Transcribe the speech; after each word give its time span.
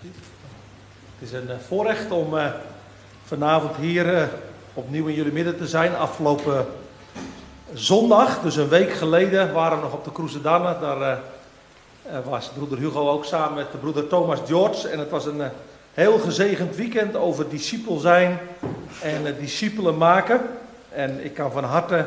Het 0.00 1.28
is 1.28 1.32
een 1.32 1.50
eh, 1.50 1.56
voorrecht 1.68 2.10
om 2.10 2.34
uh, 2.34 2.46
vanavond 3.24 3.76
hier 3.76 4.14
uh, 4.14 4.22
opnieuw 4.74 5.06
in 5.06 5.14
jullie 5.14 5.32
midden 5.32 5.56
te 5.56 5.66
zijn. 5.66 5.96
Afgelopen 5.96 6.66
zondag, 7.72 8.40
dus 8.40 8.56
een 8.56 8.68
week 8.68 8.92
geleden, 8.92 9.52
waren 9.52 9.76
we 9.76 9.82
nog 9.82 9.92
op 9.92 10.04
de 10.04 10.12
Cruzedanne. 10.12 10.76
Daar 10.80 11.20
was 12.24 12.48
broeder 12.48 12.78
Hugo 12.78 13.08
ook 13.08 13.24
samen 13.24 13.54
met 13.54 13.72
de 13.72 13.78
broeder 13.78 14.06
Thomas 14.06 14.38
George. 14.46 14.88
En 14.88 14.98
het 14.98 15.10
was 15.10 15.26
een 15.26 15.42
heel 15.94 16.18
gezegend 16.18 16.76
weekend 16.76 17.16
over 17.16 17.48
discipel 17.48 17.98
zijn 17.98 18.38
en 19.02 19.36
discipelen 19.40 19.96
maken. 19.96 20.40
En 20.88 21.24
ik 21.24 21.34
kan 21.34 21.52
van 21.52 21.64
harte 21.64 22.06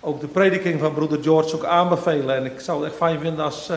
ook 0.00 0.20
de 0.20 0.26
prediking 0.26 0.80
van 0.80 0.94
broeder 0.94 1.22
George 1.22 1.54
ook 1.54 1.64
aanbevelen. 1.64 2.36
En 2.36 2.44
ik 2.44 2.60
zou 2.60 2.78
het 2.78 2.88
echt 2.88 2.96
fijn 2.96 3.20
vinden 3.20 3.44
als 3.44 3.70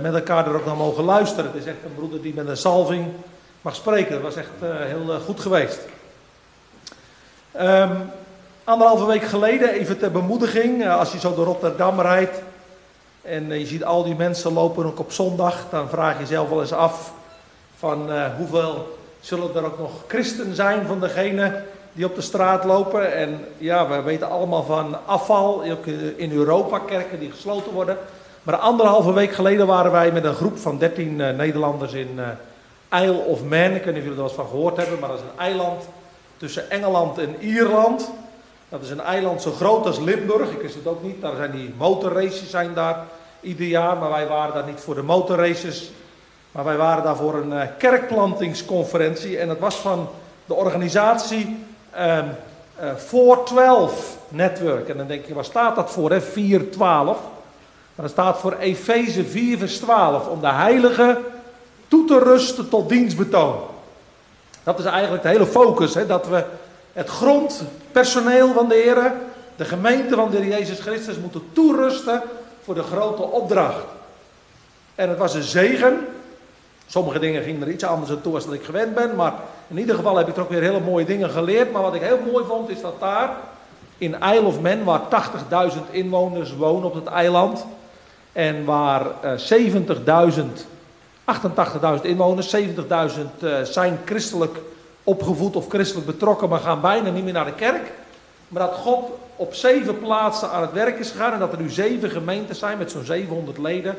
met 0.00 0.14
elkaar 0.14 0.46
er 0.46 0.54
ook 0.54 0.66
naar 0.66 0.76
mogen 0.76 1.04
luisteren. 1.04 1.44
Het 1.44 1.60
is 1.60 1.66
echt 1.66 1.84
een 1.84 1.94
broeder 1.94 2.22
die 2.22 2.34
met 2.34 2.48
een 2.48 2.56
salving 2.56 3.06
mag 3.60 3.74
spreken. 3.74 4.12
Dat 4.12 4.22
was 4.22 4.36
echt 4.36 4.50
uh, 4.62 4.68
heel 4.78 5.14
uh, 5.14 5.20
goed 5.24 5.40
geweest. 5.40 5.80
Um, 7.60 8.10
anderhalve 8.64 9.06
week 9.06 9.22
geleden, 9.22 9.68
even 9.68 9.98
ter 9.98 10.10
bemoediging, 10.10 10.82
uh, 10.82 10.98
als 10.98 11.12
je 11.12 11.18
zo 11.18 11.34
door 11.34 11.44
Rotterdam 11.44 12.00
rijdt 12.00 12.42
en 13.22 13.58
je 13.58 13.66
ziet 13.66 13.84
al 13.84 14.04
die 14.04 14.14
mensen 14.14 14.52
lopen 14.52 14.86
ook 14.86 14.98
op 14.98 15.12
zondag, 15.12 15.66
dan 15.70 15.88
vraag 15.88 16.14
je 16.14 16.20
jezelf 16.20 16.48
wel 16.48 16.60
eens 16.60 16.72
af 16.72 17.12
van 17.78 18.10
hoeveel 18.36 18.98
zullen 19.20 19.54
er 19.54 19.64
ook 19.64 19.78
nog 19.78 19.90
christen 20.06 20.54
zijn 20.54 20.86
van 20.86 21.00
degenen 21.00 21.64
die 21.92 22.04
op 22.04 22.14
de 22.14 22.20
straat 22.20 22.64
lopen. 22.64 23.14
En 23.14 23.44
ja, 23.58 23.88
we 23.88 24.02
weten 24.02 24.30
allemaal 24.30 24.62
van 24.62 25.06
afval, 25.06 25.64
ook 25.70 25.86
in 26.16 26.32
Europa, 26.32 26.78
kerken 26.78 27.18
die 27.18 27.30
gesloten 27.30 27.72
worden. 27.72 27.98
Maar 28.44 28.56
anderhalve 28.56 29.12
week 29.12 29.32
geleden 29.32 29.66
waren 29.66 29.92
wij 29.92 30.12
met 30.12 30.24
een 30.24 30.34
groep 30.34 30.58
van 30.58 30.78
13 30.78 31.16
Nederlanders 31.16 31.92
in 31.92 32.20
Isle 32.90 33.22
of 33.26 33.42
Man. 33.42 33.74
Ik 33.74 33.84
weet 33.84 33.86
niet 33.86 33.86
of 33.86 33.94
jullie 33.94 34.10
er 34.10 34.16
wel 34.16 34.24
eens 34.24 34.34
van 34.34 34.48
gehoord 34.48 34.76
hebben, 34.76 34.98
maar 34.98 35.08
dat 35.08 35.18
is 35.18 35.24
een 35.24 35.38
eiland 35.38 35.88
tussen 36.36 36.70
Engeland 36.70 37.18
en 37.18 37.36
Ierland. 37.40 38.10
Dat 38.68 38.82
is 38.82 38.90
een 38.90 39.00
eiland 39.00 39.42
zo 39.42 39.50
groot 39.50 39.86
als 39.86 39.98
Limburg. 39.98 40.50
Ik 40.50 40.60
wist 40.60 40.74
het 40.74 40.86
ook 40.86 41.02
niet. 41.02 41.20
Daar 41.20 41.36
zijn 41.36 41.50
die 41.50 41.74
motorraces 41.78 42.50
zijn 42.50 42.74
daar 42.74 43.04
ieder 43.40 43.66
jaar. 43.66 43.96
Maar 43.96 44.10
wij 44.10 44.26
waren 44.26 44.54
daar 44.54 44.66
niet 44.66 44.80
voor 44.80 44.94
de 44.94 45.02
motorraces. 45.02 45.90
Maar 46.52 46.64
wij 46.64 46.76
waren 46.76 47.04
daar 47.04 47.16
voor 47.16 47.34
een 47.34 47.52
uh, 47.52 47.62
kerkplantingsconferentie. 47.78 49.38
En 49.38 49.48
dat 49.48 49.58
was 49.58 49.76
van 49.76 50.08
de 50.46 50.54
organisatie 50.54 51.64
um, 51.98 52.28
uh, 52.82 52.94
412 52.96 54.16
Network. 54.28 54.88
En 54.88 54.96
dan 54.96 55.06
denk 55.06 55.26
je, 55.26 55.34
waar 55.34 55.44
staat 55.44 55.76
dat 55.76 55.90
voor? 55.90 56.10
Hè? 56.10 56.20
412. 56.20 57.18
Maar 57.94 58.06
dat 58.06 58.10
staat 58.10 58.38
voor 58.38 58.52
Efeze 58.52 59.24
4 59.24 59.58
vers 59.58 59.78
12. 59.78 60.26
Om 60.28 60.40
de 60.40 60.52
heilige 60.52 61.20
toe 61.88 62.06
te 62.06 62.18
rusten 62.18 62.68
tot 62.68 62.88
dienstbetoon. 62.88 63.56
Dat 64.62 64.78
is 64.78 64.84
eigenlijk 64.84 65.22
de 65.22 65.28
hele 65.28 65.46
focus. 65.46 65.94
Hè? 65.94 66.06
Dat 66.06 66.28
we 66.28 66.44
het 66.92 67.08
grondpersoneel 67.08 68.52
van 68.52 68.68
de 68.68 68.74
Heer, 68.74 69.12
de 69.56 69.64
gemeente 69.64 70.14
van 70.14 70.30
de 70.30 70.36
Heer 70.36 70.58
Jezus 70.58 70.80
Christus, 70.80 71.16
moeten 71.16 71.42
toerusten 71.52 72.22
voor 72.64 72.74
de 72.74 72.82
grote 72.82 73.22
opdracht. 73.22 73.84
En 74.94 75.08
het 75.08 75.18
was 75.18 75.34
een 75.34 75.42
zegen. 75.42 76.06
Sommige 76.86 77.18
dingen 77.18 77.42
gingen 77.42 77.62
er 77.62 77.70
iets 77.70 77.84
anders 77.84 78.10
aan 78.10 78.20
toe 78.20 78.34
als 78.34 78.44
dat 78.44 78.54
ik 78.54 78.64
gewend 78.64 78.94
ben. 78.94 79.16
Maar 79.16 79.34
in 79.68 79.78
ieder 79.78 79.94
geval 79.94 80.16
heb 80.16 80.28
ik 80.28 80.36
er 80.36 80.42
ook 80.42 80.50
weer 80.50 80.62
hele 80.62 80.80
mooie 80.80 81.04
dingen 81.04 81.30
geleerd. 81.30 81.72
Maar 81.72 81.82
wat 81.82 81.94
ik 81.94 82.02
heel 82.02 82.20
mooi 82.32 82.44
vond 82.44 82.68
is 82.68 82.80
dat 82.80 83.00
daar 83.00 83.30
in 83.98 84.16
Isle 84.22 84.46
of 84.46 84.60
Man, 84.60 84.84
waar 84.84 85.00
80.000 85.72 85.78
inwoners 85.90 86.56
wonen 86.56 86.84
op 86.84 86.94
het 86.94 87.06
eiland. 87.06 87.66
En 88.34 88.64
waar 88.64 89.06
uh, 89.24 90.32
70.000 90.36 90.42
88.000 91.24 92.02
inwoners, 92.02 92.56
70.000 92.56 92.60
uh, 93.40 93.62
zijn 93.62 93.98
christelijk 94.04 94.58
opgevoed 95.04 95.56
of 95.56 95.68
christelijk 95.68 96.06
betrokken, 96.06 96.48
maar 96.48 96.60
gaan 96.60 96.80
bijna 96.80 97.10
niet 97.10 97.24
meer 97.24 97.32
naar 97.32 97.44
de 97.44 97.54
kerk. 97.54 97.92
Maar 98.48 98.62
dat 98.62 98.74
God 98.74 99.04
op 99.36 99.54
zeven 99.54 99.98
plaatsen 99.98 100.50
aan 100.50 100.62
het 100.62 100.72
werk 100.72 100.98
is 100.98 101.10
gegaan 101.10 101.32
en 101.32 101.38
dat 101.38 101.52
er 101.52 101.60
nu 101.60 101.70
zeven 101.70 102.10
gemeenten 102.10 102.56
zijn 102.56 102.78
met 102.78 102.90
zo'n 102.90 103.04
700 103.04 103.58
leden, 103.58 103.96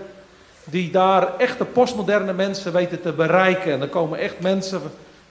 die 0.64 0.92
daar 0.92 1.38
echte 1.38 1.66
postmoderne 1.66 2.34
mensen 2.34 2.74
weten 2.74 3.02
te 3.02 3.12
bereiken. 3.12 3.72
En 3.72 3.82
er 3.82 3.88
komen 3.88 4.20
echt 4.20 4.40
mensen, 4.40 4.82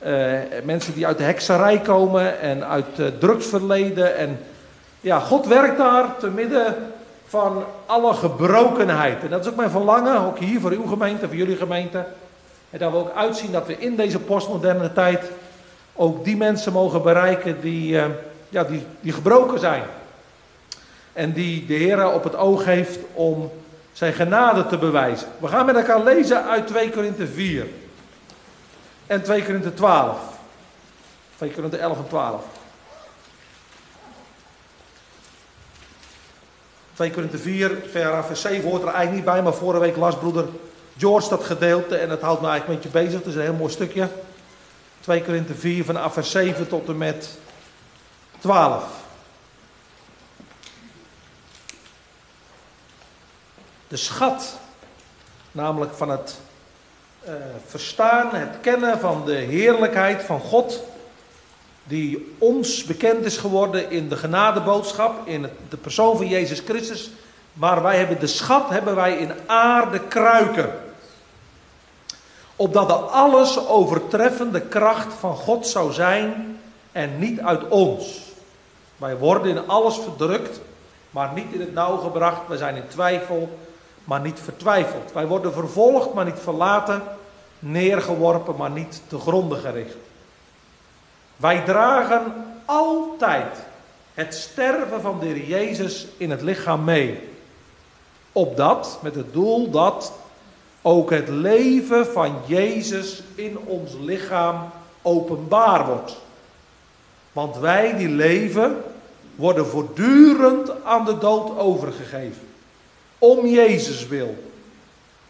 uh, 0.06 0.38
mensen 0.65 0.94
die 0.94 1.06
uit 1.06 1.19
de 1.19 1.25
hekserij 1.25 1.78
komen 1.78 2.41
en 2.41 2.69
uit 2.69 2.98
uh, 2.98 3.06
drugsverleden. 3.19 4.16
En 4.16 4.38
ja, 5.00 5.19
God 5.19 5.47
werkt 5.47 5.78
daar 5.78 6.16
te 6.19 6.31
midden 6.31 6.76
van 7.34 7.65
alle 7.87 8.15
gebrokenheid. 8.15 9.22
En 9.22 9.28
dat 9.28 9.41
is 9.41 9.50
ook 9.50 9.56
mijn 9.56 9.71
verlangen, 9.71 10.21
ook 10.21 10.39
hier 10.39 10.61
voor 10.61 10.71
uw 10.71 10.87
gemeente, 10.87 11.27
voor 11.27 11.37
jullie 11.37 11.56
gemeente. 11.56 12.06
En 12.71 12.78
dat 12.78 12.91
we 12.91 12.97
ook 12.97 13.15
uitzien 13.15 13.53
dat 13.53 13.67
we 13.67 13.78
in 13.78 13.97
deze 13.97 14.19
postmoderne 14.19 14.93
tijd 14.93 15.31
ook 15.95 16.25
die 16.25 16.37
mensen 16.37 16.72
mogen 16.72 17.03
bereiken 17.03 17.61
die, 17.61 17.93
uh, 17.93 18.05
ja, 18.49 18.65
die, 18.65 18.87
die 19.00 19.12
gebroken 19.12 19.59
zijn. 19.59 19.83
En 21.12 21.33
die 21.33 21.67
de 21.67 21.75
Heer 21.75 22.12
op 22.12 22.25
het 22.25 22.37
oog 22.37 22.65
heeft 22.65 22.99
om 23.12 23.51
zijn 23.93 24.12
genade 24.12 24.66
te 24.66 24.78
bewijzen. 24.78 25.28
We 25.39 25.49
gaan 25.49 25.66
met 25.66 25.77
elkaar 25.77 26.03
lezen 26.03 26.45
uit 26.45 26.66
2 26.66 26.91
Korinthe 26.91 27.27
4 27.27 27.66
en 29.06 29.22
2 29.22 29.45
Korinthe 29.45 29.75
12. 29.75 30.19
2 31.37 31.51
Korinthe 31.51 31.77
11 31.77 31.99
en 31.99 32.09
12. 32.09 32.45
2 36.94 37.10
Korinthe 37.10 37.38
4, 37.38 37.78
vers 38.27 38.41
7 38.41 38.71
hoort 38.71 38.82
er 38.82 38.88
eigenlijk 38.88 39.15
niet 39.15 39.25
bij, 39.25 39.43
maar 39.43 39.55
vorige 39.55 39.81
week 39.81 39.97
las 39.97 40.19
broeder 40.19 40.44
George 40.97 41.28
dat 41.28 41.44
gedeelte 41.44 41.97
en 41.97 42.09
dat 42.09 42.21
houdt 42.21 42.41
me 42.41 42.49
eigenlijk 42.49 42.84
een 42.84 42.91
beetje 42.91 43.05
bezig. 43.05 43.19
Het 43.19 43.28
is 43.28 43.34
een 43.34 43.41
heel 43.41 43.53
mooi 43.53 43.72
stukje. 43.72 44.09
2 45.00 45.22
Korinthe 45.22 45.54
4 45.54 45.84
van 45.84 46.12
vers 46.12 46.31
7 46.31 46.69
tot 46.69 46.88
en 46.88 46.99
met 46.99 47.38
12. 48.38 48.84
De 53.88 53.97
schat, 53.97 54.59
namelijk 55.53 55.94
van 55.94 56.09
het 56.09 56.38
uh, 57.28 57.34
verstaan, 57.66 58.34
het 58.34 58.60
kennen 58.60 58.99
van 58.99 59.25
de 59.25 59.34
heerlijkheid 59.34 60.22
van 60.22 60.41
God 60.41 60.83
die 61.84 62.34
ons 62.39 62.84
bekend 62.84 63.25
is 63.25 63.37
geworden 63.37 63.91
in 63.91 64.09
de 64.09 64.17
genadeboodschap, 64.17 65.27
in 65.27 65.47
de 65.69 65.77
persoon 65.77 66.17
van 66.17 66.28
Jezus 66.28 66.61
Christus. 66.61 67.11
Maar 67.53 67.83
wij 67.83 67.97
hebben 67.97 68.21
de 68.21 68.27
schat 68.27 68.69
hebben 68.69 68.95
wij 68.95 69.17
in 69.17 69.33
aarde 69.47 70.00
kruiken. 70.00 70.72
Opdat 72.56 72.89
de 72.89 72.95
alles 72.95 73.69
overtreffende 73.69 74.61
kracht 74.61 75.15
van 75.19 75.37
God 75.37 75.67
zou 75.67 75.93
zijn 75.93 76.59
en 76.93 77.19
niet 77.19 77.41
uit 77.41 77.69
ons. 77.69 78.21
Wij 78.97 79.16
worden 79.16 79.56
in 79.56 79.69
alles 79.69 79.99
verdrukt, 79.99 80.61
maar 81.11 81.33
niet 81.34 81.53
in 81.53 81.61
het 81.61 81.75
nauw 81.75 81.97
gebracht. 81.97 82.41
Wij 82.49 82.56
zijn 82.56 82.77
in 82.77 82.89
twijfel, 82.89 83.59
maar 84.05 84.21
niet 84.21 84.41
vertwijfeld. 84.41 85.12
Wij 85.12 85.27
worden 85.27 85.53
vervolgd, 85.53 86.15
maar 86.15 86.25
niet 86.25 86.39
verlaten. 86.43 87.03
Neergeworpen, 87.59 88.56
maar 88.56 88.71
niet 88.71 89.03
te 89.09 89.19
gronden 89.19 89.59
gericht. 89.59 89.97
Wij 91.37 91.62
dragen 91.65 92.22
altijd 92.65 93.59
het 94.15 94.34
sterven 94.34 95.00
van 95.00 95.19
de 95.21 95.27
Heer 95.27 95.47
Jezus 95.47 96.06
in 96.17 96.31
het 96.31 96.43
lichaam 96.43 96.84
mee. 96.84 97.28
Opdat, 98.33 98.99
met 99.03 99.15
het 99.15 99.33
doel 99.33 99.71
dat 99.71 100.12
ook 100.83 101.11
het 101.11 101.28
leven 101.28 102.06
van 102.06 102.37
Jezus 102.47 103.22
in 103.34 103.59
ons 103.59 103.93
lichaam 104.00 104.71
openbaar 105.03 105.87
wordt. 105.87 106.17
Want 107.33 107.56
wij 107.56 107.97
die 107.97 108.09
leven 108.09 108.83
worden 109.34 109.66
voortdurend 109.66 110.84
aan 110.84 111.05
de 111.05 111.19
dood 111.19 111.59
overgegeven. 111.59 112.49
Om 113.19 113.47
Jezus 113.47 114.06
wil. 114.06 114.37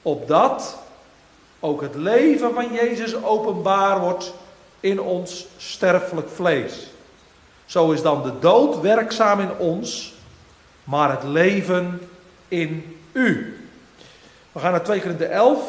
Opdat 0.02 0.78
ook 1.60 1.80
het 1.80 1.94
leven 1.94 2.54
van 2.54 2.72
Jezus 2.72 3.22
openbaar 3.22 4.00
wordt 4.00 4.32
in 4.84 5.00
ons 5.00 5.46
sterfelijk 5.56 6.28
vlees. 6.28 6.86
Zo 7.64 7.90
is 7.90 8.02
dan 8.02 8.22
de 8.22 8.38
dood 8.38 8.80
werkzaam 8.80 9.40
in 9.40 9.56
ons, 9.58 10.14
maar 10.84 11.10
het 11.10 11.22
leven 11.22 12.00
in 12.48 12.98
u. 13.12 13.58
We 14.52 14.60
gaan 14.60 14.70
naar 14.70 14.82
2 14.82 15.00
Korinthe 15.00 15.24
11, 15.24 15.60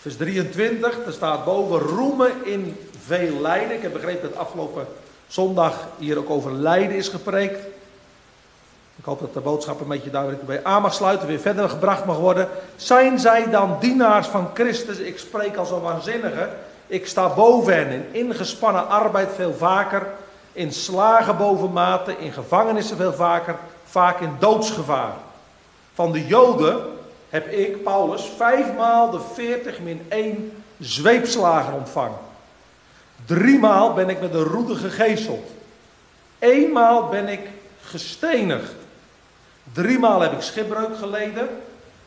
vers 0.00 0.16
23. 0.16 1.06
Er 1.06 1.12
staat 1.12 1.44
boven 1.44 1.78
roemen 1.78 2.32
in 2.44 2.76
veel 3.04 3.40
lijden. 3.40 3.76
Ik 3.76 3.82
heb 3.82 3.92
begrepen 3.92 4.30
dat 4.30 4.38
afgelopen 4.38 4.86
zondag 5.26 5.88
hier 5.98 6.18
ook 6.18 6.30
over 6.30 6.52
lijden 6.52 6.96
is 6.96 7.08
gepreekt. 7.08 7.66
Ik 9.00 9.06
hoop 9.06 9.20
dat 9.20 9.34
de 9.34 9.40
boodschap 9.40 9.80
een 9.80 9.88
beetje 9.88 10.10
duidelijk 10.10 10.46
bij 10.46 10.64
aan 10.64 10.82
mag 10.82 10.94
sluiten, 10.94 11.28
weer 11.28 11.38
verder 11.38 11.68
gebracht 11.68 12.04
mag 12.04 12.16
worden. 12.16 12.48
Zijn 12.76 13.18
zij 13.18 13.50
dan 13.50 13.76
dienaars 13.80 14.26
van 14.26 14.50
Christus? 14.54 14.98
Ik 14.98 15.18
spreek 15.18 15.56
als 15.56 15.70
een 15.70 15.80
waanzinnige. 15.80 16.48
Ik 16.86 17.06
sta 17.06 17.28
boven 17.28 17.74
hen 17.74 17.90
in 17.90 18.04
ingespannen 18.12 18.88
arbeid 18.88 19.28
veel 19.34 19.54
vaker, 19.54 20.06
in 20.52 20.72
slagen 20.72 21.36
bovenmate, 21.36 22.14
in 22.18 22.32
gevangenissen 22.32 22.96
veel 22.96 23.12
vaker, 23.12 23.56
vaak 23.84 24.20
in 24.20 24.36
doodsgevaar. 24.38 25.12
Van 25.94 26.12
de 26.12 26.26
Joden 26.26 26.80
heb 27.28 27.48
ik, 27.48 27.82
Paulus, 27.82 28.30
vijfmaal 28.36 29.10
de 29.10 29.20
40 29.34 29.80
min 29.80 30.06
1 30.08 30.62
zweepslagen 30.78 31.74
ontvangen. 31.74 32.18
Driemaal 33.24 33.94
ben 33.94 34.08
ik 34.08 34.20
met 34.20 34.34
een 34.34 34.44
roede 34.44 34.74
gegezeld. 34.74 35.50
Eenmaal 36.38 37.08
ben 37.08 37.28
ik 37.28 37.40
gestenigd. 37.82 38.78
Driemaal 39.72 40.20
heb 40.20 40.32
ik 40.32 40.40
schipbreuk 40.40 40.96
geleden. 40.96 41.48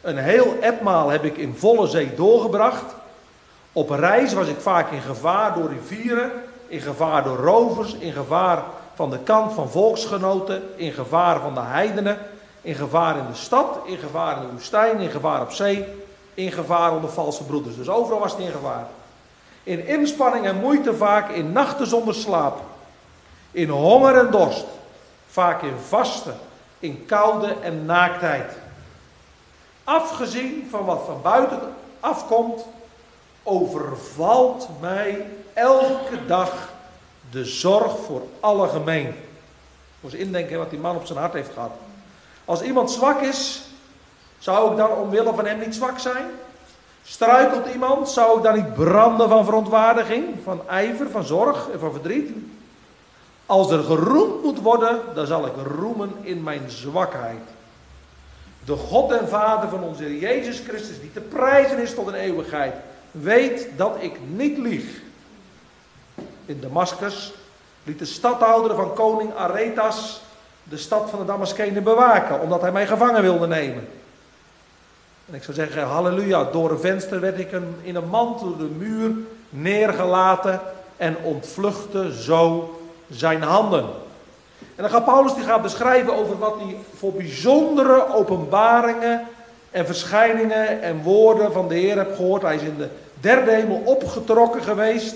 Een 0.01 0.17
heel 0.17 0.55
etmaal 0.61 1.09
heb 1.09 1.23
ik 1.23 1.37
in 1.37 1.55
volle 1.57 1.87
zee 1.87 2.15
doorgebracht. 2.15 2.95
Op 3.71 3.89
reis 3.89 4.33
was 4.33 4.47
ik 4.47 4.59
vaak 4.59 4.91
in 4.91 5.01
gevaar 5.01 5.53
door 5.53 5.69
rivieren, 5.69 6.31
in 6.67 6.81
gevaar 6.81 7.23
door 7.23 7.37
rovers, 7.37 7.93
in 7.93 8.11
gevaar 8.11 8.63
van 8.95 9.09
de 9.09 9.19
kant 9.19 9.53
van 9.53 9.69
volksgenoten, 9.69 10.63
in 10.75 10.91
gevaar 10.91 11.39
van 11.39 11.53
de 11.53 11.59
heidenen, 11.59 12.17
in 12.61 12.75
gevaar 12.75 13.17
in 13.17 13.25
de 13.31 13.37
stad, 13.37 13.79
in 13.85 13.97
gevaar 13.97 14.35
in 14.35 14.41
de 14.41 14.51
woestijn, 14.51 14.99
in 14.99 15.09
gevaar 15.09 15.41
op 15.41 15.51
zee, 15.51 15.85
in 16.33 16.51
gevaar 16.51 16.91
onder 16.91 17.09
valse 17.09 17.43
broeders. 17.43 17.75
Dus 17.75 17.89
overal 17.89 18.19
was 18.19 18.31
het 18.31 18.41
in 18.41 18.51
gevaar. 18.51 18.85
In 19.63 19.87
inspanning 19.87 20.45
en 20.45 20.59
moeite 20.59 20.95
vaak, 20.95 21.29
in 21.29 21.51
nachten 21.51 21.87
zonder 21.87 22.15
slaap, 22.15 22.61
in 23.51 23.69
honger 23.69 24.17
en 24.17 24.31
dorst, 24.31 24.65
vaak 25.29 25.61
in 25.61 25.75
vasten, 25.87 26.35
in 26.83 27.05
koude 27.05 27.55
en 27.61 27.85
naaktheid. 27.85 28.51
Afgezien 29.83 30.67
van 30.69 30.85
wat 30.85 31.01
van 31.05 31.21
buiten 31.21 31.59
afkomt, 31.99 32.65
overvalt 33.43 34.69
mij 34.81 35.25
elke 35.53 36.25
dag 36.27 36.69
de 37.31 37.45
zorg 37.45 37.97
voor 38.05 38.21
alle 38.39 38.67
gemeen. 38.67 39.15
Eens 40.03 40.13
indenken 40.13 40.57
wat 40.57 40.69
die 40.69 40.79
man 40.79 40.95
op 40.95 41.05
zijn 41.05 41.19
hart 41.19 41.33
heeft 41.33 41.53
gehad. 41.53 41.71
Als 42.45 42.61
iemand 42.61 42.91
zwak 42.91 43.21
is, 43.21 43.61
zou 44.37 44.71
ik 44.71 44.77
dan 44.77 44.91
omwille 44.91 45.33
van 45.33 45.45
hem 45.45 45.59
niet 45.59 45.75
zwak 45.75 45.99
zijn? 45.99 46.25
Struikelt 47.03 47.73
iemand, 47.73 48.09
zou 48.09 48.37
ik 48.37 48.43
dan 48.43 48.55
niet 48.55 48.73
branden 48.73 49.29
van 49.29 49.45
verontwaardiging, 49.45 50.25
van 50.43 50.69
ijver, 50.69 51.09
van 51.09 51.23
zorg 51.23 51.69
en 51.69 51.79
van 51.79 51.91
verdriet? 51.91 52.31
Als 53.53 53.71
er 53.71 53.83
geroemd 53.83 54.43
moet 54.43 54.59
worden, 54.59 54.99
dan 55.13 55.27
zal 55.27 55.45
ik 55.45 55.53
roemen 55.77 56.11
in 56.21 56.43
mijn 56.43 56.61
zwakheid. 56.67 57.41
De 58.65 58.75
God 58.75 59.11
en 59.11 59.27
Vader 59.27 59.69
van 59.69 59.83
onze 59.83 60.19
Jezus 60.19 60.59
Christus, 60.67 60.99
die 60.99 61.13
te 61.13 61.19
prijzen 61.19 61.81
is 61.81 61.93
tot 61.93 62.07
een 62.07 62.13
eeuwigheid, 62.13 62.73
weet 63.11 63.67
dat 63.75 63.95
ik 63.99 64.19
niet 64.27 64.57
lieg. 64.57 64.85
In 66.45 66.59
Damascus 66.59 67.33
liet 67.83 67.99
de 67.99 68.05
stadhouder 68.05 68.75
van 68.75 68.93
koning 68.93 69.35
Aretas 69.35 70.21
de 70.63 70.77
stad 70.77 71.09
van 71.09 71.19
de 71.19 71.25
Damaskenen 71.25 71.83
bewaken, 71.83 72.41
omdat 72.41 72.61
hij 72.61 72.71
mij 72.71 72.87
gevangen 72.87 73.21
wilde 73.21 73.47
nemen. 73.47 73.87
En 75.25 75.33
ik 75.33 75.43
zou 75.43 75.55
zeggen, 75.55 75.83
halleluja, 75.83 76.43
door 76.43 76.71
een 76.71 76.79
venster 76.79 77.19
werd 77.19 77.39
ik 77.39 77.51
in 77.81 77.95
een 77.95 78.09
mantel 78.09 78.57
de 78.57 78.69
muur 78.77 79.11
neergelaten 79.49 80.61
en 80.97 81.17
ontvluchtte 81.23 82.21
zo 82.21 82.77
zijn 83.13 83.41
handen. 83.41 83.85
En 84.59 84.83
dan 84.83 84.89
gaat 84.89 85.05
Paulus 85.05 85.33
die 85.33 85.43
gaat 85.43 85.61
beschrijven 85.61 86.13
over 86.13 86.39
wat 86.39 86.55
hij 86.59 86.77
voor 86.97 87.11
bijzondere 87.11 88.13
openbaringen 88.13 89.27
en 89.71 89.85
verschijningen 89.85 90.81
en 90.81 91.01
woorden 91.01 91.51
van 91.51 91.67
de 91.67 91.75
Heer 91.75 91.97
heeft 91.97 92.15
gehoord. 92.15 92.41
Hij 92.41 92.55
is 92.55 92.61
in 92.61 92.77
de 92.77 92.89
derde 93.19 93.51
hemel 93.51 93.81
opgetrokken 93.85 94.63
geweest. 94.63 95.15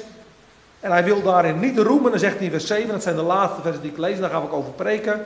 En 0.80 0.92
hij 0.92 1.04
wil 1.04 1.22
daarin 1.22 1.60
niet 1.60 1.78
roemen. 1.78 2.12
Dan 2.12 2.20
zegt 2.20 2.36
hij 2.36 2.46
in 2.46 2.52
vers 2.52 2.68
7, 2.68 2.88
dat 2.88 3.04
zijn 3.04 3.16
de 3.16 3.22
laatste 3.22 3.62
versen 3.62 3.82
die 3.82 3.92
ik 3.92 3.98
lees, 3.98 4.20
daar 4.20 4.30
ga 4.30 4.38
ik 4.38 4.54
over 4.54 4.72
preken. 4.72 5.26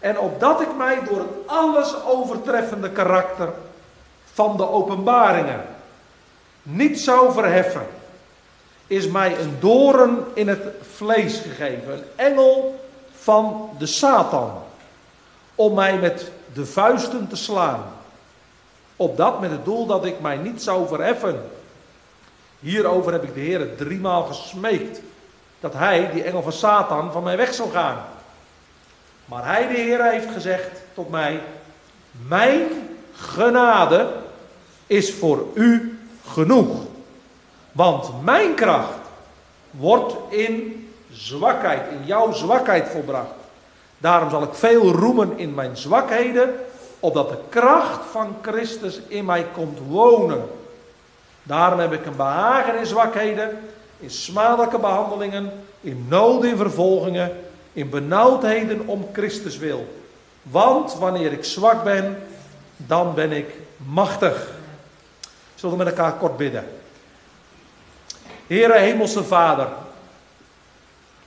En 0.00 0.18
opdat 0.18 0.60
ik 0.60 0.76
mij 0.76 0.98
door 1.08 1.18
het 1.18 1.28
alles 1.46 1.94
overtreffende 2.06 2.90
karakter 2.90 3.48
van 4.32 4.56
de 4.56 4.68
openbaringen 4.68 5.60
niet 6.62 7.00
zou 7.00 7.32
verheffen, 7.32 7.86
is 8.92 9.06
mij 9.06 9.38
een 9.38 9.56
doren 9.60 10.24
in 10.34 10.48
het 10.48 10.60
vlees 10.94 11.38
gegeven, 11.38 11.92
een 11.92 12.04
engel 12.16 12.84
van 13.18 13.70
de 13.78 13.86
Satan, 13.86 14.62
om 15.54 15.74
mij 15.74 15.98
met 15.98 16.30
de 16.52 16.66
vuisten 16.66 17.28
te 17.28 17.36
slaan. 17.36 17.84
Opdat 18.96 19.40
met 19.40 19.50
het 19.50 19.64
doel 19.64 19.86
dat 19.86 20.04
ik 20.04 20.20
mij 20.20 20.36
niet 20.36 20.62
zou 20.62 20.88
verheffen. 20.88 21.50
Hierover 22.60 23.12
heb 23.12 23.22
ik 23.22 23.34
de 23.34 23.40
Heer 23.40 23.76
driemaal 23.76 24.22
gesmeekt, 24.22 25.00
dat 25.60 25.72
hij, 25.72 26.10
die 26.12 26.22
engel 26.22 26.42
van 26.42 26.52
Satan, 26.52 27.12
van 27.12 27.22
mij 27.22 27.36
weg 27.36 27.54
zou 27.54 27.70
gaan. 27.70 28.04
Maar 29.24 29.46
hij, 29.46 29.66
de 29.66 29.74
Heer, 29.74 30.10
heeft 30.10 30.30
gezegd 30.32 30.70
tot 30.94 31.10
mij: 31.10 31.40
Mijn 32.10 32.60
genade 33.12 34.12
is 34.86 35.14
voor 35.14 35.46
u 35.54 35.98
genoeg. 36.26 36.81
Want 37.72 38.24
mijn 38.24 38.54
kracht 38.54 38.98
wordt 39.70 40.14
in 40.28 40.82
zwakheid, 41.12 41.82
in 41.90 42.06
jouw 42.06 42.32
zwakheid 42.32 42.88
volbracht. 42.88 43.30
Daarom 43.98 44.30
zal 44.30 44.42
ik 44.42 44.54
veel 44.54 44.92
roemen 44.92 45.38
in 45.38 45.54
mijn 45.54 45.76
zwakheden, 45.76 46.54
opdat 47.00 47.28
de 47.28 47.38
kracht 47.48 48.00
van 48.10 48.36
Christus 48.42 49.00
in 49.08 49.24
mij 49.24 49.46
komt 49.54 49.78
wonen. 49.88 50.48
Daarom 51.42 51.78
heb 51.78 51.92
ik 51.92 52.06
een 52.06 52.16
behagen 52.16 52.78
in 52.78 52.86
zwakheden, 52.86 53.58
in 53.98 54.10
smadelijke 54.10 54.78
behandelingen, 54.78 55.52
in 55.80 56.06
nood 56.08 56.44
in 56.44 56.56
vervolgingen, 56.56 57.32
in 57.72 57.90
benauwdheden 57.90 58.86
om 58.86 59.08
Christus 59.12 59.56
wil. 59.56 60.02
Want 60.42 60.94
wanneer 60.94 61.32
ik 61.32 61.44
zwak 61.44 61.84
ben, 61.84 62.22
dan 62.76 63.14
ben 63.14 63.32
ik 63.32 63.54
machtig. 63.76 64.50
Zullen 65.54 65.78
we 65.78 65.84
met 65.84 65.94
elkaar 65.94 66.12
kort 66.12 66.36
bidden? 66.36 66.81
Heere 68.52 68.78
Hemelse 68.78 69.24
Vader, 69.24 69.68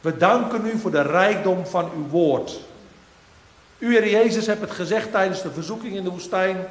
we 0.01 0.17
danken 0.17 0.65
u 0.65 0.77
voor 0.77 0.91
de 0.91 1.01
rijkdom 1.01 1.65
van 1.65 1.91
uw 1.95 2.07
woord. 2.07 2.59
U, 3.77 3.91
Heer 3.91 4.09
Jezus, 4.09 4.45
hebt 4.45 4.61
het 4.61 4.71
gezegd 4.71 5.11
tijdens 5.11 5.41
de 5.41 5.51
verzoeking 5.51 5.95
in 5.95 6.03
de 6.03 6.09
woestijn, 6.09 6.67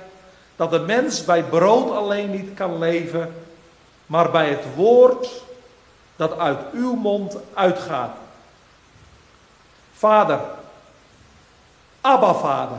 dat 0.56 0.71
de 0.71 0.79
mens 0.79 1.25
bij 1.25 1.43
brood 1.43 1.91
alleen 1.91 2.31
niet 2.31 2.55
kan 2.55 2.79
leven, 2.79 3.35
maar 4.06 4.31
bij 4.31 4.49
het 4.49 4.65
woord 4.77 5.29
dat 6.17 6.39
uit 6.39 6.59
uw 6.73 6.95
mond 6.95 7.37
uitgaat. 7.55 8.17
Vader, 9.93 10.41
Abba 12.01 12.35
Vader, 12.35 12.79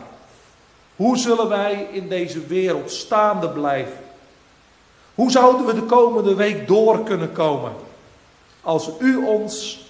hoe 0.96 1.18
zullen 1.18 1.50
wij 1.50 1.88
in 1.92 2.10
deze 2.10 2.46
wereld 2.46 2.92
staande 2.92 3.50
blijven? 3.50 4.05
Hoe 5.16 5.32
zouden 5.32 5.66
we 5.66 5.74
de 5.74 5.84
komende 5.84 6.36
week 6.36 6.68
door 6.68 7.04
kunnen 7.04 7.32
komen 7.32 7.72
als 8.62 8.90
u 9.00 9.16
ons 9.16 9.86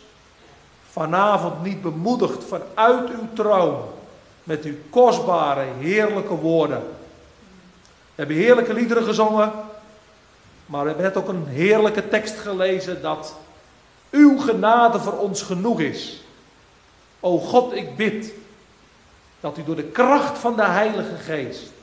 vanavond 0.91 1.63
niet 1.63 1.81
bemoedigt 1.81 2.43
vanuit 2.43 3.09
uw 3.09 3.27
troon 3.33 3.81
met 4.43 4.63
uw 4.63 4.75
kostbare, 4.89 5.65
heerlijke 5.79 6.35
woorden? 6.35 6.79
We 8.15 8.21
hebben 8.21 8.35
heerlijke 8.35 8.73
liederen 8.73 9.03
gezongen, 9.03 9.51
maar 10.65 10.81
we 10.81 10.87
hebben 10.87 11.05
net 11.05 11.17
ook 11.17 11.27
een 11.27 11.47
heerlijke 11.47 12.07
tekst 12.07 12.37
gelezen 12.37 13.01
dat 13.01 13.35
uw 14.11 14.37
genade 14.37 14.99
voor 14.99 15.17
ons 15.17 15.41
genoeg 15.41 15.79
is. 15.79 16.23
O 17.19 17.37
God, 17.37 17.73
ik 17.73 17.95
bid 17.95 18.33
dat 19.39 19.57
u 19.57 19.63
door 19.63 19.75
de 19.75 19.83
kracht 19.83 20.37
van 20.37 20.55
de 20.55 20.65
Heilige 20.65 21.15
Geest 21.15 21.73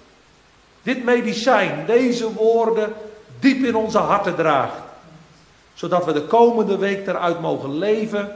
dit 0.82 1.04
medicijn, 1.04 1.86
deze 1.86 2.32
woorden 2.32 2.94
diep 3.42 3.64
in 3.64 3.76
onze 3.76 3.98
harten 3.98 4.34
draagt. 4.34 4.76
Zodat 5.74 6.04
we 6.04 6.12
de 6.12 6.22
komende 6.22 6.78
week 6.78 7.06
eruit 7.06 7.40
mogen 7.40 7.78
leven 7.78 8.32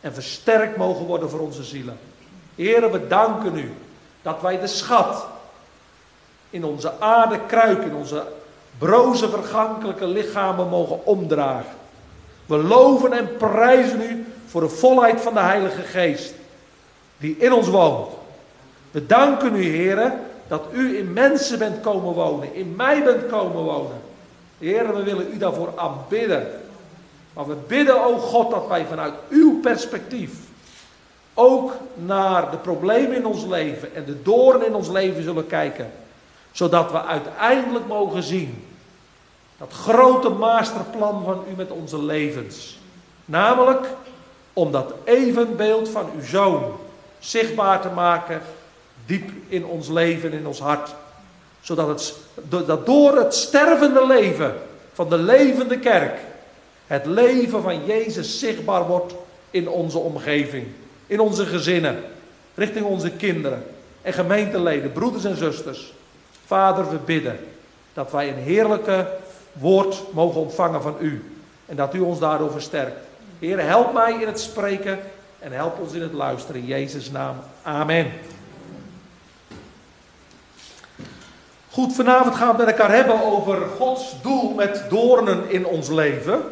en 0.00 0.14
versterkt 0.14 0.76
mogen 0.76 1.04
worden 1.04 1.30
voor 1.30 1.40
onze 1.40 1.62
zielen. 1.62 1.98
Heren, 2.54 2.92
we 2.92 3.06
danken 3.06 3.56
u 3.56 3.72
dat 4.22 4.40
wij 4.40 4.60
de 4.60 4.66
schat 4.66 5.26
in 6.50 6.64
onze 6.64 7.00
aarde 7.00 7.38
kruik, 7.46 7.82
in 7.82 7.94
onze 7.94 8.26
broze 8.78 9.28
vergankelijke 9.28 10.06
lichamen 10.06 10.68
mogen 10.68 11.06
omdragen. 11.06 11.74
We 12.46 12.56
loven 12.56 13.12
en 13.12 13.36
prijzen 13.36 14.00
u 14.00 14.26
voor 14.46 14.60
de 14.60 14.68
volheid 14.68 15.20
van 15.20 15.34
de 15.34 15.40
Heilige 15.40 15.82
Geest 15.82 16.34
die 17.16 17.36
in 17.38 17.52
ons 17.52 17.68
woont. 17.68 18.12
We 18.90 19.06
danken 19.06 19.56
u, 19.56 19.64
heren, 19.64 20.20
dat 20.48 20.62
u 20.72 20.98
in 20.98 21.12
mensen 21.12 21.58
bent 21.58 21.80
komen 21.80 22.12
wonen, 22.12 22.54
in 22.54 22.76
mij 22.76 23.02
bent 23.02 23.26
komen 23.26 23.62
wonen. 23.62 24.02
Heren, 24.64 24.94
we 24.94 25.02
willen 25.02 25.32
u 25.32 25.38
daarvoor 25.38 25.72
aanbidden. 25.76 26.46
Maar 27.32 27.46
we 27.46 27.56
bidden, 27.66 28.04
o 28.04 28.18
God, 28.18 28.50
dat 28.50 28.66
wij 28.66 28.86
vanuit 28.86 29.14
uw 29.28 29.60
perspectief 29.60 30.30
ook 31.34 31.72
naar 31.94 32.50
de 32.50 32.56
problemen 32.56 33.16
in 33.16 33.26
ons 33.26 33.44
leven 33.44 33.94
en 33.94 34.04
de 34.04 34.22
doorn 34.22 34.66
in 34.66 34.74
ons 34.74 34.88
leven 34.88 35.22
zullen 35.22 35.46
kijken. 35.46 35.92
Zodat 36.52 36.90
we 36.90 37.02
uiteindelijk 37.02 37.86
mogen 37.86 38.22
zien 38.22 38.64
dat 39.58 39.72
grote 39.72 40.28
masterplan 40.28 41.24
van 41.24 41.44
u 41.52 41.56
met 41.56 41.70
onze 41.70 42.02
levens. 42.02 42.78
Namelijk 43.24 43.86
om 44.52 44.72
dat 44.72 44.94
evenbeeld 45.04 45.88
van 45.88 46.10
uw 46.16 46.24
zoon 46.24 46.72
zichtbaar 47.18 47.80
te 47.80 47.88
maken 47.88 48.42
diep 49.06 49.30
in 49.48 49.64
ons 49.64 49.88
leven, 49.88 50.32
in 50.32 50.46
ons 50.46 50.60
hart. 50.60 50.94
Zodat 51.64 51.88
het, 51.88 52.14
door 52.84 53.16
het 53.16 53.34
stervende 53.34 54.06
leven 54.06 54.54
van 54.92 55.08
de 55.08 55.18
levende 55.18 55.78
kerk 55.78 56.18
het 56.86 57.06
leven 57.06 57.62
van 57.62 57.86
Jezus 57.86 58.38
zichtbaar 58.38 58.86
wordt 58.86 59.14
in 59.50 59.68
onze 59.68 59.98
omgeving, 59.98 60.66
in 61.06 61.20
onze 61.20 61.46
gezinnen, 61.46 62.02
richting 62.54 62.84
onze 62.84 63.10
kinderen 63.10 63.64
en 64.02 64.12
gemeenteleden, 64.12 64.92
broeders 64.92 65.24
en 65.24 65.36
zusters. 65.36 65.92
Vader, 66.46 66.90
we 66.90 66.96
bidden 66.96 67.38
dat 67.92 68.10
wij 68.10 68.28
een 68.28 68.42
heerlijke 68.42 69.06
woord 69.52 70.02
mogen 70.12 70.40
ontvangen 70.40 70.82
van 70.82 70.96
u 71.00 71.24
en 71.66 71.76
dat 71.76 71.94
u 71.94 72.00
ons 72.00 72.18
daardoor 72.18 72.50
versterkt. 72.50 72.96
Heer, 73.38 73.60
help 73.60 73.92
mij 73.92 74.12
in 74.20 74.26
het 74.26 74.40
spreken 74.40 74.98
en 75.38 75.52
help 75.52 75.80
ons 75.80 75.92
in 75.92 76.02
het 76.02 76.12
luisteren. 76.12 76.60
In 76.60 76.66
Jezus' 76.66 77.10
naam. 77.10 77.36
Amen. 77.62 78.12
Goed, 81.74 81.92
vanavond 81.92 82.34
gaan 82.34 82.56
we 82.56 82.64
met 82.64 82.66
elkaar 82.66 82.94
hebben 82.94 83.22
over 83.22 83.58
Gods 83.78 84.14
doel 84.22 84.54
met 84.54 84.84
doornen 84.88 85.50
in 85.50 85.66
ons 85.66 85.88
leven. 85.88 86.42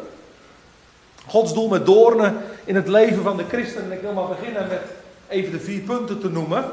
Gods 1.27 1.53
doel 1.53 1.67
met 1.67 1.85
doornen 1.85 2.41
in 2.63 2.75
het 2.75 2.87
leven 2.87 3.23
van 3.23 3.37
de 3.37 3.43
christen. 3.47 3.83
En 3.83 3.91
ik 3.91 4.01
wil 4.01 4.13
maar 4.13 4.27
beginnen 4.27 4.67
met 4.67 4.81
even 5.27 5.51
de 5.51 5.59
vier 5.59 5.81
punten 5.81 6.19
te 6.19 6.29
noemen. 6.29 6.65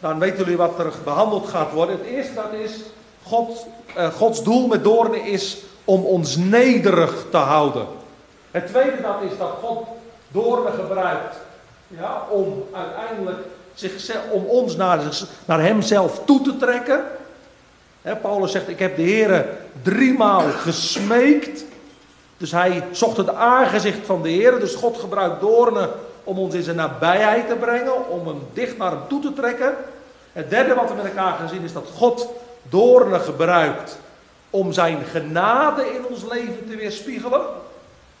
Dan 0.00 0.18
weten 0.18 0.38
jullie 0.38 0.56
wat 0.56 0.78
er 0.78 0.92
behandeld 1.04 1.48
gaat 1.48 1.72
worden. 1.72 1.98
Het 1.98 2.06
eerste 2.06 2.34
dat 2.34 2.52
is, 2.52 2.72
God, 3.22 3.66
eh, 3.94 4.08
Gods 4.08 4.42
doel 4.42 4.66
met 4.66 4.84
doornen 4.84 5.24
is 5.24 5.58
om 5.84 6.04
ons 6.04 6.36
nederig 6.36 7.24
te 7.30 7.36
houden. 7.36 7.86
Het 8.50 8.66
tweede 8.66 9.00
dat 9.02 9.30
is 9.30 9.38
dat 9.38 9.52
God 9.62 9.86
doornen 10.28 10.72
gebruikt 10.72 11.36
ja, 11.86 12.22
om 12.30 12.64
uiteindelijk 12.72 13.46
zichzelf, 13.74 14.30
om 14.30 14.44
ons 14.44 14.76
naar, 14.76 15.00
naar 15.44 15.60
hemzelf 15.60 16.20
toe 16.24 16.42
te 16.42 16.56
trekken. 16.56 17.04
Paulus 18.02 18.52
zegt, 18.52 18.68
ik 18.68 18.78
heb 18.78 18.96
de 18.96 19.02
Heer 19.02 19.46
driemaal 19.82 20.50
gesmeekt. 20.50 21.64
Dus 22.36 22.52
hij 22.52 22.84
zocht 22.92 23.16
het 23.16 23.34
aangezicht 23.34 24.06
van 24.06 24.22
de 24.22 24.28
Heer. 24.28 24.60
Dus 24.60 24.74
God 24.74 24.98
gebruikt 24.98 25.40
doornen 25.40 25.90
om 26.24 26.38
ons 26.38 26.54
in 26.54 26.62
zijn 26.62 26.76
nabijheid 26.76 27.48
te 27.48 27.54
brengen, 27.54 28.08
om 28.08 28.26
hem 28.26 28.40
dicht 28.52 28.78
naar 28.78 28.90
hem 28.90 29.00
toe 29.08 29.20
te 29.20 29.32
trekken. 29.32 29.74
Het 30.32 30.50
derde 30.50 30.74
wat 30.74 30.88
we 30.88 30.94
met 30.94 31.04
elkaar 31.04 31.34
gaan 31.34 31.48
zien 31.48 31.62
is 31.62 31.72
dat 31.72 31.86
God 31.96 32.28
doornen 32.62 33.20
gebruikt 33.20 33.98
om 34.50 34.72
zijn 34.72 34.98
genade 35.10 35.82
in 35.82 36.06
ons 36.06 36.24
leven 36.30 36.68
te 36.68 36.76
weerspiegelen. 36.76 37.40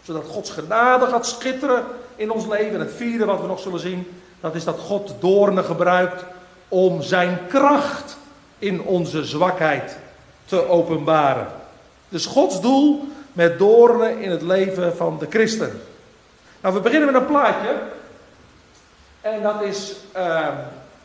Zodat 0.02 0.24
Gods 0.28 0.50
genade 0.50 1.06
gaat 1.06 1.26
schitteren 1.26 1.84
in 2.16 2.30
ons 2.30 2.46
leven. 2.46 2.74
En 2.74 2.80
het 2.80 2.94
vierde 2.96 3.24
wat 3.24 3.40
we 3.40 3.46
nog 3.46 3.60
zullen 3.60 3.80
zien, 3.80 4.06
dat 4.40 4.54
is 4.54 4.64
dat 4.64 4.78
God 4.78 5.14
doornen 5.20 5.64
gebruikt 5.64 6.24
om 6.68 7.02
zijn 7.02 7.38
kracht 7.48 8.16
in 8.58 8.82
onze 8.82 9.24
zwakheid 9.24 9.96
te 10.44 10.68
openbaren. 10.68 11.46
Dus 12.08 12.26
Gods 12.26 12.60
doel 12.60 13.08
met 13.32 13.58
doornen 13.58 14.20
in 14.20 14.30
het 14.30 14.42
leven 14.42 14.96
van 14.96 15.18
de 15.18 15.26
christen. 15.30 15.80
Nou, 16.60 16.74
we 16.74 16.80
beginnen 16.80 17.12
met 17.12 17.20
een 17.20 17.28
plaatje. 17.28 17.76
En 19.20 19.42
dat 19.42 19.62
is 19.62 19.96
uh, 20.16 20.48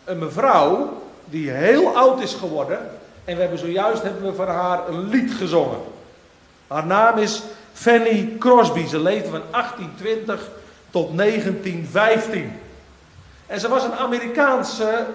een 0.03 0.19
mevrouw 0.19 1.01
die 1.25 1.49
heel 1.49 1.95
oud 1.95 2.21
is 2.21 2.33
geworden. 2.33 2.79
En 3.25 3.35
we 3.35 3.41
hebben 3.41 3.59
zojuist 3.59 4.03
hebben 4.03 4.23
we 4.23 4.35
van 4.35 4.47
haar 4.47 4.87
een 4.87 5.09
lied 5.09 5.33
gezongen. 5.33 5.79
Haar 6.67 6.85
naam 6.85 7.17
is 7.17 7.41
Fanny 7.73 8.35
Crosby. 8.39 8.87
Ze 8.87 8.99
leefde 8.99 9.29
van 9.29 9.41
1820 9.51 10.49
tot 10.89 11.17
1915. 11.17 12.59
En 13.45 13.59
ze 13.59 13.69
was 13.69 13.83
een 13.83 13.95
Amerikaanse 13.95 15.05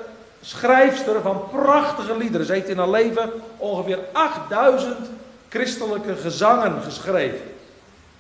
schrijfster 0.41 1.21
van 1.21 1.43
prachtige 1.51 2.17
liederen. 2.17 2.47
Ze 2.47 2.53
heeft 2.53 2.69
in 2.69 2.79
haar 2.79 2.91
leven 2.91 3.31
ongeveer 3.57 3.99
8000 4.13 4.97
christelijke 5.49 6.17
gezangen 6.17 6.83
geschreven. 6.83 7.41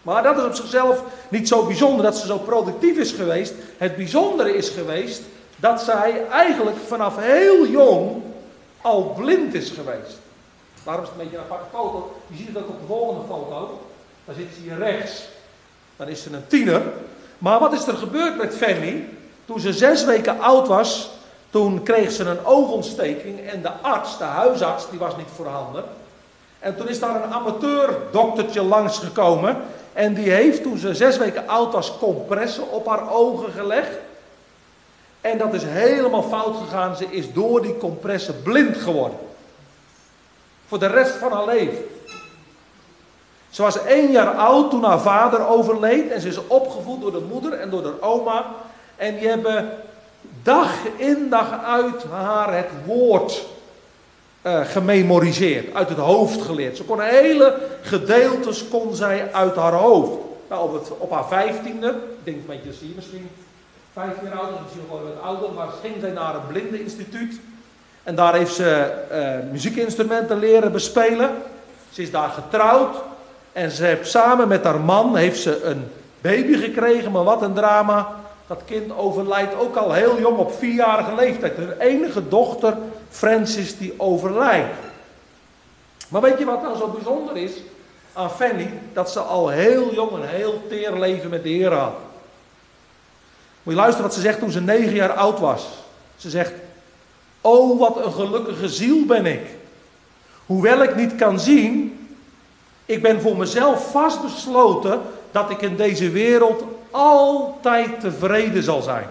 Maar 0.02 0.22
dat 0.22 0.36
is 0.36 0.44
op 0.44 0.54
zichzelf 0.54 1.02
niet 1.28 1.48
zo 1.48 1.66
bijzonder 1.66 2.04
dat 2.04 2.16
ze 2.16 2.26
zo 2.26 2.38
productief 2.38 2.96
is 2.96 3.12
geweest. 3.12 3.54
Het 3.76 3.96
bijzondere 3.96 4.56
is 4.56 4.68
geweest 4.68 5.22
dat 5.56 5.80
zij 5.80 6.26
eigenlijk 6.30 6.76
vanaf 6.86 7.16
heel 7.16 7.66
jong 7.66 8.22
al 8.80 9.12
blind 9.16 9.54
is 9.54 9.70
geweest. 9.70 10.18
Daarom 10.84 11.04
is 11.04 11.10
het 11.10 11.18
een 11.18 11.24
beetje 11.24 11.38
een 11.38 11.44
aparte 11.50 11.76
foto. 11.76 12.20
Je 12.26 12.36
ziet 12.36 12.46
het 12.46 12.56
ook 12.56 12.68
op 12.68 12.80
de 12.80 12.86
volgende 12.86 13.26
foto. 13.28 13.80
Daar 14.24 14.34
zit 14.34 14.46
ze 14.54 14.60
hier 14.60 14.78
rechts. 14.78 15.28
Dan 15.96 16.08
is 16.08 16.22
ze 16.22 16.32
een 16.32 16.46
tiener. 16.46 16.82
Maar 17.38 17.58
wat 17.58 17.72
is 17.72 17.86
er 17.86 17.96
gebeurd 17.96 18.36
met 18.36 18.56
Fanny? 18.56 19.08
Toen 19.44 19.60
ze 19.60 19.72
zes 19.72 20.04
weken 20.04 20.40
oud 20.40 20.68
was, 20.68 21.10
toen 21.50 21.82
kreeg 21.82 22.10
ze 22.10 22.24
een 22.24 22.44
oogontsteking 22.44 23.50
en 23.50 23.62
de 23.62 23.70
arts, 23.72 24.18
de 24.18 24.24
huisarts, 24.24 24.90
die 24.90 24.98
was 24.98 25.16
niet 25.16 25.28
voorhanden. 25.34 25.84
En 26.58 26.76
toen 26.76 26.88
is 26.88 27.00
daar 27.00 27.24
een 27.24 27.32
amateur-doktertje 27.32 28.62
langsgekomen 28.62 29.56
en 29.92 30.14
die 30.14 30.30
heeft 30.30 30.62
toen 30.62 30.78
ze 30.78 30.94
zes 30.94 31.16
weken 31.16 31.48
oud 31.48 31.72
was 31.72 31.98
compressen 31.98 32.70
op 32.70 32.86
haar 32.86 33.12
ogen 33.12 33.52
gelegd. 33.52 33.98
En 35.20 35.38
dat 35.38 35.54
is 35.54 35.62
helemaal 35.64 36.22
fout 36.22 36.56
gegaan. 36.56 36.96
Ze 36.96 37.06
is 37.10 37.32
door 37.32 37.62
die 37.62 37.76
compressen 37.76 38.42
blind 38.42 38.76
geworden. 38.76 39.18
Voor 40.66 40.78
de 40.78 40.86
rest 40.86 41.10
van 41.10 41.32
haar 41.32 41.46
leven. 41.46 41.84
Ze 43.50 43.62
was 43.62 43.84
één 43.84 44.10
jaar 44.10 44.34
oud 44.34 44.70
toen 44.70 44.84
haar 44.84 45.00
vader 45.00 45.46
overleed. 45.46 46.10
En 46.10 46.20
ze 46.20 46.28
is 46.28 46.46
opgevoed 46.46 47.00
door 47.00 47.12
de 47.12 47.26
moeder 47.28 47.52
en 47.52 47.70
door 47.70 47.82
de 47.82 48.02
oma. 48.02 48.46
En 48.96 49.18
die 49.18 49.28
hebben 49.28 49.70
dag 50.42 50.72
in 50.96 51.28
dag 51.28 51.64
uit 51.64 52.04
haar 52.10 52.56
het 52.56 52.70
woord 52.84 53.46
uh, 54.42 54.60
gememoriseerd. 54.64 55.74
Uit 55.74 55.88
het 55.88 55.98
hoofd 55.98 56.42
geleerd. 56.42 56.76
Ze 56.76 56.84
kon 56.84 57.00
hele 57.00 57.54
gedeeltes 57.82 58.68
kon 58.68 58.94
zij 58.94 59.32
uit 59.32 59.56
haar 59.56 59.72
hoofd. 59.72 60.18
Nou, 60.48 60.68
op, 60.68 60.72
het, 60.72 60.98
op 60.98 61.10
haar 61.10 61.26
vijftiende, 61.26 61.88
ik 61.88 62.24
denk 62.24 62.36
een 62.36 62.46
beetje 62.46 62.72
zie 62.72 62.92
misschien 62.96 63.28
vijf 63.92 64.12
jaar 64.22 64.38
oud, 64.38 64.62
misschien 64.62 64.84
wel 64.90 65.02
wat 65.02 65.22
ouder, 65.22 65.52
maar 65.52 65.68
ging 65.82 65.94
zij 66.00 66.10
naar 66.10 66.34
een 66.34 66.46
blindeninstituut. 66.48 67.40
En 68.02 68.14
daar 68.14 68.34
heeft 68.34 68.54
ze 68.54 68.92
uh, 69.12 69.50
muziekinstrumenten 69.52 70.38
leren 70.38 70.72
bespelen. 70.72 71.30
Ze 71.90 72.02
is 72.02 72.10
daar 72.10 72.28
getrouwd. 72.28 72.96
En 73.52 73.70
ze 73.70 73.84
heeft 73.84 74.10
samen 74.10 74.48
met 74.48 74.64
haar 74.64 74.80
man 74.80 75.16
heeft 75.16 75.40
ze 75.40 75.62
een 75.62 75.90
baby 76.20 76.56
gekregen, 76.56 77.12
maar 77.12 77.24
wat 77.24 77.42
een 77.42 77.54
drama. 77.54 78.17
Dat 78.48 78.62
kind 78.66 78.96
overlijdt 78.96 79.54
ook 79.54 79.76
al 79.76 79.92
heel 79.92 80.20
jong 80.20 80.38
op 80.38 80.52
vierjarige 80.52 81.14
leeftijd. 81.14 81.56
Hun 81.56 81.78
enige 81.78 82.28
dochter, 82.28 82.76
Francis, 83.10 83.78
die 83.78 83.94
overlijdt. 83.96 84.74
Maar 86.08 86.20
weet 86.20 86.38
je 86.38 86.44
wat 86.44 86.62
nou 86.62 86.76
zo 86.76 86.86
bijzonder 86.86 87.36
is 87.36 87.52
aan 88.12 88.30
Fanny? 88.30 88.70
Dat 88.92 89.10
ze 89.10 89.20
al 89.20 89.48
heel 89.48 89.94
jong 89.94 90.12
een 90.12 90.28
heel 90.28 90.62
teer 90.68 90.92
leven 90.92 91.30
met 91.30 91.42
de 91.42 91.48
Heer 91.48 91.72
had. 91.72 91.94
Moet 93.62 93.74
je 93.74 93.80
luisteren 93.80 94.06
wat 94.06 94.14
ze 94.14 94.20
zegt 94.20 94.38
toen 94.38 94.50
ze 94.50 94.60
negen 94.60 94.94
jaar 94.94 95.12
oud 95.12 95.38
was. 95.38 95.66
Ze 96.16 96.30
zegt, 96.30 96.52
oh 97.40 97.78
wat 97.78 98.04
een 98.04 98.12
gelukkige 98.12 98.68
ziel 98.68 99.04
ben 99.06 99.26
ik. 99.26 99.46
Hoewel 100.46 100.82
ik 100.82 100.96
niet 100.96 101.14
kan 101.14 101.40
zien, 101.40 101.98
ik 102.86 103.02
ben 103.02 103.20
voor 103.20 103.36
mezelf 103.36 103.90
vastbesloten 103.90 105.00
dat 105.30 105.50
ik 105.50 105.60
in 105.60 105.76
deze 105.76 106.10
wereld 106.10 106.64
altijd 106.90 108.00
tevreden 108.00 108.62
zal 108.62 108.82
zijn. 108.82 109.06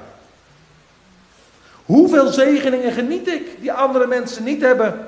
Hoeveel 1.86 2.28
zegeningen 2.28 2.92
geniet 2.92 3.28
ik 3.28 3.58
die 3.60 3.72
andere 3.72 4.08
mensen 4.08 4.44
niet 4.44 4.62
hebben? 4.62 5.08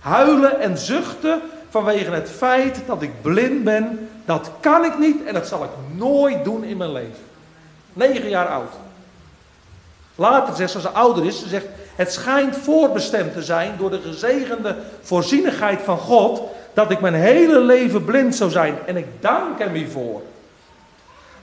Huilen 0.00 0.60
en 0.60 0.78
zuchten 0.78 1.40
vanwege 1.70 2.10
het 2.10 2.30
feit 2.30 2.80
dat 2.86 3.02
ik 3.02 3.22
blind 3.22 3.64
ben, 3.64 4.08
dat 4.24 4.50
kan 4.60 4.84
ik 4.84 4.98
niet 4.98 5.24
en 5.24 5.34
dat 5.34 5.46
zal 5.46 5.64
ik 5.64 5.70
nooit 5.96 6.44
doen 6.44 6.64
in 6.64 6.76
mijn 6.76 6.92
leven. 6.92 7.24
Negen 7.92 8.28
jaar 8.28 8.48
oud. 8.48 8.72
Later 10.14 10.56
zegt 10.56 10.70
ze, 10.70 10.76
als 10.76 10.86
ze 10.86 10.92
ouder 10.92 11.26
is, 11.26 11.38
ze 11.38 11.48
zegt, 11.48 11.66
het 11.96 12.12
schijnt 12.12 12.56
voorbestemd 12.56 13.32
te 13.32 13.42
zijn 13.42 13.74
door 13.78 13.90
de 13.90 14.00
gezegende 14.00 14.76
voorzienigheid 15.02 15.80
van 15.84 15.98
God, 15.98 16.42
dat 16.74 16.90
ik 16.90 17.00
mijn 17.00 17.14
hele 17.14 17.60
leven 17.60 18.04
blind 18.04 18.34
zou 18.34 18.50
zijn. 18.50 18.78
En 18.86 18.96
ik 18.96 19.06
dank 19.20 19.58
hem 19.58 19.72
hiervoor. 19.72 20.22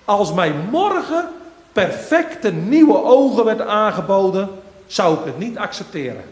Als 0.05 0.33
mij 0.33 0.53
morgen 0.71 1.29
perfecte 1.71 2.51
nieuwe 2.51 3.03
ogen 3.03 3.45
werd 3.45 3.61
aangeboden, 3.61 4.49
zou 4.87 5.19
ik 5.19 5.25
het 5.25 5.37
niet 5.37 5.57
accepteren. 5.57 6.23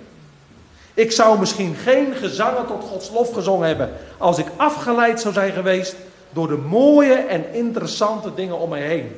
Ik 0.94 1.12
zou 1.12 1.40
misschien 1.40 1.76
geen 1.76 2.14
gezangen 2.16 2.68
tot 2.68 2.84
Gods 2.84 3.10
lof 3.12 3.34
gezongen 3.34 3.68
hebben 3.68 3.94
als 4.18 4.38
ik 4.38 4.46
afgeleid 4.56 5.22
zou 5.22 5.34
zijn 5.34 5.52
geweest 5.52 5.96
door 6.30 6.48
de 6.48 6.58
mooie 6.58 7.14
en 7.14 7.54
interessante 7.54 8.34
dingen 8.34 8.60
om 8.60 8.70
mij 8.70 8.82
heen. 8.82 9.16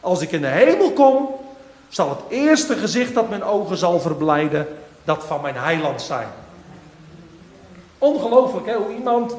Als 0.00 0.20
ik 0.20 0.32
in 0.32 0.40
de 0.40 0.46
hemel 0.46 0.92
kom, 0.92 1.28
zal 1.88 2.08
het 2.08 2.20
eerste 2.28 2.74
gezicht 2.74 3.14
dat 3.14 3.28
mijn 3.28 3.44
ogen 3.44 3.76
zal 3.76 4.00
verblijden, 4.00 4.68
dat 5.04 5.24
van 5.24 5.40
mijn 5.40 5.56
heiland 5.56 6.02
zijn. 6.02 6.28
Ongelooflijk 7.98 8.66
hè, 8.66 8.74
hoe 8.74 8.94
iemand 8.94 9.34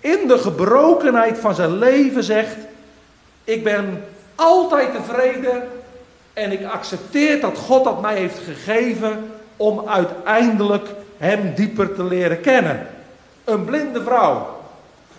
in 0.00 0.28
de 0.28 0.38
gebrokenheid 0.38 1.38
van 1.38 1.54
zijn 1.54 1.78
leven 1.78 2.24
zegt, 2.24 2.56
ik 3.44 3.64
ben 3.64 4.04
altijd 4.34 4.92
tevreden 4.92 5.68
en 6.32 6.52
ik 6.52 6.64
accepteer 6.64 7.40
dat 7.40 7.58
God 7.58 7.84
dat 7.84 8.00
mij 8.00 8.16
heeft 8.16 8.38
gegeven 8.38 9.30
om 9.56 9.88
uiteindelijk 9.88 10.88
hem 11.18 11.54
dieper 11.54 11.94
te 11.94 12.04
leren 12.04 12.40
kennen. 12.40 12.86
Een 13.44 13.64
blinde 13.64 14.02
vrouw, 14.02 14.60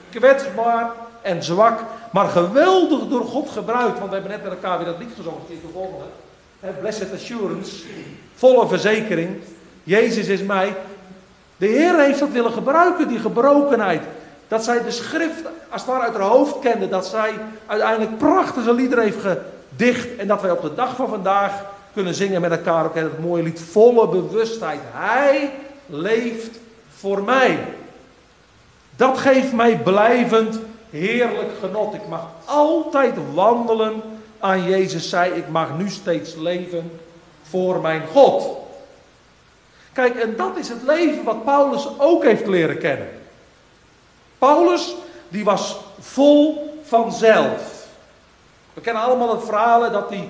kwetsbaar 0.10 0.92
en 1.22 1.44
zwak, 1.44 1.80
maar 2.12 2.28
geweldig 2.28 3.08
door 3.08 3.26
God 3.26 3.50
gebruikt. 3.50 4.00
Want 4.00 4.10
we 4.10 4.16
hebben 4.16 4.32
net 4.32 4.44
met 4.44 4.52
elkaar 4.52 4.78
weer 4.78 4.88
dat 4.88 5.00
lied 5.00 5.14
gezongen, 5.16 5.40
het 5.48 5.58
is. 6.62 6.80
Blessed 6.80 7.14
assurance, 7.14 7.84
volle 8.36 8.68
verzekering. 8.68 9.30
Jezus 9.84 10.28
is 10.28 10.42
mij. 10.42 10.76
De 11.58 11.66
Heer 11.66 12.00
heeft 12.00 12.20
dat 12.20 12.30
willen 12.30 12.52
gebruiken, 12.52 13.08
die 13.08 13.20
gebrokenheid. 13.20 14.02
Dat 14.48 14.64
zij 14.64 14.84
de 14.84 14.92
schrift 14.92 15.42
als 15.70 15.82
het 15.82 15.92
ware 15.92 16.04
uit 16.04 16.14
haar 16.14 16.24
hoofd 16.24 16.60
kende. 16.60 16.90
Dat 16.90 17.08
zij 17.08 17.34
uiteindelijk 17.66 18.18
prachtige 18.18 18.74
liederen 18.74 19.04
heeft 19.04 19.20
gedicht. 19.22 20.16
En 20.18 20.28
dat 20.28 20.42
wij 20.42 20.52
op 20.52 20.62
de 20.62 20.74
dag 20.74 20.96
van 20.96 21.08
vandaag 21.10 21.66
kunnen 21.94 22.14
zingen 22.14 22.42
met 22.42 22.52
elkaar. 22.52 22.86
Ook 22.86 22.96
het 22.96 23.20
mooie 23.20 23.44
lied 23.44 23.62
volle 23.62 24.08
bewustheid. 24.08 24.80
Hij 24.92 25.52
leeft 25.86 26.60
voor 26.98 27.24
mij. 27.24 27.60
Dat 28.96 29.18
geeft 29.18 29.54
mij 29.54 29.78
blijvend 29.78 30.60
heerlijk 30.90 31.50
genot. 31.60 31.94
Ik 31.94 32.08
mag 32.10 32.28
altijd 32.46 33.16
wandelen 33.34 34.02
aan 34.40 34.64
Jezus 34.64 35.10
zij. 35.10 35.30
Ik 35.30 35.48
mag 35.48 35.78
nu 35.78 35.90
steeds 35.90 36.36
leven 36.36 37.00
voor 37.50 37.82
mijn 37.82 38.02
God. 38.12 38.62
Kijk, 39.94 40.16
en 40.16 40.36
dat 40.36 40.58
is 40.58 40.70
het 40.70 40.84
leven 40.86 41.24
wat 41.24 41.44
Paulus 41.44 41.88
ook 41.98 42.24
heeft 42.24 42.48
leren 42.48 42.78
kennen. 42.78 43.08
Paulus, 44.44 44.96
die 45.30 45.44
was 45.44 45.78
vol 46.00 46.80
van 46.84 47.12
zelf. 47.12 47.86
We 48.74 48.82
kennen 48.82 49.04
allemaal 49.04 49.32
het 49.32 49.44
verhaal 49.46 49.92
dat 49.92 50.10
hij 50.10 50.30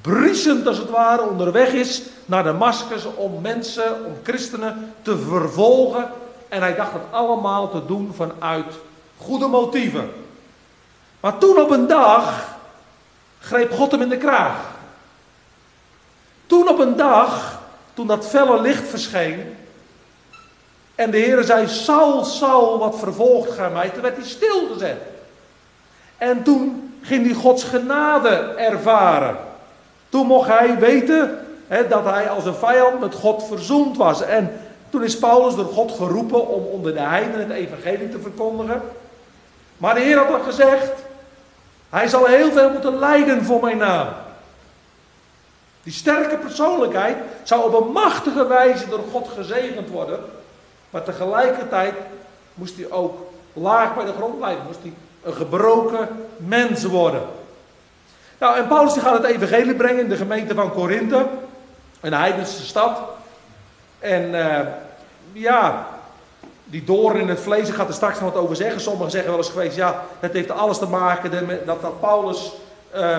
briesend 0.00 0.66
als 0.66 0.78
het 0.78 0.90
ware 0.90 1.22
onderweg 1.22 1.72
is 1.72 2.02
naar 2.26 2.44
Damascus 2.44 3.04
om 3.14 3.40
mensen, 3.40 4.04
om 4.04 4.12
christenen 4.22 4.94
te 5.02 5.18
vervolgen. 5.18 6.10
En 6.48 6.60
hij 6.60 6.74
dacht 6.74 6.92
het 6.92 7.02
allemaal 7.10 7.70
te 7.70 7.86
doen 7.86 8.12
vanuit 8.16 8.74
goede 9.16 9.46
motieven. 9.46 10.10
Maar 11.20 11.38
toen 11.38 11.60
op 11.60 11.70
een 11.70 11.86
dag 11.86 12.56
greep 13.38 13.72
God 13.72 13.90
hem 13.90 14.02
in 14.02 14.08
de 14.08 14.16
kraag. 14.16 14.56
Toen 16.46 16.68
op 16.68 16.78
een 16.78 16.96
dag, 16.96 17.60
toen 17.94 18.06
dat 18.06 18.28
felle 18.28 18.60
licht 18.60 18.88
verscheen, 18.88 19.56
en 21.00 21.10
de 21.10 21.18
Heer 21.18 21.42
zei, 21.42 21.68
Saul, 21.68 22.24
Saul, 22.24 22.78
wat 22.78 22.98
vervolgt 22.98 23.50
gij 23.50 23.70
mij? 23.70 23.88
Toen 23.88 24.02
werd 24.02 24.16
hij 24.16 24.26
stilgezet. 24.26 24.96
En 26.18 26.42
toen 26.42 26.92
ging 27.02 27.24
hij 27.24 27.34
Gods 27.34 27.64
genade 27.64 28.28
ervaren. 28.56 29.36
Toen 30.08 30.26
mocht 30.26 30.48
hij 30.48 30.78
weten 30.78 31.38
hè, 31.66 31.88
dat 31.88 32.04
hij 32.04 32.28
als 32.28 32.44
een 32.44 32.54
vijand 32.54 33.00
met 33.00 33.14
God 33.14 33.46
verzoend 33.46 33.96
was. 33.96 34.22
En 34.22 34.60
toen 34.90 35.04
is 35.04 35.18
Paulus 35.18 35.54
door 35.54 35.64
God 35.64 35.92
geroepen 35.92 36.48
om 36.48 36.64
onder 36.64 36.92
de 36.92 37.00
heidenen 37.00 37.48
het 37.48 37.56
evangelie 37.56 38.08
te 38.08 38.20
verkondigen. 38.20 38.82
Maar 39.76 39.94
de 39.94 40.00
Heer 40.00 40.18
had 40.18 40.34
al 40.34 40.40
gezegd, 40.40 40.92
hij 41.90 42.08
zal 42.08 42.24
heel 42.24 42.52
veel 42.52 42.70
moeten 42.70 42.98
lijden 42.98 43.44
voor 43.44 43.60
mijn 43.60 43.78
naam. 43.78 44.08
Die 45.82 45.92
sterke 45.92 46.36
persoonlijkheid 46.36 47.16
zou 47.42 47.74
op 47.74 47.80
een 47.80 47.92
machtige 47.92 48.46
wijze 48.46 48.88
door 48.88 49.02
God 49.12 49.28
gezegend 49.28 49.88
worden. 49.88 50.38
Maar 50.90 51.02
tegelijkertijd 51.02 51.94
moest 52.54 52.76
hij 52.76 52.90
ook 52.90 53.18
laag 53.52 53.94
bij 53.94 54.04
de 54.04 54.12
grond 54.12 54.38
blijven. 54.38 54.64
Moest 54.66 54.82
hij 54.82 54.92
een 55.22 55.34
gebroken 55.34 56.08
mens 56.36 56.84
worden. 56.84 57.22
Nou, 58.38 58.56
en 58.56 58.66
Paulus 58.66 58.92
die 58.92 59.02
gaat 59.02 59.22
het 59.22 59.32
evangelie 59.32 59.74
brengen 59.74 60.02
in 60.02 60.08
de 60.08 60.16
gemeente 60.16 60.54
van 60.54 60.72
Korinthe. 60.72 61.26
Een 62.00 62.14
heidense 62.14 62.62
stad. 62.62 63.00
En 63.98 64.34
uh, 64.34 64.60
ja, 65.32 65.86
die 66.64 66.84
doorn 66.84 67.16
in 67.16 67.28
het 67.28 67.40
vlees, 67.40 67.68
ik 67.68 67.74
ga 67.74 67.86
er 67.86 67.92
straks 67.92 68.20
nog 68.20 68.32
wat 68.32 68.42
over 68.42 68.56
zeggen. 68.56 68.80
Sommigen 68.80 69.10
zeggen 69.10 69.30
wel 69.30 69.38
eens 69.38 69.50
geweest, 69.50 69.76
ja, 69.76 70.04
het 70.20 70.32
heeft 70.32 70.50
alles 70.50 70.78
te 70.78 70.86
maken 70.86 71.46
met 71.46 71.66
dat, 71.66 71.82
dat 71.82 72.00
Paulus, 72.00 72.52
uh, 72.94 73.16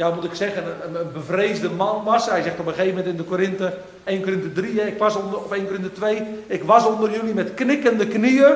ja, 0.00 0.10
moet 0.10 0.24
ik 0.24 0.34
zeggen, 0.34 0.64
een, 0.64 1.12
bevreesde 1.12 1.70
man 1.70 2.04
was. 2.04 2.26
Hij 2.26 2.42
zegt 2.42 2.58
op 2.58 2.66
een 2.66 2.74
gegeven 2.74 2.96
moment 2.96 3.12
in 3.12 3.16
de 3.16 3.28
Korinthe, 3.28 3.72
1 4.04 4.22
Korinthe 4.22 4.52
3, 4.52 4.80
ik 4.80 4.98
was 4.98 5.16
onder, 5.16 5.44
of 5.44 5.52
1 5.52 5.66
Korinthe 5.66 5.92
2, 5.92 6.26
ik 6.46 6.62
was 6.62 6.86
onder 6.86 7.10
jullie 7.10 7.34
met 7.34 7.54
knikkende 7.54 8.06
knieën, 8.06 8.54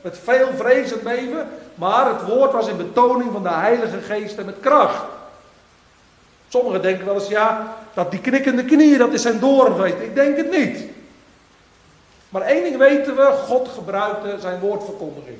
met 0.00 0.18
veel 0.22 0.48
vrees 0.56 0.92
en 0.92 1.02
beven, 1.02 1.48
maar 1.74 2.06
het 2.06 2.22
woord 2.22 2.52
was 2.52 2.68
in 2.68 2.76
betoning 2.76 3.32
van 3.32 3.42
de 3.42 3.48
Heilige 3.48 4.00
Geest 4.00 4.38
en 4.38 4.44
met 4.44 4.60
kracht. 4.60 5.04
Sommigen 6.48 6.82
denken 6.82 7.06
wel 7.06 7.14
eens, 7.14 7.28
ja, 7.28 7.76
dat 7.94 8.10
die 8.10 8.20
knikkende 8.20 8.64
knieën, 8.64 8.98
dat 8.98 9.12
is 9.12 9.22
zijn 9.22 9.40
doorn 9.40 9.74
geweest. 9.74 10.00
Ik 10.00 10.14
denk 10.14 10.36
het 10.36 10.50
niet. 10.50 10.84
Maar 12.28 12.42
één 12.42 12.62
ding 12.62 12.76
weten 12.76 13.16
we, 13.16 13.22
God 13.22 13.68
gebruikte 13.68 14.36
zijn 14.40 14.60
woordverkondiging. 14.60 15.38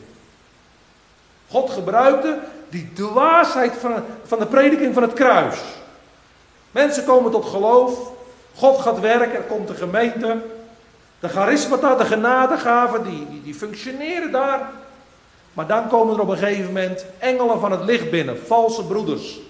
God 1.51 1.71
gebruikte 1.71 2.39
die 2.69 2.93
dwaasheid 2.95 3.73
van, 3.81 4.05
van 4.25 4.39
de 4.39 4.47
prediking 4.47 4.95
van 4.95 5.03
het 5.03 5.13
kruis. 5.13 5.59
Mensen 6.71 7.05
komen 7.05 7.31
tot 7.31 7.45
geloof, 7.45 8.13
God 8.55 8.81
gaat 8.81 9.01
werken, 9.01 9.35
er 9.35 9.43
komt 9.43 9.69
een 9.69 9.77
gemeente. 9.77 10.37
De 11.21 11.29
charismata, 11.29 11.95
de 11.95 12.05
genadegaven, 12.05 13.03
die, 13.03 13.27
die, 13.31 13.43
die 13.43 13.55
functioneren 13.55 14.33
daar. 14.33 14.71
Maar 15.53 15.67
dan 15.67 15.89
komen 15.89 16.15
er 16.15 16.21
op 16.21 16.29
een 16.29 16.39
gegeven 16.39 16.67
moment 16.67 17.05
engelen 17.19 17.61
van 17.61 17.71
het 17.71 17.85
licht 17.85 18.11
binnen, 18.11 18.39
valse 18.47 18.85
broeders. 18.85 19.41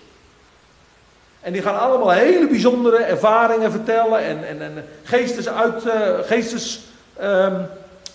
En 1.40 1.52
die 1.52 1.62
gaan 1.62 1.78
allemaal 1.78 2.10
hele 2.10 2.46
bijzondere 2.46 2.96
ervaringen 2.96 3.70
vertellen 3.70 4.24
en, 4.24 4.48
en, 4.48 4.62
en 4.62 4.84
geestes 5.02 5.48
uit, 5.48 5.84
uh, 5.86 5.92
geestes 6.22 6.80
um, 7.22 7.66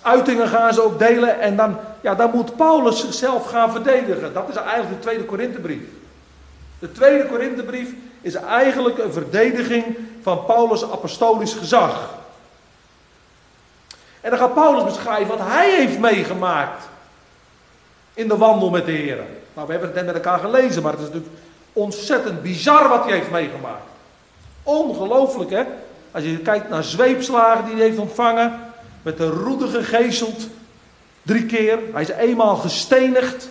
uitingen 0.06 0.48
gaan 0.48 0.74
ze 0.74 0.82
ook 0.82 1.00
delen. 1.00 1.40
En 1.40 1.56
dan, 1.56 1.78
ja, 2.02 2.16
dan 2.16 2.32
moet 2.34 2.56
Paulus 2.56 3.00
zichzelf 3.00 3.50
gaan 3.50 3.72
verdedigen. 3.72 4.34
Dat 4.34 4.50
is 4.50 4.56
eigenlijk 4.56 4.90
de 4.90 5.00
tweede 5.00 5.24
Korinthebrief. 5.24 5.84
De 6.80 6.92
tweede 6.92 7.26
Korinthebrief 7.26 7.90
is 8.22 8.36
eigenlijk 8.36 8.98
een 8.98 9.14
verdediging 9.14 9.98
van 10.22 10.46
Paulus' 10.46 10.92
apostolisch 10.92 11.54
gezag. 11.54 12.10
En 14.22 14.30
dan 14.30 14.40
gaat 14.40 14.54
Paulus 14.54 14.84
beschrijven 14.84 15.38
wat 15.38 15.48
hij 15.48 15.76
heeft 15.76 16.00
meegemaakt 16.00 16.84
in 18.14 18.28
de 18.28 18.38
wandel 18.38 18.70
met 18.70 18.86
de 18.86 18.92
Heer. 18.92 19.18
Nou, 19.54 19.68
we 19.68 19.72
hebben 19.72 19.90
het 19.90 19.94
net 19.94 20.06
met 20.06 20.16
elkaar 20.16 20.40
gelezen, 20.40 20.84
maar 20.84 20.92
het 20.92 21.02
is 21.02 21.08
natuurlijk 21.08 21.34
ontzettend 21.74 22.42
bizar 22.42 22.90
wat 22.90 23.04
hij 23.04 23.14
heeft 23.14 23.32
meegemaakt. 23.32 23.84
Ongelooflijk, 24.64 25.50
hè? 25.50 25.64
Als 26.12 26.24
je 26.24 26.38
kijkt 26.38 26.70
naar 26.70 26.84
zweepslagen 26.84 27.66
die 27.66 27.74
hij 27.74 27.84
heeft 27.84 27.98
ontvangen, 27.98 28.65
met 29.06 29.18
de 29.18 29.30
roede 29.30 29.68
gegezeld. 29.68 30.48
Drie 31.22 31.46
keer. 31.46 31.80
Hij 31.94 32.02
is 32.02 32.10
eenmaal 32.10 32.56
gestenigd. 32.56 33.44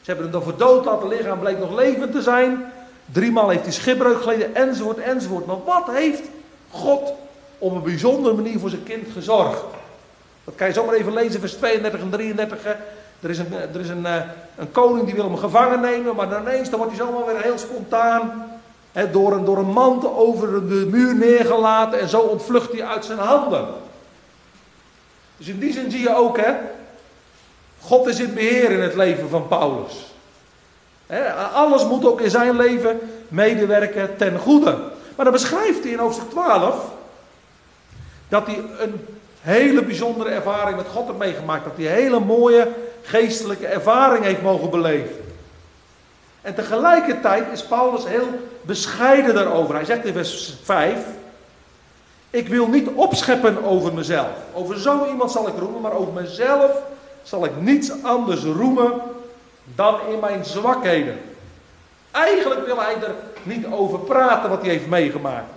Ze 0.00 0.10
hebben 0.10 0.24
hem 0.24 0.32
dan 0.32 0.42
voor 0.42 0.56
dood 0.56 0.84
laten 0.84 1.08
liggen 1.08 1.30
en 1.30 1.38
bleek 1.38 1.58
nog 1.58 1.74
levend 1.74 2.12
te 2.12 2.22
zijn. 2.22 2.72
Driemaal 3.12 3.48
heeft 3.48 3.62
hij 3.62 3.72
schipbreuk 3.72 4.22
geleden, 4.22 4.54
enzovoort, 4.54 4.98
enzovoort. 4.98 5.46
Maar 5.46 5.64
wat 5.64 5.86
heeft 5.90 6.22
God 6.70 7.12
op 7.58 7.74
een 7.74 7.82
bijzondere 7.82 8.34
manier 8.34 8.58
voor 8.58 8.70
zijn 8.70 8.82
kind 8.82 9.06
gezorgd? 9.12 9.62
Dat 10.44 10.54
kan 10.54 10.66
je 10.66 10.72
zomaar 10.72 10.94
even 10.94 11.12
lezen, 11.12 11.40
vers 11.40 11.54
32 11.54 12.00
en 12.00 12.10
33. 12.10 12.64
Er 13.20 13.30
is, 13.30 13.38
een, 13.38 13.52
er 13.74 13.80
is 13.80 13.88
een, 13.88 14.06
eh, 14.06 14.16
een 14.56 14.70
koning 14.70 15.04
die 15.04 15.14
wil 15.14 15.24
hem 15.24 15.36
gevangen 15.36 15.80
nemen, 15.80 16.16
maar 16.16 16.40
ineens 16.40 16.70
dan 16.70 16.78
wordt 16.78 16.96
hij 16.96 17.06
zomaar 17.06 17.26
weer 17.26 17.42
heel 17.42 17.58
spontaan 17.58 18.50
door, 19.12 19.32
een, 19.32 19.44
door 19.44 19.58
een 19.58 19.72
mand 19.72 20.04
over 20.04 20.68
de 20.68 20.86
muur 20.90 21.14
neergelaten 21.14 22.00
en 22.00 22.08
zo 22.08 22.20
ontvlucht 22.20 22.72
hij 22.72 22.84
uit 22.84 23.04
zijn 23.04 23.18
handen. 23.18 23.66
Dus 25.42 25.50
in 25.50 25.60
die 25.60 25.72
zin 25.72 25.90
zie 25.90 26.00
je 26.00 26.16
ook, 26.16 26.36
hè, 26.36 26.52
God 27.80 28.06
is 28.06 28.20
in 28.20 28.34
beheer 28.34 28.70
in 28.70 28.80
het 28.80 28.94
leven 28.94 29.28
van 29.28 29.48
Paulus. 29.48 30.14
alles 31.52 31.84
moet 31.84 32.04
ook 32.04 32.20
in 32.20 32.30
zijn 32.30 32.56
leven 32.56 33.00
medewerken 33.28 34.16
ten 34.16 34.38
goede. 34.38 34.78
Maar 35.16 35.24
dan 35.24 35.32
beschrijft 35.32 35.82
hij 35.82 35.92
in 35.92 35.98
hoofdstuk 35.98 36.30
12 36.30 36.90
dat 38.28 38.46
hij 38.46 38.62
een 38.78 39.06
hele 39.40 39.82
bijzondere 39.82 40.30
ervaring 40.30 40.76
met 40.76 40.86
God 40.86 41.06
heeft 41.06 41.18
meegemaakt. 41.18 41.64
Dat 41.64 41.76
hij 41.76 41.86
hele 41.86 42.20
mooie 42.20 42.68
geestelijke 43.02 43.66
ervaring 43.66 44.24
heeft 44.24 44.42
mogen 44.42 44.70
beleven. 44.70 45.16
En 46.42 46.54
tegelijkertijd 46.54 47.44
is 47.52 47.64
Paulus 47.64 48.06
heel 48.06 48.28
bescheiden 48.60 49.34
daarover. 49.34 49.74
Hij 49.74 49.84
zegt 49.84 50.04
in 50.04 50.12
vers 50.12 50.54
5: 50.62 50.98
ik 52.32 52.48
wil 52.48 52.66
niet 52.66 52.88
opscheppen 52.94 53.64
over 53.64 53.94
mezelf. 53.94 54.30
Over 54.52 54.78
zo 54.78 55.06
iemand 55.06 55.30
zal 55.30 55.48
ik 55.48 55.58
roemen, 55.58 55.80
maar 55.80 55.92
over 55.92 56.12
mezelf 56.12 56.70
zal 57.22 57.44
ik 57.44 57.60
niets 57.60 57.92
anders 58.02 58.42
roemen 58.42 58.92
dan 59.74 59.94
in 60.10 60.18
mijn 60.20 60.44
zwakheden. 60.44 61.20
Eigenlijk 62.10 62.66
wil 62.66 62.80
hij 62.80 62.94
er 62.94 63.14
niet 63.42 63.66
over 63.66 63.98
praten 63.98 64.50
wat 64.50 64.60
hij 64.60 64.70
heeft 64.70 64.86
meegemaakt. 64.86 65.50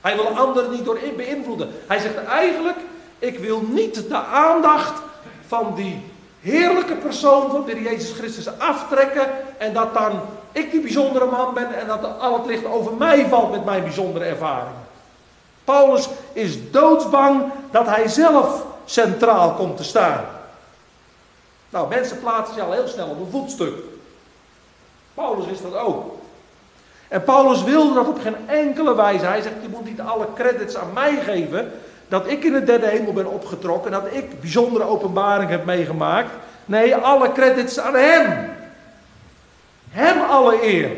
Hij 0.00 0.14
wil 0.16 0.26
anderen 0.26 0.70
niet 0.70 0.84
door 0.84 0.98
beïnvloeden. 1.16 1.70
Hij 1.86 1.98
zegt 1.98 2.24
eigenlijk, 2.24 2.78
ik 3.18 3.38
wil 3.38 3.62
niet 3.68 4.08
de 4.08 4.16
aandacht 4.16 5.02
van 5.46 5.72
die 5.74 6.02
heerlijke 6.40 6.94
persoon 6.94 7.50
van 7.50 7.64
de 7.64 7.82
Jezus 7.82 8.12
Christus 8.18 8.58
aftrekken. 8.58 9.26
En 9.58 9.72
dat 9.72 9.94
dan 9.94 10.20
ik 10.52 10.70
die 10.70 10.80
bijzondere 10.80 11.26
man 11.26 11.54
ben 11.54 11.74
en 11.74 11.86
dat 11.86 12.18
al 12.20 12.38
het 12.38 12.46
licht 12.46 12.64
over 12.64 12.94
mij 12.94 13.26
valt 13.28 13.50
met 13.50 13.64
mijn 13.64 13.82
bijzondere 13.82 14.24
ervaring. 14.24 14.81
Paulus 15.64 16.08
is 16.32 16.70
doodsbang 16.70 17.42
dat 17.70 17.86
hij 17.86 18.08
zelf 18.08 18.64
centraal 18.84 19.54
komt 19.54 19.76
te 19.76 19.84
staan. 19.84 20.24
Nou, 21.70 21.88
mensen 21.88 22.20
plaatsen 22.20 22.54
zich 22.54 22.64
al 22.64 22.72
heel 22.72 22.88
snel 22.88 23.08
op 23.08 23.20
een 23.20 23.30
voetstuk. 23.30 23.74
Paulus 25.14 25.46
wist 25.46 25.62
dat 25.62 25.76
ook. 25.76 26.14
En 27.08 27.24
Paulus 27.24 27.62
wilde 27.62 27.94
dat 27.94 28.08
op 28.08 28.20
geen 28.20 28.48
enkele 28.48 28.94
wijze. 28.94 29.24
Hij 29.24 29.42
zegt, 29.42 29.54
je 29.62 29.68
moet 29.68 29.84
niet 29.84 30.00
alle 30.00 30.26
credits 30.34 30.76
aan 30.76 30.92
mij 30.92 31.16
geven. 31.16 31.72
Dat 32.08 32.26
ik 32.26 32.44
in 32.44 32.52
de 32.52 32.64
derde 32.64 32.86
hemel 32.86 33.12
ben 33.12 33.26
opgetrokken. 33.26 33.90
Dat 33.90 34.06
ik 34.10 34.40
bijzondere 34.40 34.84
openbaring 34.84 35.50
heb 35.50 35.64
meegemaakt. 35.64 36.30
Nee, 36.64 36.96
alle 36.96 37.32
credits 37.32 37.78
aan 37.78 37.94
hem. 37.94 38.50
Hem 39.90 40.22
alle 40.22 40.62
eer. 40.62 40.90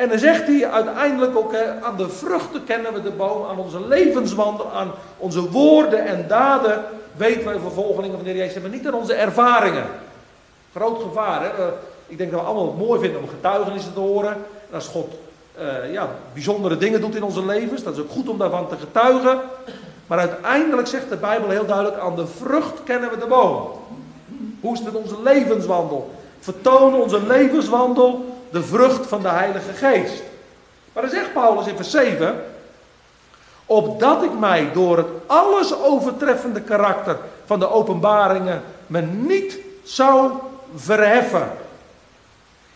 En 0.00 0.08
dan 0.08 0.18
zegt 0.18 0.46
hij 0.46 0.70
uiteindelijk 0.70 1.36
ook, 1.36 1.52
hè, 1.52 1.82
aan 1.82 1.96
de 1.96 2.08
vruchten 2.08 2.64
kennen 2.64 2.92
we 2.92 3.02
de 3.02 3.10
boom, 3.10 3.46
aan 3.46 3.58
onze 3.58 3.86
levenswandel, 3.86 4.70
aan 4.70 4.90
onze 5.16 5.50
woorden 5.50 6.06
en 6.06 6.24
daden 6.28 6.84
weten 7.16 7.44
wij 7.44 7.58
vervolgelingen 7.58 8.16
van 8.16 8.24
de 8.24 8.30
Heer 8.30 8.38
Jezus, 8.38 8.62
maar 8.62 8.70
niet 8.70 8.86
aan 8.86 8.94
onze 8.94 9.14
ervaringen. 9.14 9.84
Groot 10.74 11.02
gevaar, 11.02 11.42
hè? 11.42 11.48
Ik 12.06 12.18
denk 12.18 12.30
dat 12.30 12.40
we 12.40 12.46
allemaal 12.46 12.66
het 12.66 12.86
mooi 12.86 13.00
vinden 13.00 13.20
om 13.20 13.28
getuigenissen 13.28 13.92
te 13.92 14.00
horen. 14.00 14.32
En 14.68 14.74
als 14.74 14.86
God 14.86 15.12
uh, 15.58 15.92
ja, 15.92 16.08
bijzondere 16.32 16.76
dingen 16.76 17.00
doet 17.00 17.14
in 17.16 17.22
onze 17.22 17.46
levens, 17.46 17.82
dat 17.82 17.94
is 17.94 18.00
ook 18.00 18.10
goed 18.10 18.28
om 18.28 18.38
daarvan 18.38 18.68
te 18.68 18.76
getuigen. 18.76 19.38
Maar 20.06 20.18
uiteindelijk 20.18 20.88
zegt 20.88 21.08
de 21.08 21.16
Bijbel 21.16 21.48
heel 21.48 21.66
duidelijk, 21.66 21.98
aan 21.98 22.16
de 22.16 22.26
vrucht 22.26 22.82
kennen 22.84 23.10
we 23.10 23.18
de 23.18 23.26
boom. 23.26 23.70
Hoe 24.60 24.72
is 24.72 24.78
het 24.78 24.92
met 24.92 25.02
onze 25.02 25.22
levenswandel? 25.22 26.10
Vertonen 26.40 27.02
onze 27.02 27.26
levenswandel 27.26 28.29
de 28.50 28.62
vrucht 28.62 29.06
van 29.06 29.22
de 29.22 29.28
Heilige 29.28 29.72
Geest. 29.72 30.22
Maar 30.92 31.02
dan 31.02 31.12
zegt 31.12 31.32
Paulus 31.32 31.66
in 31.66 31.76
vers 31.76 31.90
7, 31.90 32.44
opdat 33.66 34.22
ik 34.22 34.38
mij 34.38 34.72
door 34.72 34.96
het 34.96 35.06
alles 35.26 35.74
overtreffende 35.74 36.60
karakter 36.60 37.18
van 37.44 37.58
de 37.58 37.70
openbaringen 37.70 38.62
me 38.86 39.00
niet 39.00 39.58
zou 39.82 40.32
verheffen 40.74 41.52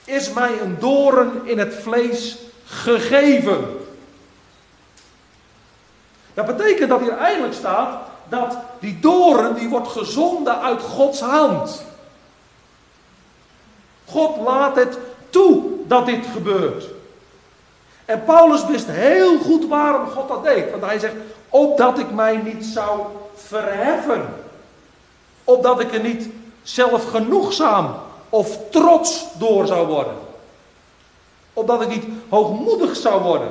is 0.04 0.32
mij 0.32 0.60
een 0.60 0.76
doorn 0.78 1.46
in 1.46 1.58
het 1.58 1.74
vlees 1.74 2.36
gegeven. 2.66 3.86
Dat 6.34 6.46
betekent 6.46 6.88
dat 6.88 7.00
hier 7.00 7.16
eigenlijk 7.16 7.54
staat 7.54 7.98
dat 8.28 8.56
die 8.80 9.00
doorn 9.00 9.54
die 9.54 9.68
wordt 9.68 9.88
gezonden 9.88 10.60
uit 10.60 10.80
Gods 10.80 11.20
hand. 11.20 11.84
God 14.04 14.36
laat 14.36 14.76
het 14.76 14.98
toe 15.30 15.63
dat 15.86 16.06
dit 16.06 16.26
gebeurt. 16.32 16.84
En 18.04 18.24
Paulus 18.24 18.66
wist 18.66 18.86
heel 18.88 19.38
goed 19.38 19.68
waarom 19.68 20.08
God 20.08 20.28
dat 20.28 20.44
deed. 20.44 20.70
Want 20.70 20.84
hij 20.84 20.98
zegt, 20.98 21.14
opdat 21.48 21.98
ik 21.98 22.10
mij 22.10 22.36
niet 22.36 22.64
zou 22.64 23.00
verheffen. 23.34 24.34
Opdat 25.44 25.80
ik 25.80 25.94
er 25.94 26.02
niet 26.02 26.28
zelf 26.62 27.10
genoegzaam 27.10 27.94
of 28.28 28.58
trots 28.70 29.26
door 29.38 29.66
zou 29.66 29.86
worden. 29.86 30.14
Opdat 31.52 31.82
ik 31.82 31.88
niet 31.88 32.04
hoogmoedig 32.28 32.96
zou 32.96 33.22
worden. 33.22 33.48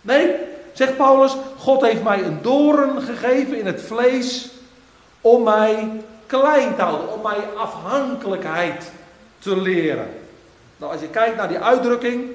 Nee, 0.00 0.34
zegt 0.72 0.96
Paulus, 0.96 1.36
God 1.58 1.82
heeft 1.82 2.02
mij 2.02 2.22
een 2.22 2.38
doorn 2.42 3.02
gegeven 3.02 3.58
in 3.58 3.66
het 3.66 3.82
vlees 3.82 4.50
om 5.20 5.42
mij 5.42 6.02
klein 6.26 6.74
te 6.76 6.82
houden, 6.82 7.12
om 7.12 7.20
mij 7.22 7.48
afhankelijkheid 7.56 8.92
te 9.38 9.56
leren. 9.56 10.23
Nou, 10.76 10.92
als 10.92 11.00
je 11.00 11.08
kijkt 11.08 11.36
naar 11.36 11.48
die 11.48 11.58
uitdrukking, 11.58 12.30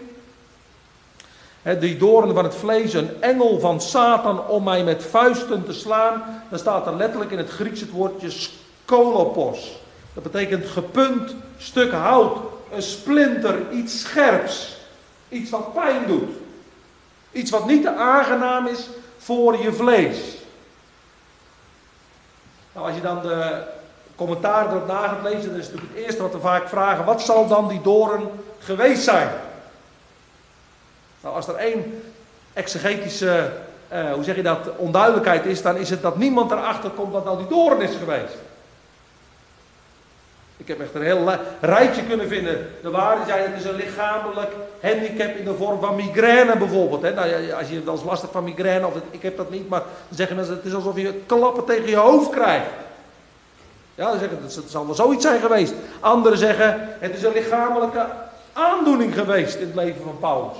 die 1.79 1.97
doorn 1.97 2.33
van 2.33 2.43
het 2.43 2.55
vlees, 2.55 2.93
een 2.93 3.21
engel 3.21 3.59
van 3.59 3.81
Satan 3.81 4.47
om 4.47 4.63
mij 4.63 4.83
met 4.83 5.03
vuisten 5.03 5.65
te 5.65 5.73
slaan, 5.73 6.43
dan 6.49 6.59
staat 6.59 6.87
er 6.87 6.95
letterlijk 6.95 7.31
in 7.31 7.37
het 7.37 7.49
Grieks 7.49 7.79
het 7.79 7.91
woordje 7.91 8.29
skolopos. 8.29 9.77
Dat 10.13 10.23
betekent 10.23 10.65
gepunt 10.65 11.35
stuk 11.57 11.91
hout, 11.91 12.37
een 12.73 12.81
splinter, 12.81 13.71
iets 13.71 13.99
scherps. 13.99 14.77
Iets 15.29 15.49
wat 15.49 15.73
pijn 15.73 16.07
doet. 16.07 16.29
Iets 17.31 17.51
wat 17.51 17.67
niet 17.67 17.81
te 17.81 17.95
aangenaam 17.95 18.67
is 18.67 18.87
voor 19.17 19.61
je 19.61 19.73
vlees. 19.73 20.17
Nou, 22.73 22.87
als 22.87 22.95
je 22.95 23.01
dan 23.01 23.21
de 23.21 23.63
commentaar 24.19 24.69
erop 24.69 24.87
na 24.87 25.07
gaat 25.07 25.23
lezen, 25.23 25.49
dan 25.49 25.59
is 25.59 25.65
natuurlijk 25.65 25.93
het 25.95 26.05
eerste 26.05 26.21
wat 26.21 26.31
we 26.31 26.39
vaak 26.39 26.67
vragen: 26.67 27.05
wat 27.05 27.21
zal 27.21 27.47
dan 27.47 27.67
die 27.67 27.81
doorn 27.81 28.29
geweest 28.59 29.03
zijn? 29.03 29.29
Nou, 31.21 31.35
als 31.35 31.47
er 31.47 31.55
één 31.55 32.03
exegetische, 32.53 33.51
uh, 33.93 34.13
hoe 34.13 34.23
zeg 34.23 34.35
je 34.35 34.43
dat, 34.43 34.59
onduidelijkheid 34.77 35.45
is, 35.45 35.61
dan 35.61 35.77
is 35.77 35.89
het 35.89 36.01
dat 36.01 36.17
niemand 36.17 36.51
erachter 36.51 36.89
komt 36.89 37.11
wat 37.11 37.25
nou 37.25 37.37
die 37.37 37.47
doorn 37.47 37.81
is 37.81 37.95
geweest. 37.99 38.37
Ik 40.57 40.67
heb 40.67 40.79
echt 40.79 40.95
een 40.95 41.01
heel 41.01 41.29
rijtje 41.61 42.03
kunnen 42.03 42.27
vinden. 42.27 42.67
De 42.81 42.89
waarde 42.89 43.25
zijn, 43.27 43.51
het 43.51 43.59
is 43.59 43.69
een 43.69 43.75
lichamelijk 43.75 44.51
handicap 44.81 45.35
in 45.35 45.45
de 45.45 45.53
vorm 45.53 45.79
van 45.79 45.95
migraine 45.95 46.57
bijvoorbeeld. 46.57 47.01
Hè? 47.01 47.13
Nou, 47.13 47.51
als 47.51 47.69
je 47.69 47.83
dan 47.83 47.95
eens 47.95 48.03
lastig 48.03 48.31
van 48.31 48.43
migraine, 48.43 48.87
of 48.87 48.93
ik 49.11 49.21
heb 49.21 49.37
dat 49.37 49.49
niet, 49.49 49.69
maar 49.69 49.79
dan 49.79 50.17
zeggen 50.17 50.35
mensen 50.35 50.55
het 50.55 50.65
is 50.65 50.73
alsof 50.73 50.95
je 50.95 51.21
klappen 51.25 51.65
tegen 51.65 51.89
je 51.89 51.95
hoofd 51.95 52.29
krijgt. 52.29 52.69
Ja, 53.99 54.09
dan 54.09 54.19
zeggen 54.19 54.39
het, 54.41 54.55
het 54.55 54.69
zal 54.69 54.85
wel 54.85 54.95
zoiets 54.95 55.25
zijn 55.25 55.41
geweest. 55.41 55.73
Anderen 55.99 56.37
zeggen 56.37 56.89
het 56.99 57.15
is 57.15 57.23
een 57.23 57.33
lichamelijke 57.33 58.05
aandoening 58.53 59.13
geweest 59.13 59.55
in 59.55 59.65
het 59.65 59.75
leven 59.75 60.03
van 60.03 60.17
Paulus. 60.19 60.57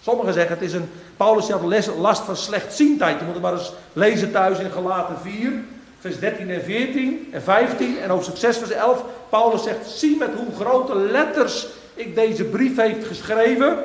Sommigen 0.00 0.32
zeggen 0.32 0.54
het 0.54 0.64
is 0.64 0.72
een, 0.72 0.90
Paulus 1.16 1.50
had 1.50 1.62
last 1.98 2.22
van 2.22 2.36
slechtziendheid. 2.36 3.18
Je 3.18 3.24
moet 3.24 3.40
maar 3.40 3.52
eens 3.52 3.72
lezen 3.92 4.32
thuis 4.32 4.58
in 4.58 4.70
Galaten 4.70 5.16
4 5.22 5.52
vers 6.00 6.18
13 6.18 6.50
en 6.50 6.62
14 6.62 7.28
en 7.32 7.42
15 7.42 7.98
en 7.98 8.10
hoofdstuk 8.10 8.36
6 8.36 8.56
vers 8.58 8.70
11. 8.70 9.04
Paulus 9.28 9.62
zegt, 9.62 9.86
zie 9.86 10.16
met 10.16 10.30
hoe 10.36 10.64
grote 10.64 10.94
letters 10.94 11.66
ik 11.94 12.14
deze 12.14 12.44
brief 12.44 12.76
heeft 12.76 13.06
geschreven, 13.06 13.84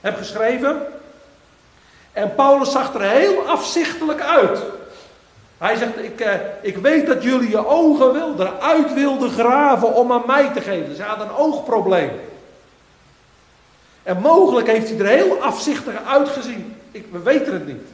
heb 0.00 0.16
geschreven. 0.16 0.82
En 2.12 2.34
Paulus 2.34 2.70
zag 2.70 2.94
er 2.94 3.02
heel 3.10 3.46
afzichtelijk 3.46 4.20
uit. 4.20 4.58
Hij 5.62 5.76
zegt, 5.76 5.98
ik, 5.98 6.20
eh, 6.20 6.34
ik 6.60 6.76
weet 6.76 7.06
dat 7.06 7.22
jullie 7.22 7.50
je 7.50 7.66
ogen 7.66 8.12
wilden, 8.12 8.46
eruit 8.46 8.94
wilden 8.94 9.30
graven 9.30 9.94
om 9.94 10.12
aan 10.12 10.22
mij 10.26 10.50
te 10.54 10.60
geven. 10.60 10.96
Ze 10.96 11.02
hadden 11.02 11.28
een 11.28 11.34
oogprobleem. 11.34 12.10
En 14.02 14.20
mogelijk 14.20 14.66
heeft 14.66 14.88
hij 14.88 14.98
er 14.98 15.06
heel 15.06 15.42
afzichtig 15.42 16.04
uitgezien. 16.06 16.76
Ik, 16.90 17.06
we 17.10 17.18
weten 17.18 17.52
het 17.52 17.66
niet. 17.66 17.86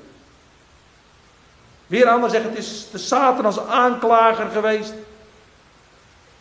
Weer 1.87 2.07
anderen 2.07 2.31
zeggen 2.31 2.51
het 2.51 2.59
is 2.59 2.89
de 2.91 2.99
Satan 2.99 3.45
als 3.45 3.67
aanklager 3.67 4.47
geweest. 4.47 4.95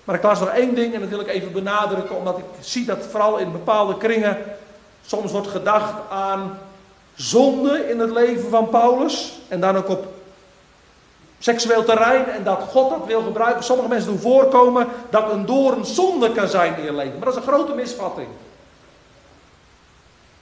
Maar 0.04 0.16
ik 0.16 0.24
las 0.24 0.40
nog 0.40 0.50
één 0.50 0.76
ding 0.76 0.94
en 0.94 1.00
dat 1.00 1.10
wil 1.10 1.20
ik 1.20 1.28
even 1.28 1.52
benadrukken, 1.52 2.16
omdat 2.16 2.38
ik 2.38 2.46
zie 2.60 2.86
dat 2.86 3.08
vooral 3.12 3.38
in 3.38 3.52
bepaalde 3.52 3.98
kringen 3.98 4.38
soms 5.06 5.32
wordt 5.32 5.48
gedacht 5.48 5.94
aan 6.10 6.60
zonde 7.16 7.90
in 7.90 8.00
het 8.00 8.12
leven 8.12 8.50
van 8.50 8.70
Paulus. 8.70 9.40
En 9.48 9.60
dan 9.60 9.76
ook 9.76 9.90
op 9.90 10.17
seksueel 11.40 11.84
terrein 11.84 12.30
en 12.30 12.44
dat 12.44 12.62
God 12.70 12.90
dat 12.90 13.06
wil 13.06 13.22
gebruiken. 13.22 13.64
Sommige 13.64 13.90
mensen 13.90 14.10
doen 14.10 14.20
voorkomen 14.20 14.88
dat 15.10 15.32
een 15.32 15.46
doorn 15.46 15.86
zonde 15.86 16.32
kan 16.32 16.48
zijn 16.48 16.78
in 16.78 16.84
je 16.84 16.94
leven. 16.94 17.14
Maar 17.18 17.26
dat 17.26 17.38
is 17.38 17.46
een 17.46 17.54
grote 17.54 17.74
misvatting. 17.74 18.28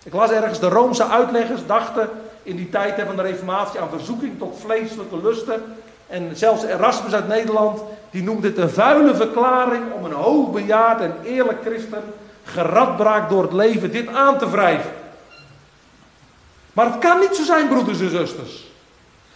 Ik 0.04 0.14
las 0.14 0.30
ergens, 0.32 0.60
de 0.60 0.70
Roomse 0.70 1.08
uitleggers 1.08 1.66
dachten 1.66 2.10
in 2.44 2.56
die 2.56 2.70
tijd 2.70 3.02
van 3.06 3.16
de 3.16 3.22
reformatie 3.22 3.80
aan 3.80 3.90
verzoeking 3.90 4.40
tot 4.40 4.58
vleeselijke 4.60 5.22
lusten. 5.22 5.76
En 6.08 6.32
zelfs 6.34 6.64
Erasmus 6.64 7.14
uit 7.14 7.28
Nederland, 7.28 7.82
die 8.10 8.24
noemde 8.24 8.48
het 8.48 8.58
een 8.58 8.70
vuile 8.70 9.16
verklaring 9.16 9.84
om 9.94 10.06
een 10.06 10.12
hoogbejaard 10.12 11.02
en 11.02 11.16
eerlijk 11.24 11.62
christen 11.62 12.04
geradbraakt 12.44 13.30
door 13.30 13.44
het 13.44 13.54
leven 13.54 13.92
dit 13.92 14.08
aan 14.08 14.38
te 14.38 14.50
wrijven. 14.50 14.92
Maar 16.74 16.86
het 16.86 17.00
kan 17.00 17.20
niet 17.20 17.36
zo 17.36 17.44
zijn, 17.44 17.68
broeders 17.68 18.00
en 18.00 18.10
zusters, 18.10 18.72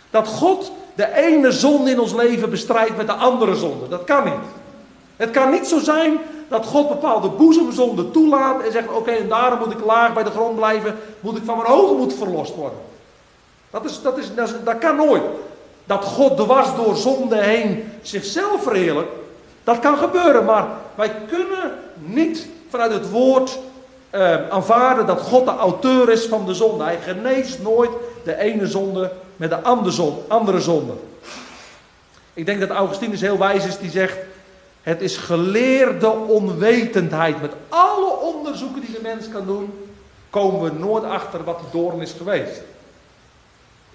dat 0.09 0.27
God 0.27 0.71
de 0.99 1.15
ene 1.15 1.51
zonde 1.51 1.91
in 1.91 1.99
ons 1.99 2.13
leven 2.13 2.49
bestrijdt 2.49 2.97
met 2.97 3.07
de 3.07 3.13
andere 3.13 3.55
zonde. 3.55 3.87
Dat 3.87 4.03
kan 4.03 4.23
niet. 4.23 4.33
Het 5.17 5.31
kan 5.31 5.51
niet 5.51 5.67
zo 5.67 5.79
zijn 5.79 6.17
dat 6.47 6.65
God 6.65 6.87
bepaalde 6.87 7.29
boezemzonden 7.29 8.11
toelaat 8.11 8.63
en 8.63 8.71
zegt: 8.71 8.87
Oké, 8.91 9.11
en 9.11 9.27
daarom 9.27 9.59
moet 9.59 9.71
ik 9.71 9.85
laag 9.85 10.13
bij 10.13 10.23
de 10.23 10.29
grond 10.29 10.55
blijven, 10.55 10.95
moet 11.19 11.37
ik 11.37 11.43
van 11.45 11.57
mijn 11.57 11.69
hoogmoed 11.69 12.13
verlost 12.13 12.55
worden. 12.55 12.79
Dat, 13.69 13.85
is, 13.85 14.01
dat, 14.01 14.17
is, 14.17 14.31
dat, 14.63 14.77
kan 14.77 14.95
nooit. 14.95 15.21
Dat 15.85 16.03
God 16.03 16.37
dwars 16.37 16.75
door 16.75 16.95
zonde 16.95 17.37
heen 17.37 17.91
zichzelf 18.01 18.63
verheerlijkt, 18.63 19.11
dat 19.63 19.79
kan 19.79 19.97
gebeuren, 19.97 20.45
maar 20.45 20.67
wij 20.95 21.11
kunnen 21.27 21.71
niet 21.95 22.47
vanuit 22.69 22.93
het 22.93 23.11
woord 23.11 23.59
eh, 24.09 24.49
aanvaarden 24.49 25.05
dat 25.05 25.21
God 25.21 25.45
de 25.45 25.55
auteur 25.55 26.09
is 26.09 26.25
van 26.25 26.45
de 26.45 26.53
zonde. 26.53 26.83
Hij 26.83 26.99
geneest 27.01 27.61
nooit 27.61 27.91
de 28.23 28.37
ene 28.37 28.67
zonde 28.67 29.11
met 29.39 29.49
de 29.49 29.61
andere 30.27 30.59
zonde. 30.59 30.93
Ik 32.33 32.45
denk 32.45 32.59
dat 32.59 32.69
Augustinus 32.69 33.21
heel 33.21 33.37
wijs 33.37 33.65
is 33.65 33.77
die 33.77 33.89
zegt: 33.89 34.17
Het 34.81 35.01
is 35.01 35.17
geleerde 35.17 36.09
onwetendheid 36.09 37.41
met 37.41 37.51
alle 37.69 38.11
onderzoeken 38.11 38.81
die 38.81 38.91
de 38.91 38.99
mens 39.01 39.29
kan 39.29 39.45
doen 39.45 39.73
komen 40.29 40.61
we 40.61 40.79
nooit 40.79 41.03
achter 41.03 41.43
wat 41.43 41.59
die 41.59 41.81
doorn 41.81 42.01
is 42.01 42.11
geweest. 42.11 42.61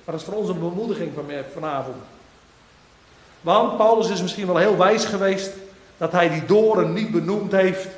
Maar 0.04 0.14
dat 0.14 0.20
is 0.20 0.24
voor 0.24 0.34
ons 0.34 0.48
een 0.48 0.58
bemoediging 0.58 1.12
van 1.14 1.24
vanavond. 1.52 1.96
Want 3.40 3.76
Paulus 3.76 4.08
is 4.08 4.22
misschien 4.22 4.46
wel 4.46 4.56
heel 4.56 4.76
wijs 4.76 5.04
geweest 5.04 5.52
dat 5.96 6.12
hij 6.12 6.28
die 6.28 6.44
doorn 6.44 6.92
niet 6.92 7.10
benoemd 7.10 7.52
heeft. 7.52 7.88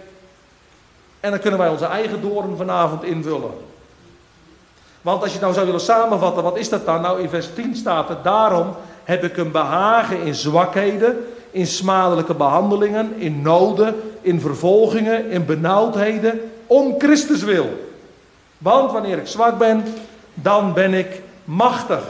En 1.20 1.30
dan 1.30 1.40
kunnen 1.40 1.58
wij 1.58 1.68
onze 1.68 1.86
eigen 1.86 2.20
doorn 2.20 2.56
vanavond 2.56 3.04
invullen. 3.04 3.65
Want 5.06 5.22
als 5.22 5.32
je 5.32 5.40
nou 5.40 5.52
zou 5.52 5.66
willen 5.66 5.80
samenvatten, 5.80 6.42
wat 6.42 6.56
is 6.56 6.68
dat 6.68 6.86
dan? 6.86 7.00
Nou, 7.00 7.20
in 7.20 7.28
vers 7.28 7.48
10 7.54 7.76
staat 7.76 8.08
het, 8.08 8.24
daarom 8.24 8.74
heb 9.04 9.24
ik 9.24 9.36
een 9.36 9.50
behagen 9.50 10.20
in 10.20 10.34
zwakheden, 10.34 11.26
in 11.50 11.66
smadelijke 11.66 12.34
behandelingen, 12.34 13.12
in 13.16 13.42
noden, 13.42 13.94
in 14.20 14.40
vervolgingen, 14.40 15.30
in 15.30 15.44
benauwdheden, 15.44 16.40
om 16.66 16.94
Christus 16.98 17.42
wil. 17.42 17.88
Want 18.58 18.92
wanneer 18.92 19.18
ik 19.18 19.26
zwak 19.26 19.58
ben, 19.58 19.84
dan 20.34 20.72
ben 20.72 20.94
ik 20.94 21.22
machtig. 21.44 22.04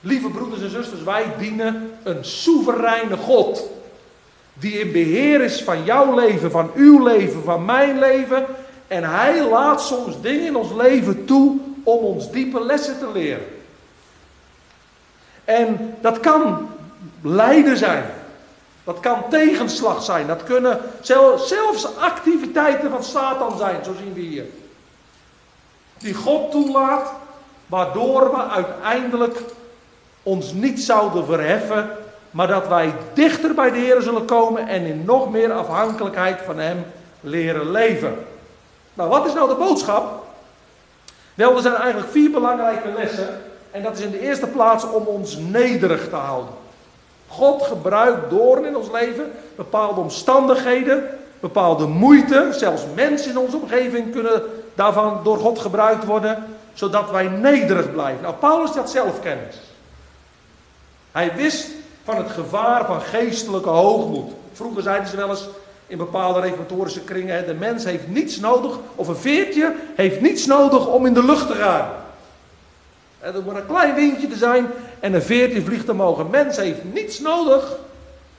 Lieve 0.00 0.28
broeders 0.28 0.62
en 0.62 0.70
zusters, 0.70 1.02
wij 1.02 1.24
dienen 1.38 1.92
een 2.02 2.24
soevereine 2.24 3.16
God. 3.16 3.70
Die 4.52 4.80
in 4.80 4.92
beheer 4.92 5.40
is 5.40 5.62
van 5.62 5.84
jouw 5.84 6.14
leven, 6.14 6.50
van 6.50 6.70
uw 6.74 7.04
leven, 7.04 7.44
van 7.44 7.64
mijn 7.64 7.98
leven. 7.98 8.44
En 8.90 9.04
hij 9.04 9.48
laat 9.48 9.82
soms 9.82 10.20
dingen 10.20 10.46
in 10.46 10.56
ons 10.56 10.72
leven 10.72 11.24
toe 11.24 11.58
om 11.82 12.04
ons 12.04 12.30
diepe 12.30 12.64
lessen 12.64 12.98
te 12.98 13.10
leren. 13.12 13.46
En 15.44 15.94
dat 16.00 16.20
kan 16.20 16.68
lijden 17.22 17.76
zijn. 17.76 18.04
Dat 18.84 19.00
kan 19.00 19.22
tegenslag 19.28 20.02
zijn. 20.02 20.26
Dat 20.26 20.42
kunnen 20.42 20.80
zelfs 21.46 21.96
activiteiten 21.96 22.90
van 22.90 23.04
Satan 23.04 23.58
zijn, 23.58 23.84
zo 23.84 23.92
zien 23.98 24.12
we 24.14 24.20
hier. 24.20 24.44
Die 25.98 26.14
God 26.14 26.50
toelaat, 26.50 27.12
waardoor 27.66 28.30
we 28.30 28.42
uiteindelijk 28.42 29.40
ons 30.22 30.52
niet 30.52 30.80
zouden 30.80 31.24
verheffen, 31.24 31.90
maar 32.30 32.46
dat 32.46 32.68
wij 32.68 32.94
dichter 33.14 33.54
bij 33.54 33.70
de 33.70 33.78
Heer 33.78 34.02
zullen 34.02 34.24
komen 34.24 34.68
en 34.68 34.84
in 34.84 35.04
nog 35.04 35.30
meer 35.30 35.52
afhankelijkheid 35.52 36.40
van 36.44 36.58
Hem 36.58 36.84
leren 37.20 37.70
leven. 37.70 38.29
Nou, 38.94 39.08
wat 39.08 39.26
is 39.26 39.32
nou 39.32 39.48
de 39.48 39.54
boodschap? 39.54 40.24
Wel, 41.34 41.56
er 41.56 41.62
zijn 41.62 41.74
eigenlijk 41.74 42.12
vier 42.12 42.30
belangrijke 42.30 42.88
lessen. 42.96 43.40
En 43.70 43.82
dat 43.82 43.98
is 43.98 44.04
in 44.04 44.10
de 44.10 44.20
eerste 44.20 44.46
plaats 44.46 44.84
om 44.84 45.04
ons 45.06 45.36
nederig 45.36 46.08
te 46.08 46.16
houden. 46.16 46.54
God 47.28 47.62
gebruikt 47.62 48.30
doorn 48.30 48.64
in 48.64 48.76
ons 48.76 48.90
leven, 48.90 49.32
bepaalde 49.56 50.00
omstandigheden, 50.00 51.18
bepaalde 51.40 51.86
moeite, 51.86 52.48
zelfs 52.50 52.82
mensen 52.94 53.30
in 53.30 53.38
onze 53.38 53.56
omgeving 53.56 54.12
kunnen 54.12 54.42
daarvan 54.74 55.20
door 55.24 55.38
God 55.38 55.58
gebruikt 55.58 56.04
worden, 56.04 56.44
zodat 56.72 57.10
wij 57.10 57.28
nederig 57.28 57.92
blijven. 57.92 58.22
Nou, 58.22 58.34
Paulus 58.34 58.70
had 58.70 58.90
zelfkennis. 58.90 59.56
Hij 61.12 61.34
wist 61.34 61.68
van 62.04 62.16
het 62.16 62.30
gevaar 62.30 62.86
van 62.86 63.00
geestelijke 63.00 63.68
hoogmoed. 63.68 64.32
Vroeger 64.52 64.82
zeiden 64.82 65.08
ze 65.08 65.16
wel 65.16 65.28
eens 65.28 65.48
in 65.90 65.98
bepaalde 65.98 66.40
reformatorische 66.40 67.00
kringen: 67.00 67.46
de 67.46 67.54
mens 67.54 67.84
heeft 67.84 68.08
niets 68.08 68.38
nodig, 68.38 68.78
of 68.94 69.08
een 69.08 69.16
veertje 69.16 69.74
heeft 69.94 70.20
niets 70.20 70.46
nodig 70.46 70.86
om 70.86 71.06
in 71.06 71.14
de 71.14 71.24
lucht 71.24 71.46
te 71.46 71.54
gaan. 71.54 71.88
Er 73.20 73.42
moet 73.44 73.54
een 73.54 73.66
klein 73.66 73.94
windje 73.94 74.28
te 74.28 74.36
zijn 74.36 74.66
en 75.00 75.14
een 75.14 75.22
veertje 75.22 75.62
vliegt 75.62 75.86
te 75.86 75.92
mogen. 75.92 76.30
Mens 76.30 76.56
heeft 76.56 76.84
niets 76.84 77.18
nodig 77.18 77.76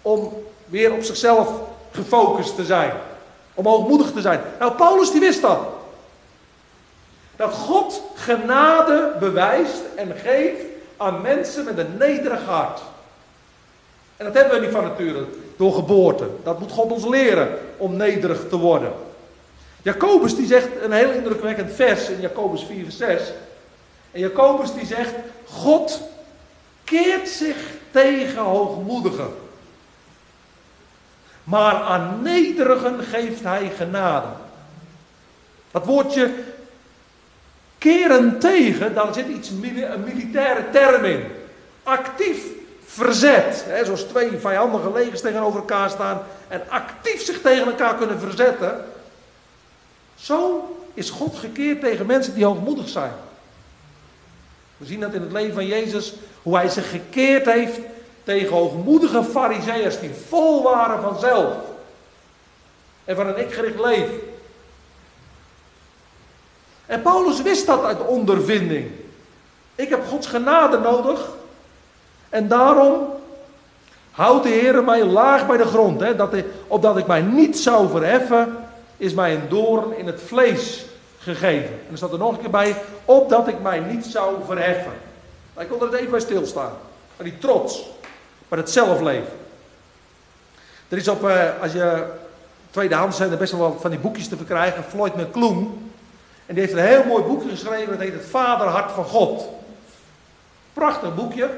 om 0.02 0.34
weer 0.66 0.94
op 0.94 1.04
zichzelf 1.04 1.50
gefocust 1.92 2.56
te 2.56 2.66
zijn. 2.66 2.92
Om 3.54 3.66
hoogmoedig 3.66 4.12
te 4.12 4.22
zijn. 4.22 4.42
Nou, 4.60 4.72
Paulus 4.72 5.12
die 5.12 5.20
wist 5.20 5.42
dat. 5.42 5.60
Dat 7.36 7.54
God 7.54 8.02
genade 8.16 9.16
bewijst 9.20 9.82
en 9.96 10.14
geeft 10.24 10.64
aan 10.98 11.22
mensen 11.22 11.66
met 11.66 11.78
een 11.78 11.98
nederig 11.98 12.46
hart. 12.46 12.82
En 14.18 14.26
dat 14.26 14.34
hebben 14.34 14.60
we 14.60 14.66
niet 14.66 14.76
van 14.76 14.84
nature, 14.84 15.26
door 15.62 15.74
geboorte. 15.74 16.28
Dat 16.44 16.60
moet 16.60 16.72
God 16.72 16.92
ons 16.92 17.06
leren 17.06 17.58
om 17.78 17.96
nederig 17.96 18.50
te 18.50 18.58
worden. 18.58 18.94
Jacobus 19.82 20.36
die 20.36 20.48
zegt 20.48 20.68
een 20.82 20.92
heel 20.92 21.12
indrukwekkend 21.12 21.72
vers 21.72 22.10
in 22.10 22.22
Jacobus 22.22 22.64
4 22.64 22.84
vers 22.84 22.98
6. 22.98 23.22
En 24.12 24.20
Jacobus 24.20 24.74
die 24.74 24.86
zegt, 24.86 25.14
God 25.46 26.02
keert 26.84 27.30
zich 27.30 27.56
tegen 27.92 28.42
hoogmoedigen. 28.42 29.34
Maar 31.44 31.76
aan 31.76 32.20
nederigen 32.22 33.04
geeft 33.04 33.44
hij 33.44 33.72
genade. 33.78 34.28
Dat 35.72 35.86
woordje 35.86 36.32
keren 37.78 38.40
tegen, 38.40 38.94
daar 38.94 39.14
zit 39.14 39.28
iets, 39.28 39.50
een 39.50 40.04
militaire 40.06 40.64
term 40.72 41.06
in. 41.06 41.24
Actief 41.84 42.44
verzet. 42.94 43.64
Hè, 43.68 43.86
zoals 43.86 44.02
twee 44.02 44.38
vijandige 44.38 44.92
legers 44.92 45.22
tegenover 45.22 45.60
elkaar 45.60 45.90
staan 45.90 46.24
en 46.48 46.62
actief 46.70 47.22
zich 47.22 47.42
tegen 47.42 47.66
elkaar 47.66 47.96
kunnen 47.96 48.20
verzetten. 48.20 48.86
Zo 50.16 50.70
is 50.94 51.10
God 51.10 51.36
gekeerd 51.36 51.82
tegen 51.82 52.06
mensen 52.06 52.34
die 52.34 52.46
hoogmoedig 52.46 52.90
zijn. 52.90 53.12
We 54.78 54.86
zien 54.86 55.00
dat 55.00 55.14
in 55.14 55.22
het 55.22 55.32
leven 55.32 55.54
van 55.54 55.66
Jezus, 55.66 56.14
hoe 56.42 56.56
hij 56.56 56.70
zich 56.70 56.90
gekeerd 56.90 57.46
heeft 57.46 57.80
tegen 58.24 58.56
hoogmoedige 58.56 59.24
fariseërs 59.24 60.00
die 60.00 60.14
vol 60.28 60.64
waren 60.64 61.02
van 61.02 61.20
zelf. 61.20 61.54
En 63.06 63.16
van 63.16 63.28
een 63.28 63.40
ikgericht 63.40 63.80
leven. 63.80 64.20
En 66.86 67.02
Paulus 67.02 67.42
wist 67.42 67.66
dat 67.66 67.84
uit 67.84 68.06
ondervinding. 68.06 68.92
Ik 69.76 69.90
heb 69.90 70.08
Gods 70.08 70.28
genade 70.28 70.78
nodig. 70.78 71.40
En 72.32 72.48
daarom 72.48 73.08
houdt 74.12 74.44
de 74.44 74.50
Heer 74.50 74.84
mij 74.84 75.04
laag 75.04 75.48
bij 75.48 75.58
de 75.58 75.66
grond. 75.66 76.00
Hè, 76.00 76.16
dat 76.16 76.32
hij, 76.32 76.46
opdat 76.68 76.98
ik 76.98 77.08
mij 77.08 77.22
niet 77.22 77.58
zou 77.58 77.90
verheffen, 77.90 78.58
is 78.98 79.14
mij 79.14 79.36
een 79.36 79.50
doorn 79.50 79.98
in 79.98 80.06
het 80.08 80.22
vlees 80.22 80.86
gegeven. 81.20 81.70
En 81.70 81.92
er 81.92 81.98
staat 81.98 82.12
er 82.12 82.18
nog 82.18 82.32
een 82.32 82.40
keer 82.40 82.50
bij, 82.50 82.76
opdat 83.06 83.48
ik 83.48 83.62
mij 83.62 83.80
niet 83.80 84.06
zou 84.06 84.36
verheffen. 84.46 84.92
Ik 85.60 85.70
kon 85.70 85.82
er 85.82 85.94
even 85.94 86.12
bij 86.12 86.20
stilstaan. 86.20 86.72
Bij 87.18 87.30
die 87.30 87.38
trots, 87.38 87.90
bij 88.48 88.60
het 88.60 88.70
zelfleven. 88.70 89.34
Er 90.88 90.98
is 90.98 91.08
op, 91.08 91.28
eh, 91.28 91.62
als 91.62 91.72
je 91.72 92.06
tweedehands 92.70 93.18
zijn 93.18 93.32
er 93.32 93.38
best 93.38 93.52
wel 93.52 93.78
van 93.82 93.90
die 93.90 94.00
boekjes 94.00 94.28
te 94.28 94.38
verkrijgen. 94.38 94.84
Floyd 94.84 95.16
McClung. 95.16 95.68
En 96.46 96.56
die 96.56 96.64
heeft 96.64 96.74
een 96.74 96.86
heel 96.86 97.04
mooi 97.04 97.24
boekje 97.24 97.50
geschreven. 97.50 97.92
Dat 97.92 98.00
heet 98.00 98.14
Het 98.14 98.26
Vaderhart 98.26 98.92
van 98.92 99.06
God. 99.06 99.50
Prachtig 100.74 101.16
boekje. 101.16 101.50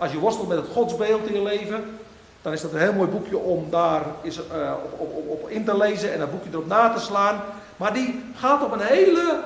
Als 0.00 0.12
je 0.12 0.18
worstelt 0.18 0.48
met 0.48 0.58
het 0.58 0.72
godsbeeld 0.72 1.26
in 1.26 1.34
je 1.34 1.42
leven. 1.42 1.98
Dan 2.42 2.52
is 2.52 2.60
dat 2.60 2.72
een 2.72 2.78
heel 2.80 2.92
mooi 2.92 3.08
boekje 3.08 3.38
om 3.38 3.70
daar 3.70 4.02
is, 4.22 4.38
uh, 4.38 4.72
op, 4.98 5.00
op, 5.00 5.28
op, 5.28 5.48
in 5.48 5.64
te 5.64 5.76
lezen 5.76 6.12
en 6.12 6.18
dat 6.18 6.30
boekje 6.30 6.50
erop 6.52 6.66
na 6.66 6.92
te 6.92 7.00
slaan. 7.00 7.40
Maar 7.76 7.92
die 7.92 8.22
gaat 8.34 8.64
op 8.64 8.72
een 8.72 8.80
hele 8.80 9.40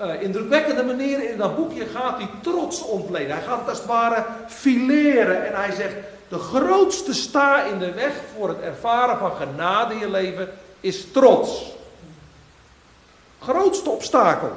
uh, 0.00 0.22
indrukwekkende 0.22 0.84
manier 0.84 1.30
in 1.30 1.36
dat 1.36 1.56
boekje 1.56 1.86
gaat 1.86 2.16
hij 2.16 2.28
trots 2.42 2.82
ontleden. 2.82 3.36
Hij 3.36 3.44
gaat 3.44 3.58
het 3.58 3.68
als 3.68 3.78
het 3.78 3.86
ware 3.86 4.24
fileren 4.46 5.46
en 5.46 5.54
hij 5.54 5.72
zegt: 5.72 5.94
de 6.28 6.38
grootste 6.38 7.14
sta 7.14 7.62
in 7.62 7.78
de 7.78 7.92
weg 7.92 8.12
voor 8.36 8.48
het 8.48 8.60
ervaren 8.60 9.18
van 9.18 9.32
genade 9.36 9.94
in 9.94 10.00
je 10.00 10.10
leven 10.10 10.48
is 10.80 11.12
trots. 11.12 11.76
Grootste 13.38 13.90
obstakel. 13.90 14.52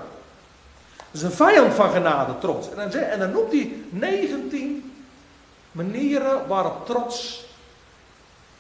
Dat 1.12 1.22
is 1.22 1.28
een 1.28 1.32
vijand 1.32 1.74
van 1.74 1.92
genade, 1.92 2.38
trots. 2.40 2.70
En 2.70 2.76
dan, 2.76 3.02
en 3.02 3.20
dan 3.20 3.32
noemt 3.32 3.52
hij 3.52 3.74
19 3.90 4.94
manieren 5.72 6.48
waarop 6.48 6.86
trots 6.86 7.46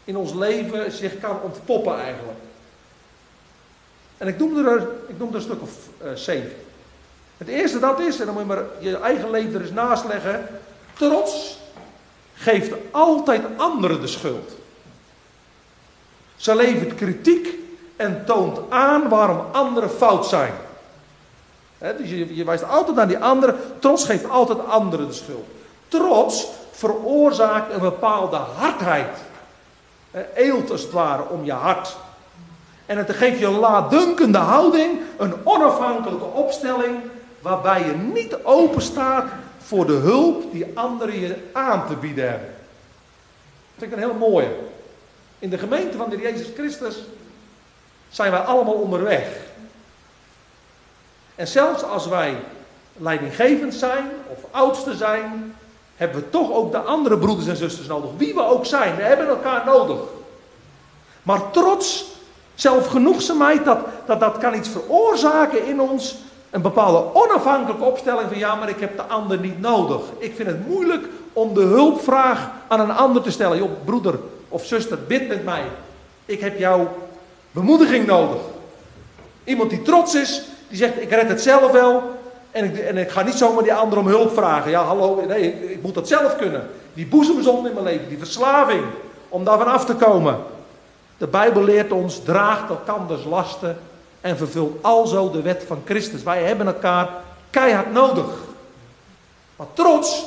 in 0.04 0.18
ons 0.18 0.34
leven 0.34 0.92
zich 0.92 1.20
kan 1.20 1.42
ontpoppen 1.42 2.00
eigenlijk. 2.00 2.40
En 4.18 4.28
ik 4.28 4.38
noem 4.38 4.66
er, 4.66 4.88
ik 5.08 5.18
noem 5.18 5.30
er 5.30 5.36
een 5.36 5.42
stuk 5.42 5.62
of 5.62 5.72
uh, 6.04 6.12
zeven. 6.14 6.56
Het 7.38 7.48
eerste 7.48 7.80
dat 7.80 8.00
is, 8.00 8.20
en 8.20 8.26
dan 8.26 8.34
moet 8.34 8.44
je 8.44 8.50
maar 8.50 8.64
je 8.80 8.98
eigen 8.98 9.32
leven 9.32 9.54
er 9.54 9.62
eens 9.62 9.72
naast 9.72 10.06
leggen. 10.06 10.48
Trots 10.94 11.60
geeft 12.34 12.72
altijd 12.92 13.42
anderen 13.56 14.02
de 14.02 14.08
schuld. 14.08 14.52
Ze 16.36 16.56
levert 16.56 16.96
kritiek 16.96 17.48
en 17.96 18.26
toont 18.26 18.60
aan 18.70 19.10
waarom 19.10 19.46
anderen 19.52 19.90
fout 19.90 20.26
zijn. 20.26 20.54
Dus 21.82 22.10
je, 22.10 22.36
je, 22.36 22.44
wijst 22.44 22.63
altijd 22.70 22.96
naar 22.96 23.08
die 23.08 23.17
anderen. 23.17 23.56
Trots 23.80 24.06
geeft 24.06 24.30
altijd 24.30 24.65
anderen 24.65 25.08
de 25.08 25.13
schuld. 25.13 25.46
Trots 25.88 26.48
veroorzaakt 26.72 27.74
een 27.74 27.80
bepaalde 27.80 28.36
hardheid. 28.36 29.17
eelt 30.34 30.72
als 30.72 30.82
het 30.82 30.91
ware 30.91 31.30
om 31.30 31.46
je 31.46 31.52
hart. 31.52 31.96
En 32.86 32.98
het 32.98 33.12
geeft 33.12 33.39
je 33.39 33.46
een 33.46 33.60
laatdunkende 33.60 34.38
houding, 34.38 35.00
een 35.17 35.34
onafhankelijke 35.44 36.26
opstelling, 36.26 36.98
waarbij 37.39 37.86
je 37.86 37.94
niet 37.94 38.38
open 38.44 38.82
staat 38.82 39.26
voor 39.58 39.86
de 39.86 39.94
hulp 39.94 40.52
die 40.52 40.65
anderen 40.74 41.20
je 41.20 41.36
aan 41.54 41.88
te 41.88 41.96
bieden 41.96 42.30
hebben. 42.30 42.48
Dat 42.48 43.78
vind 43.78 43.91
ik 43.91 43.98
een 43.98 44.10
heel 44.10 44.30
mooie. 44.30 44.50
In 45.39 45.50
de 45.50 45.58
gemeente 45.58 45.98
van 45.98 46.10
de 46.10 46.17
Jezus 46.17 46.48
Christus 46.56 47.04
zijn 48.10 48.32
wij 48.32 48.39
allemaal 48.39 48.74
onderweg. 48.74 49.28
En 51.41 51.47
zelfs 51.47 51.84
als 51.84 52.08
wij 52.08 52.38
leidinggevend 52.97 53.73
zijn 53.73 54.10
of 54.27 54.38
oudste 54.51 54.95
zijn, 54.95 55.56
hebben 55.95 56.21
we 56.21 56.30
toch 56.30 56.51
ook 56.51 56.71
de 56.71 56.77
andere 56.77 57.17
broeders 57.17 57.47
en 57.47 57.56
zusters 57.56 57.88
nodig. 57.88 58.10
Wie 58.17 58.34
we 58.34 58.43
ook 58.43 58.65
zijn, 58.65 58.95
we 58.95 59.01
hebben 59.01 59.27
elkaar 59.27 59.65
nodig. 59.65 59.97
Maar 61.23 61.51
trots, 61.51 62.06
zelfgenoegzaamheid, 62.56 63.65
dat, 63.65 63.80
dat, 64.06 64.19
dat 64.19 64.38
kan 64.38 64.56
iets 64.56 64.69
veroorzaken 64.69 65.65
in 65.65 65.82
ons. 65.82 66.15
Een 66.49 66.62
bepaalde 66.62 67.04
onafhankelijke 67.13 67.84
opstelling 67.84 68.27
van 68.30 68.38
ja, 68.38 68.56
maar 68.56 68.69
ik 68.69 68.80
heb 68.80 68.97
de 68.97 69.04
ander 69.04 69.39
niet 69.39 69.60
nodig. 69.60 70.01
Ik 70.17 70.36
vind 70.36 70.47
het 70.47 70.67
moeilijk 70.67 71.08
om 71.34 71.54
de 71.54 71.62
hulpvraag 71.62 72.49
aan 72.67 72.80
een 72.80 72.91
ander 72.91 73.21
te 73.21 73.32
stellen. 73.32 73.58
Joh, 73.58 73.71
broeder 73.86 74.19
of 74.47 74.65
zuster, 74.65 74.97
bid 75.08 75.27
met 75.27 75.43
mij. 75.43 75.63
Ik 76.25 76.39
heb 76.39 76.60
jouw 76.60 76.95
bemoediging 77.51 78.06
nodig. 78.06 78.41
Iemand 79.43 79.69
die 79.69 79.82
trots 79.82 80.15
is, 80.15 80.43
die 80.72 80.80
zegt 80.80 81.02
ik 81.02 81.10
red 81.10 81.28
het 81.28 81.42
zelf 81.42 81.72
wel. 81.72 82.20
En 82.52 82.66
ik, 82.66 82.78
en 82.78 82.98
ik 82.98 83.10
ga 83.10 83.22
niet 83.22 83.36
zomaar 83.36 83.64
die 83.64 83.74
ander 83.74 84.00
om 84.00 84.08
hulp 84.08 84.34
vragen. 84.34 84.72
Ja, 84.72 84.84
hallo, 84.84 85.24
nee, 85.28 85.72
ik, 85.72 85.82
moet 85.82 85.94
dat 85.94 86.08
zelf 86.08 86.36
kunnen. 86.36 86.70
Die 86.94 87.08
boezemzonde 87.08 87.70
in 87.70 87.74
mijn 87.74 87.86
leven, 87.86 88.08
die 88.08 88.18
verslaving, 88.18 88.84
om 89.30 89.44
daarvan 89.44 89.68
af 89.68 89.86
te 89.86 89.96
komen. 89.96 90.38
De 91.18 91.28
Bijbel 91.28 91.64
leert 91.64 91.92
ons, 91.92 92.24
draagt 92.24 92.70
elkanders 92.70 93.24
lasten 93.24 93.78
en 94.22 94.38
vervult 94.38 94.84
alzo 94.84 95.32
de 95.32 95.42
wet 95.42 95.64
van 95.68 95.82
Christus. 95.86 96.24
Wij 96.24 96.44
hebben 96.44 96.68
elkaar 96.68 97.10
keihard 97.50 97.92
nodig. 97.94 98.26
Maar 99.56 99.68
trots 99.74 100.26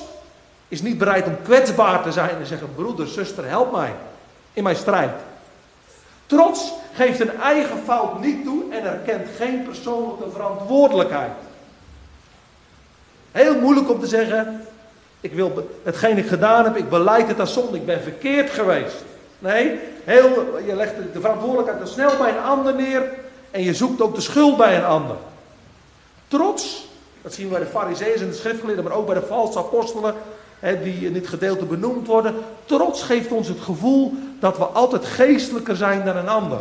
is 0.69 0.83
niet 0.83 0.99
bereid 0.99 1.27
om 1.27 1.43
kwetsbaar 1.43 2.03
te 2.03 2.13
zijn 2.13 2.37
en 2.39 2.47
zeggen: 2.47 2.75
broeder, 2.75 3.07
zuster, 3.07 3.49
help 3.49 3.73
mij 3.73 3.95
in 4.53 4.63
mijn 4.63 4.77
strijd. 4.77 5.13
Trots 6.27 6.73
geeft 6.95 7.21
een 7.21 7.41
eigen 7.41 7.79
fout 7.85 8.21
niet 8.21 8.45
toe 8.45 8.63
en 8.71 8.85
erkent 8.85 9.29
geen 9.37 9.63
persoonlijke 9.63 10.31
verantwoordelijkheid. 10.31 11.33
Heel 13.33 13.61
moeilijk 13.61 13.91
om 13.91 14.01
te 14.01 14.07
zeggen: 14.07 14.67
ik 15.21 15.33
wil 15.33 15.69
hetgeen 15.83 16.19
ik 16.19 16.27
gedaan 16.27 16.65
heb, 16.65 16.77
ik 16.77 16.89
beleid 16.89 17.29
het 17.29 17.41
als 17.41 17.53
zonde, 17.53 17.77
ik 17.77 17.87
ben 17.87 18.03
verkeerd 18.03 18.51
geweest. 18.51 19.05
Nee, 19.39 19.79
heel, 20.05 20.59
je 20.67 20.77
legt 20.77 20.95
de 21.13 21.21
verantwoordelijkheid 21.21 21.79
dan 21.79 21.89
snel 21.89 22.17
bij 22.17 22.31
een 22.31 22.43
ander 22.43 22.75
neer 22.75 23.13
en 23.51 23.63
je 23.63 23.75
zoekt 23.75 24.01
ook 24.01 24.15
de 24.15 24.21
schuld 24.21 24.57
bij 24.57 24.77
een 24.77 24.85
ander. 24.85 25.17
Trots, 26.29 26.89
dat 27.23 27.35
zien 27.35 27.47
we 27.47 27.53
bij 27.53 27.65
de 27.65 27.71
fariseeën 27.71 28.21
en 28.21 28.29
de 28.29 28.35
schriftgeleerden, 28.35 28.85
maar 28.85 28.93
ook 28.93 29.07
bij 29.07 29.15
de 29.15 29.27
valse 29.27 29.59
apostelen, 29.59 30.15
die 30.83 31.07
in 31.07 31.13
dit 31.13 31.27
gedeelte 31.27 31.65
benoemd 31.65 32.07
worden. 32.07 32.35
Trots 32.65 33.03
geeft 33.03 33.31
ons 33.31 33.49
het 33.49 33.61
gevoel 33.61 34.13
dat 34.41 34.59
we 34.59 34.65
altijd 34.65 35.05
geestelijker 35.05 35.77
zijn 35.77 36.05
dan 36.05 36.17
een 36.17 36.29
ander. 36.29 36.61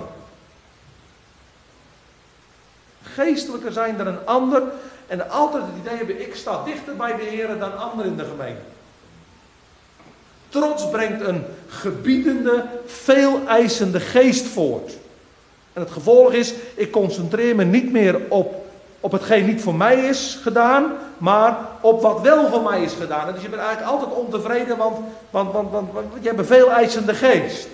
Geestelijker 3.14 3.72
zijn 3.72 3.98
dan 3.98 4.08
een 4.08 4.26
ander 4.26 4.62
en 5.08 5.30
altijd 5.30 5.64
het 5.64 5.86
idee 5.86 5.98
hebben, 5.98 6.22
ik 6.22 6.36
sta 6.36 6.64
dichter 6.64 6.96
bij 6.96 7.16
de 7.16 7.24
Heer 7.24 7.60
dan 7.60 7.78
anderen 7.78 8.12
in 8.12 8.18
de 8.18 8.26
gemeente. 8.26 8.62
Trots 10.50 10.90
brengt 10.90 11.28
een 11.28 11.46
gebiedende, 11.68 12.66
veel 12.86 13.40
eisende 13.48 14.00
geest 14.00 14.46
voort. 14.46 14.98
En 15.74 15.82
het 15.82 15.92
gevolg 15.92 16.34
is, 16.34 16.54
ik 16.76 16.92
concentreer 16.92 17.56
me 17.56 17.64
niet 17.64 17.92
meer 17.92 18.20
op, 18.30 18.66
op 19.00 19.12
hetgeen 19.12 19.46
niet 19.46 19.62
voor 19.62 19.76
mij 19.76 20.00
is 20.00 20.40
gedaan, 20.42 20.94
maar 21.18 21.58
op 21.82 22.02
wat 22.02 22.22
wel 22.22 22.50
voor 22.50 22.64
mij 22.64 22.84
is 22.84 22.94
gedaan. 22.94 23.28
En 23.28 23.34
dus 23.34 23.44
je 23.44 23.50
bent 23.50 23.62
eigenlijk 23.62 23.92
altijd 23.92 24.14
ontevreden, 24.14 24.78
want, 24.78 24.98
want, 25.30 25.54
want, 25.54 25.72
want, 25.72 25.94
want 25.94 26.06
je 26.22 26.28
hebt 26.28 26.40
een 26.40 26.46
veel 26.46 26.70
geest. 27.06 27.68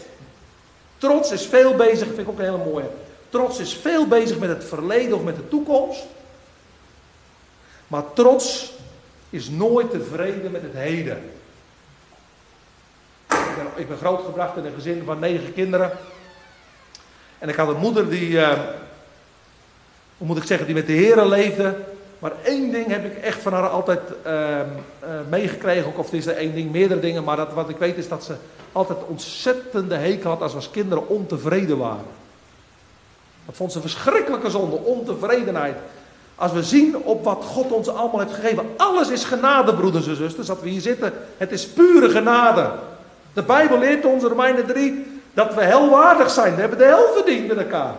Trots 0.98 1.32
is 1.32 1.46
veel 1.46 1.76
bezig, 1.76 2.08
vind 2.08 2.20
ik 2.20 2.30
ook 2.30 2.40
een 2.40 2.46
hele 2.46 2.72
mooie. 2.72 2.90
Trots 3.30 3.60
is 3.60 3.74
veel 3.74 4.08
bezig 4.08 4.40
met 4.40 4.50
het 4.50 4.64
verleden 4.64 5.16
of 5.16 5.24
met 5.24 5.36
de 5.36 5.48
toekomst. 5.48 6.06
Maar 7.88 8.04
trots 8.14 8.74
is 9.30 9.50
nooit 9.50 9.92
tevreden 9.92 10.52
met 10.52 10.62
het 10.62 10.74
heden. 10.74 11.18
Ik 13.28 13.56
ben, 13.56 13.68
ik 13.76 13.88
ben 13.88 13.98
grootgebracht 13.98 14.58
in 14.58 14.66
een 14.66 14.74
gezin 14.74 15.02
van 15.06 15.20
negen 15.20 15.54
kinderen. 15.54 15.92
En 17.40 17.50
ik 17.50 17.56
had 17.56 17.68
een 17.68 17.80
moeder 17.80 18.10
die, 18.10 18.30
uh, 18.30 18.60
hoe 20.18 20.28
moet 20.28 20.38
ik 20.38 20.44
zeggen, 20.44 20.66
die 20.66 20.76
met 20.76 20.88
de 20.88 20.94
heren 20.94 21.28
leefde. 21.28 21.76
Maar 22.20 22.32
één 22.44 22.72
ding 22.72 22.88
heb 22.88 23.06
ik 23.06 23.18
echt 23.18 23.42
van 23.42 23.54
haar 23.54 23.70
altijd 23.70 24.02
uh, 24.26 24.32
uh, 24.32 24.60
meegekregen. 25.30 25.96
Of 25.96 26.06
het 26.06 26.14
is 26.14 26.26
er 26.26 26.36
één 26.36 26.54
ding, 26.54 26.72
meerdere 26.72 27.00
dingen. 27.00 27.24
Maar 27.24 27.38
dat, 27.38 27.54
wat 27.54 27.70
ik 27.70 27.78
weet 27.78 27.98
is 27.98 28.08
dat 28.08 28.24
ze 28.24 28.36
altijd 28.72 28.98
ontzettende 29.08 29.96
hekel 29.96 30.30
had 30.30 30.42
als 30.42 30.52
we 30.52 30.58
als 30.58 30.72
kinderen 30.72 31.08
ontevreden 31.08 31.78
waren. 31.78 32.06
Dat 33.50 33.58
vond 33.58 33.72
ze 33.72 33.78
een 33.78 33.90
verschrikkelijke 33.90 34.50
zonde, 34.50 34.76
ontevredenheid. 34.76 35.76
Als 36.36 36.52
we 36.52 36.64
zien 36.64 36.98
op 36.98 37.24
wat 37.24 37.44
God 37.44 37.72
ons 37.72 37.88
allemaal 37.88 38.20
heeft 38.20 38.34
gegeven. 38.34 38.66
Alles 38.78 39.10
is 39.10 39.24
genade, 39.24 39.74
broeders 39.74 40.08
en 40.08 40.16
zusters. 40.16 40.48
Dat 40.48 40.62
we 40.62 40.70
hier 40.70 40.82
zitten. 40.82 41.14
Het 41.38 41.52
is 41.52 41.68
pure 41.68 42.10
genade. 42.10 42.70
De 43.34 43.44
Bijbel 43.44 43.80
leert 43.80 44.06
ons, 44.06 44.24
Romeinen 44.24 44.66
3, 44.66 45.22
dat 45.34 45.54
we 45.54 45.62
helwaardig 45.62 46.30
zijn. 46.30 46.56
We 46.56 46.60
hebben 46.60 46.78
de 46.78 46.84
hel 46.84 47.14
verdiend 47.14 47.48
met 47.48 47.58
elkaar. 47.58 47.94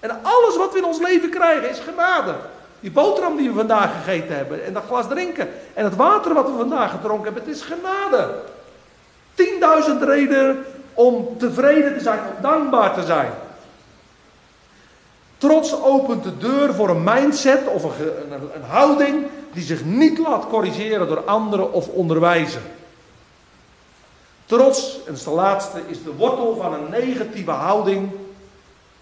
En 0.00 0.10
alles 0.22 0.56
wat 0.56 0.72
we 0.72 0.78
in 0.78 0.84
ons 0.84 1.00
leven 1.00 1.30
krijgen 1.30 1.70
is 1.70 1.78
genade. 1.78 2.34
Die 2.80 2.90
boterham 2.90 3.36
die 3.36 3.48
we 3.48 3.54
vandaag 3.54 3.90
gegeten 4.04 4.36
hebben. 4.36 4.64
En 4.64 4.72
dat 4.72 4.82
glas 4.86 5.08
drinken. 5.08 5.48
En 5.74 5.84
het 5.84 5.96
water 5.96 6.34
wat 6.34 6.46
we 6.46 6.56
vandaag 6.56 6.90
gedronken 6.90 7.24
hebben. 7.24 7.42
Het 7.42 7.54
is 7.54 7.62
genade. 7.62 8.28
10.000 10.00 10.08
redenen 10.08 10.64
om 10.94 11.36
tevreden 11.38 11.96
te 11.96 12.02
zijn. 12.02 12.18
Om 12.18 12.42
dankbaar 12.42 12.94
te 12.94 13.02
zijn. 13.02 13.30
Trots 15.44 15.82
opent 15.82 16.22
de 16.22 16.36
deur 16.36 16.74
voor 16.74 16.88
een 16.88 17.04
mindset 17.04 17.66
of 17.66 17.84
een, 17.84 18.32
een, 18.54 18.62
houding 18.62 19.26
die 19.52 19.62
zich 19.62 19.84
niet 19.84 20.18
laat 20.18 20.48
corrigeren 20.48 21.08
door 21.08 21.24
anderen 21.24 21.72
of 21.72 21.88
onderwijzen. 21.88 22.62
Trots, 24.44 24.94
en 24.94 25.02
dat 25.06 25.16
is 25.16 25.24
de 25.24 25.30
laatste, 25.30 25.82
is 25.86 26.02
de 26.02 26.14
wortel 26.14 26.56
van 26.56 26.72
een 26.72 26.90
negatieve 26.90 27.50
houding, 27.50 28.10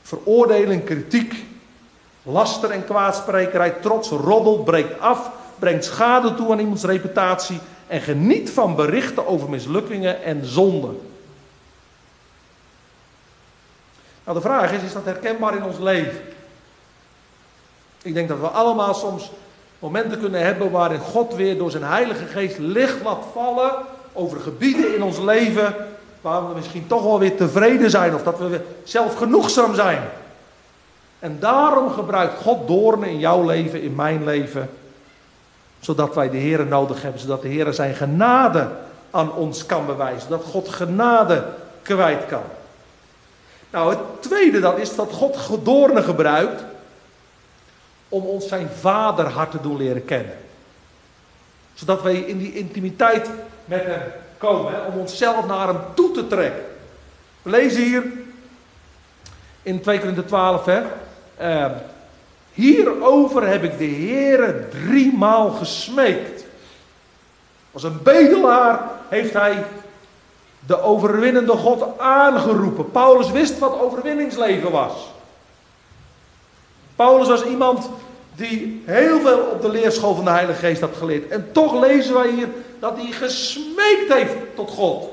veroordeling, 0.03 0.85
kritiek, 0.85 1.45
laster 2.23 2.71
en 2.71 2.85
kwaadsprekerij. 2.85 3.71
Trots 3.71 4.09
roddelt, 4.09 4.65
breekt 4.65 5.01
af, 5.01 5.31
brengt 5.59 5.85
schade 5.85 6.35
toe 6.35 6.53
aan 6.53 6.59
iemands 6.59 6.85
reputatie 6.85 7.59
en 7.87 8.01
geniet 8.01 8.51
van 8.51 8.77
berichten 8.77 9.27
over 9.27 9.51
mislukkingen 9.51 10.23
en 10.23 10.45
zonden. 10.45 11.01
Nou, 14.25 14.37
de 14.37 14.43
vraag 14.43 14.73
is, 14.73 14.83
is 14.83 14.93
dat 14.93 15.05
herkenbaar 15.05 15.57
in 15.57 15.65
ons 15.65 15.79
leven? 15.79 16.31
Ik 18.03 18.15
denk 18.15 18.29
dat 18.29 18.41
we 18.41 18.47
allemaal 18.47 18.95
soms 18.95 19.31
momenten 19.79 20.21
kunnen 20.21 20.45
hebben 20.45 20.71
waarin 20.71 21.01
God 21.01 21.35
weer 21.35 21.59
door 21.59 21.71
zijn 21.71 21.83
Heilige 21.83 22.25
Geest 22.25 22.59
licht 22.59 23.03
laat 23.05 23.25
vallen 23.33 23.73
over 24.13 24.41
gebieden 24.41 24.95
in 24.95 25.03
ons 25.03 25.19
leven 25.19 25.75
waar 26.21 26.49
we 26.49 26.55
misschien 26.55 26.87
toch 26.87 27.03
wel 27.03 27.19
weer 27.19 27.37
tevreden 27.37 27.91
zijn 27.91 28.15
of 28.15 28.23
dat 28.23 28.39
we 28.39 28.61
zelf 28.85 29.15
genoegzaam 29.15 29.75
zijn. 29.75 30.03
En 31.19 31.37
daarom 31.41 31.91
gebruikt 31.91 32.41
God 32.43 32.69
doornen 32.69 33.09
in 33.09 33.19
jouw 33.19 33.45
leven, 33.45 33.83
in 33.83 33.95
mijn 33.95 34.25
leven, 34.25 34.71
zodat 35.81 36.15
wij 36.15 36.31
de 36.31 36.37
Heer 36.37 36.67
nodig 36.67 37.03
hebben, 37.03 37.21
zodat 37.21 37.43
de 37.43 37.49
Heer 37.49 37.73
zijn 37.73 37.95
genade 37.95 38.69
aan 39.11 39.35
ons 39.35 39.67
kan 39.67 39.87
bewijzen, 39.87 40.31
dat 40.31 40.45
God 40.45 40.69
genade 40.69 41.45
kwijt 41.83 42.27
kan. 42.27 42.43
Nou, 43.71 43.91
het 43.91 43.99
tweede 44.21 44.61
dan 44.61 44.79
is 44.79 44.95
dat 44.95 45.13
God 45.13 45.65
doornen 45.65 46.03
gebruikt 46.03 46.65
om 48.13 48.25
ons 48.25 48.49
zijn 48.49 48.69
vaderhart 48.81 49.51
te 49.51 49.61
doen 49.61 49.77
leren 49.77 50.05
kennen. 50.05 50.37
Zodat 51.75 52.03
wij 52.03 52.17
in 52.17 52.39
die 52.39 52.55
intimiteit 52.55 53.31
met 53.65 53.85
hem 53.85 54.03
komen, 54.39 54.87
om 54.87 54.99
onszelf 54.99 55.47
naar 55.47 55.67
hem 55.67 55.81
toe 55.95 56.11
te 56.11 56.27
trekken. 56.27 56.65
We 57.43 57.51
lezen 57.51 57.83
hier 57.83 58.05
in 59.63 59.81
2 59.81 59.99
Korinther 59.99 60.27
12, 60.27 60.65
hè. 60.65 60.83
Uh, 61.41 61.71
hierover 62.53 63.49
heb 63.49 63.63
ik 63.63 63.79
de 63.79 63.85
Heere 63.85 64.69
driemaal 64.69 65.51
gesmeekt. 65.51 66.45
Als 67.73 67.83
een 67.83 68.03
bedelaar 68.03 68.81
heeft 69.09 69.33
hij 69.33 69.65
de 70.67 70.81
overwinnende 70.81 71.53
God 71.53 71.99
aangeroepen. 71.99 72.91
Paulus 72.91 73.31
wist 73.31 73.59
wat 73.59 73.81
overwinningsleven 73.81 74.71
was. 74.71 75.12
Paulus 77.03 77.29
was 77.29 77.45
iemand 77.45 77.89
die 78.35 78.83
heel 78.85 79.21
veel 79.21 79.39
op 79.39 79.63
de 79.63 79.69
leerschool 79.69 80.15
van 80.15 80.25
de 80.25 80.31
Heilige 80.31 80.59
Geest 80.59 80.81
had 80.81 80.97
geleerd. 80.99 81.29
En 81.29 81.49
toch 81.53 81.81
lezen 81.81 82.15
wij 82.15 82.31
hier 82.31 82.49
dat 82.81 82.97
hij 82.97 83.11
gesmeekt 83.11 84.13
heeft 84.13 84.35
tot 84.55 84.71
God. 84.71 85.09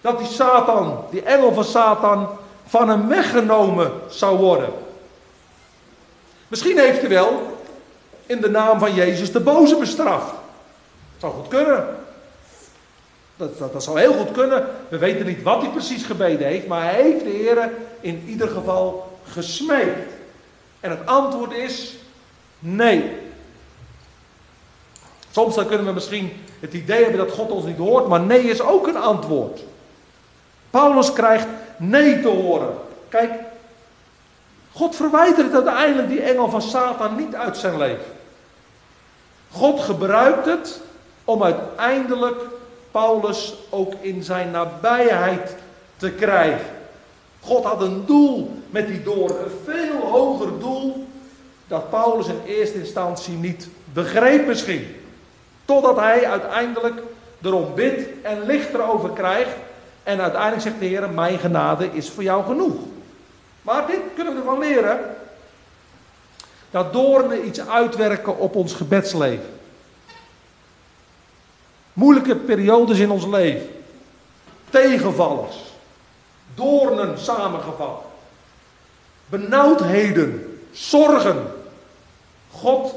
Dat 0.00 0.18
die 0.18 0.26
Satan, 0.26 1.04
die 1.10 1.22
engel 1.22 1.54
van 1.54 1.64
Satan, 1.64 2.28
van 2.66 2.88
hem 2.88 3.08
weggenomen 3.08 3.92
zou 4.08 4.38
worden. 4.38 4.68
Misschien 6.48 6.78
heeft 6.78 7.00
hij 7.00 7.08
wel 7.08 7.58
in 8.26 8.40
de 8.40 8.50
naam 8.50 8.78
van 8.78 8.94
Jezus 8.94 9.32
de 9.32 9.40
boze 9.40 9.76
bestraft. 9.76 10.30
Dat 10.30 11.20
zou 11.20 11.32
goed 11.32 11.48
kunnen. 11.48 11.96
Dat, 13.36 13.58
dat, 13.58 13.72
dat 13.72 13.82
zou 13.82 14.00
heel 14.00 14.12
goed 14.12 14.30
kunnen. 14.30 14.66
We 14.88 14.98
weten 14.98 15.26
niet 15.26 15.42
wat 15.42 15.60
hij 15.60 15.70
precies 15.70 16.04
gebeden 16.04 16.46
heeft, 16.46 16.66
maar 16.66 16.82
hij 16.82 17.02
heeft 17.02 17.24
de 17.24 17.30
Heer 17.30 17.70
in 18.00 18.24
ieder 18.26 18.48
geval 18.48 19.18
gesmeekt. 19.24 20.15
En 20.80 20.90
het 20.90 21.06
antwoord 21.06 21.52
is 21.52 21.94
Nee. 22.58 23.16
Soms 25.30 25.54
dan 25.54 25.66
kunnen 25.66 25.86
we 25.86 25.92
misschien 25.92 26.44
het 26.60 26.72
idee 26.72 27.02
hebben 27.02 27.26
dat 27.26 27.34
God 27.34 27.50
ons 27.50 27.64
niet 27.64 27.76
hoort, 27.76 28.06
maar 28.08 28.20
nee 28.20 28.42
is 28.42 28.60
ook 28.60 28.86
een 28.86 28.96
antwoord. 28.96 29.60
Paulus 30.70 31.12
krijgt 31.12 31.46
nee 31.76 32.20
te 32.20 32.28
horen. 32.28 32.74
Kijk, 33.08 33.32
God 34.72 34.96
verwijdert 34.96 35.54
uiteindelijk 35.54 36.08
die 36.08 36.22
engel 36.22 36.50
van 36.50 36.62
Satan 36.62 37.16
niet 37.16 37.34
uit 37.34 37.56
zijn 37.56 37.78
leven. 37.78 38.04
God 39.50 39.80
gebruikt 39.80 40.46
het 40.46 40.80
om 41.24 41.42
uiteindelijk 41.42 42.42
Paulus 42.90 43.54
ook 43.70 43.94
in 44.00 44.22
zijn 44.22 44.50
nabijheid 44.50 45.56
te 45.96 46.10
krijgen. 46.10 46.75
God 47.46 47.64
had 47.64 47.82
een 47.82 48.06
doel 48.06 48.62
met 48.70 48.86
die 48.86 49.02
door, 49.02 49.30
een 49.30 49.50
veel 49.64 50.00
hoger 50.00 50.58
doel 50.58 51.06
dat 51.66 51.90
Paulus 51.90 52.26
in 52.26 52.40
eerste 52.46 52.78
instantie 52.78 53.34
niet 53.34 53.68
begreep 53.92 54.46
misschien. 54.46 54.96
Totdat 55.64 55.96
hij 55.96 56.26
uiteindelijk 56.26 57.02
erom 57.42 57.74
bidt 57.74 58.22
en 58.22 58.46
licht 58.46 58.74
erover 58.74 59.10
krijgt. 59.10 59.56
En 60.02 60.20
uiteindelijk 60.20 60.62
zegt 60.62 60.78
de 60.78 60.86
Heer, 60.86 61.10
mijn 61.10 61.38
genade 61.38 61.88
is 61.92 62.10
voor 62.10 62.22
jou 62.22 62.44
genoeg. 62.44 62.74
Maar 63.62 63.86
dit 63.86 64.00
kunnen 64.14 64.32
we 64.34 64.38
ervan 64.38 64.58
leren. 64.58 65.00
Dat 66.70 66.92
doornen 66.92 67.46
iets 67.46 67.68
uitwerken 67.68 68.38
op 68.38 68.54
ons 68.54 68.74
gebedsleven. 68.74 69.50
Moeilijke 71.92 72.36
periodes 72.36 72.98
in 72.98 73.10
ons 73.10 73.26
leven. 73.26 73.68
Tegenvallers. 74.70 75.75
Doornen 76.56 77.18
samengevat. 77.18 78.02
Benauwdheden. 79.26 80.58
Zorgen. 80.72 81.36
God 82.50 82.94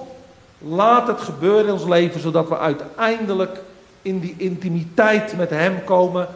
laat 0.57 1.07
het 1.07 1.21
gebeuren 1.21 1.65
in 1.65 1.73
ons 1.73 1.85
leven 1.85 2.21
zodat 2.21 2.49
we 2.49 2.57
uiteindelijk 2.57 3.59
in 4.01 4.19
die 4.19 4.35
intimiteit 4.37 5.37
met 5.37 5.49
Hem 5.49 5.83
komen. 5.83 6.27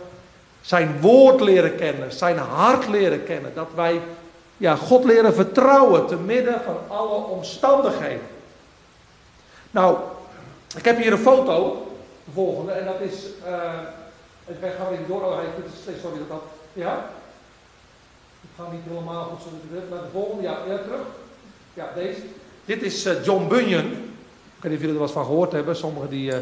Zijn 0.61 1.01
woord 1.01 1.41
leren 1.41 1.76
kennen, 1.76 2.11
zijn 2.11 2.38
hart 2.38 2.88
leren 2.88 3.24
kennen. 3.24 3.51
Dat 3.55 3.67
wij 3.76 4.01
ja, 4.57 4.76
God 4.76 5.03
leren 5.03 5.34
vertrouwen 5.34 6.07
te 6.07 6.15
midden 6.15 6.61
van 6.65 6.78
alle 6.88 7.15
omstandigheden. 7.15 8.28
Nou, 9.71 9.97
ik 10.78 10.86
heb 10.86 10.97
hier 10.97 11.11
een 11.11 11.17
foto, 11.17 11.88
de 12.26 12.32
volgende, 12.34 12.71
en 12.71 12.86
dat 12.86 12.99
is. 12.99 13.26
Uh, 13.47 13.63
ik 14.45 14.55
ga 14.61 14.91
even 14.91 15.07
door, 15.07 15.21
oh, 15.21 15.38
sorry 16.01 16.17
dat 16.17 16.30
dat. 16.30 16.41
Ja? 16.74 17.09
Ik 18.41 18.49
ga 18.55 18.71
niet 18.71 18.82
helemaal 18.88 19.24
goed 19.24 19.41
zoals 19.41 19.89
maar 19.89 19.99
de 19.99 20.07
volgende, 20.11 20.43
ja, 20.43 20.57
ja, 20.67 20.78
terug. 20.78 21.01
Ja, 21.74 21.89
deze. 21.95 22.21
Dit 22.65 22.82
is 22.82 23.05
uh, 23.05 23.26
John 23.26 23.47
Bunyan. 23.47 23.86
Ik 24.57 24.59
weet 24.59 24.71
niet 24.71 24.74
of 24.74 24.80
jullie 24.80 24.93
er 24.93 25.01
wat 25.01 25.11
van 25.11 25.26
gehoord 25.26 25.51
hebben. 25.51 25.76
Sommigen 25.76 26.09
die 26.09 26.32
uh, 26.32 26.38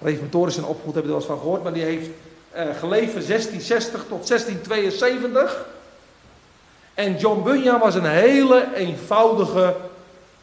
reformatorisch 0.00 0.54
zijn 0.54 0.66
opgevoed 0.66 0.94
hebben 0.94 1.12
er 1.12 1.18
wat 1.18 1.26
van 1.26 1.38
gehoord. 1.38 1.62
Maar 1.62 1.72
die 1.72 1.82
heeft 1.82 2.08
uh, 2.56 2.62
geleefd 2.78 3.12
van 3.12 3.22
1660 3.26 4.04
tot 4.08 4.28
1672. 4.28 5.66
En 6.94 7.16
John 7.16 7.42
Bunyan 7.42 7.80
was 7.80 7.94
een 7.94 8.04
hele 8.04 8.74
eenvoudige 8.74 9.76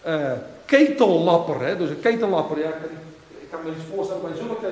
uh, 0.08 0.32
ketellapper. 0.66 1.66
Hè? 1.66 1.78
Dus 1.78 1.90
een 1.90 2.00
ketellapper, 2.00 2.60
ja, 2.60 2.68
ik, 2.68 3.50
kan 3.50 3.60
me 3.64 3.70
eens 3.70 3.84
voorstellen 3.96 4.22
bij 4.22 4.32
zulke 4.38 4.68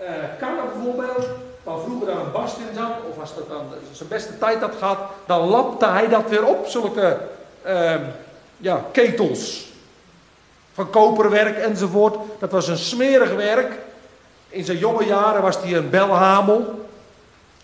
uh, 0.00 0.72
bijvoorbeeld, 0.72 1.26
waar 1.70 1.84
vroeger 1.84 2.06
daar 2.06 2.24
een 2.24 2.32
bast 2.32 2.56
in 2.56 2.74
zat, 2.76 2.92
of 3.10 3.20
als 3.20 3.34
dat 3.34 3.48
dan 3.48 3.64
zijn 3.92 4.08
beste 4.08 4.38
tijd 4.38 4.60
had 4.60 4.74
gehad, 4.78 4.98
dan 5.26 5.48
lapte 5.48 5.86
hij 5.86 6.08
dat 6.08 6.28
weer 6.28 6.46
op, 6.46 6.66
zulke 6.66 7.18
uh, 7.66 7.94
ja, 8.56 8.84
ketels. 8.92 9.68
Van 10.72 10.90
koperwerk 10.90 11.58
enzovoort. 11.58 12.16
Dat 12.38 12.50
was 12.50 12.68
een 12.68 12.78
smerig 12.78 13.34
werk. 13.34 13.78
In 14.48 14.64
zijn 14.64 14.78
jonge 14.78 15.04
jaren 15.04 15.42
was 15.42 15.62
hij 15.62 15.76
een 15.76 15.90
belhamel. 15.90 16.88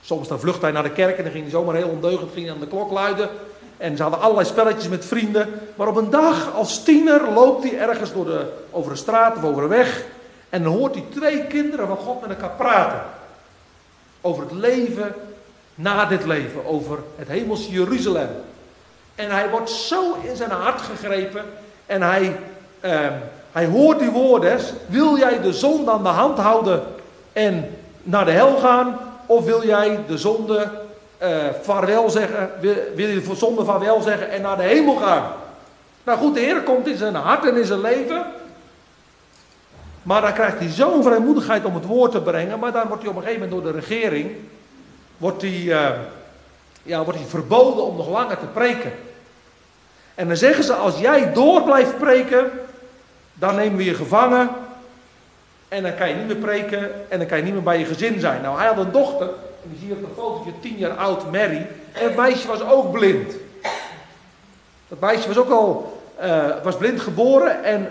Soms 0.00 0.28
dan 0.28 0.40
vluchtte 0.40 0.64
hij 0.64 0.74
naar 0.74 0.82
de 0.82 0.90
kerk 0.90 1.16
en 1.16 1.22
dan 1.22 1.32
ging 1.32 1.44
hij 1.44 1.52
zomaar 1.52 1.74
heel 1.74 1.88
ondeugend 1.88 2.32
ging 2.32 2.50
aan 2.50 2.60
de 2.60 2.66
klok 2.66 2.90
luiden. 2.90 3.28
En 3.76 3.96
ze 3.96 4.02
hadden 4.02 4.20
allerlei 4.20 4.46
spelletjes 4.46 4.88
met 4.88 5.04
vrienden. 5.04 5.60
Maar 5.74 5.88
op 5.88 5.96
een 5.96 6.10
dag 6.10 6.54
als 6.54 6.82
tiener 6.82 7.32
loopt 7.34 7.62
hij 7.62 7.78
ergens 7.78 8.12
door 8.12 8.24
de, 8.24 8.52
over 8.70 8.90
een 8.90 8.96
straat 8.96 9.36
of 9.36 9.44
over 9.44 9.62
een 9.62 9.68
weg. 9.68 10.04
En 10.48 10.62
dan 10.62 10.72
hoort 10.72 10.94
hij 10.94 11.04
twee 11.14 11.44
kinderen 11.44 11.86
van 11.86 11.96
God 11.96 12.20
met 12.20 12.30
elkaar 12.30 12.56
praten. 12.56 13.15
Over 14.26 14.42
het 14.42 14.52
leven 14.52 15.14
na 15.74 16.04
dit 16.04 16.24
leven. 16.24 16.66
Over 16.66 16.98
het 17.16 17.28
hemelse 17.28 17.70
Jeruzalem. 17.70 18.28
En 19.14 19.30
hij 19.30 19.50
wordt 19.50 19.70
zo 19.70 20.16
in 20.22 20.36
zijn 20.36 20.50
hart 20.50 20.80
gegrepen. 20.80 21.44
En 21.86 22.02
hij, 22.02 22.36
eh, 22.80 23.00
hij 23.52 23.66
hoort 23.66 23.98
die 23.98 24.10
woorden. 24.10 24.58
Wil 24.86 25.18
jij 25.18 25.40
de 25.40 25.52
zonde 25.52 25.90
aan 25.90 26.02
de 26.02 26.08
hand 26.08 26.38
houden 26.38 26.82
en 27.32 27.68
naar 28.02 28.24
de 28.24 28.30
hel 28.30 28.56
gaan? 28.56 28.98
Of 29.26 29.44
wil 29.44 29.66
jij 29.66 29.98
de 30.06 30.18
zonde 30.18 30.70
uh, 31.22 31.28
vaarwel 31.62 32.10
zeggen, 32.10 32.50
wil, 32.60 32.74
wil 32.94 33.08
je 33.08 33.22
voor 33.22 33.36
zonde 33.36 33.64
vaarwel 33.64 34.00
zeggen 34.00 34.30
en 34.30 34.42
naar 34.42 34.56
de 34.56 34.62
hemel 34.62 34.96
gaan. 34.96 35.32
Nou 36.04 36.18
goed, 36.18 36.34
de 36.34 36.40
Heer 36.40 36.62
komt 36.62 36.86
in 36.86 36.96
zijn 36.96 37.14
hart 37.14 37.44
en 37.44 37.56
in 37.56 37.64
zijn 37.64 37.80
leven. 37.80 38.26
Maar 40.06 40.20
dan 40.20 40.32
krijgt 40.32 40.58
hij 40.58 40.68
zo'n 40.68 41.02
vrijmoedigheid 41.02 41.64
om 41.64 41.74
het 41.74 41.84
woord 41.84 42.10
te 42.12 42.20
brengen. 42.20 42.58
Maar 42.58 42.72
dan 42.72 42.86
wordt 42.86 43.02
hij 43.02 43.10
op 43.10 43.16
een 43.16 43.22
gegeven 43.22 43.48
moment 43.48 43.62
door 43.62 43.72
de 43.72 43.78
regering 43.78 44.30
wordt 45.16 45.42
hij, 45.42 45.50
uh, 45.50 45.90
ja, 46.82 47.04
wordt 47.04 47.18
hij 47.18 47.28
verboden 47.28 47.84
om 47.84 47.96
nog 47.96 48.08
langer 48.08 48.38
te 48.38 48.46
preken. 48.46 48.92
En 50.14 50.28
dan 50.28 50.36
zeggen 50.36 50.64
ze, 50.64 50.72
als 50.72 50.98
jij 50.98 51.32
door 51.32 51.62
blijft 51.62 51.98
preken, 51.98 52.50
dan 53.34 53.54
nemen 53.54 53.76
we 53.76 53.84
je 53.84 53.94
gevangen. 53.94 54.48
En 55.68 55.82
dan 55.82 55.94
kan 55.94 56.08
je 56.08 56.14
niet 56.14 56.26
meer 56.26 56.36
preken 56.36 57.10
en 57.10 57.18
dan 57.18 57.26
kan 57.26 57.38
je 57.38 57.44
niet 57.44 57.52
meer 57.52 57.62
bij 57.62 57.78
je 57.78 57.84
gezin 57.84 58.20
zijn. 58.20 58.42
Nou, 58.42 58.58
hij 58.58 58.66
had 58.66 58.78
een 58.78 58.92
dochter 58.92 59.28
en 59.62 59.70
je 59.72 59.78
ziet 59.78 59.92
op 59.92 60.02
een 60.02 60.14
fotootje 60.16 60.60
tien 60.60 60.76
jaar 60.76 60.96
oud 60.96 61.32
Mary. 61.32 61.66
En 61.92 62.04
het 62.04 62.16
meisje 62.16 62.46
was 62.46 62.62
ook 62.62 62.92
blind. 62.92 63.34
Dat 64.88 65.00
meisje 65.00 65.28
was 65.28 65.38
ook 65.38 65.50
al 65.50 66.00
uh, 66.22 66.62
was 66.62 66.76
blind 66.76 67.00
geboren 67.00 67.64
en 67.64 67.88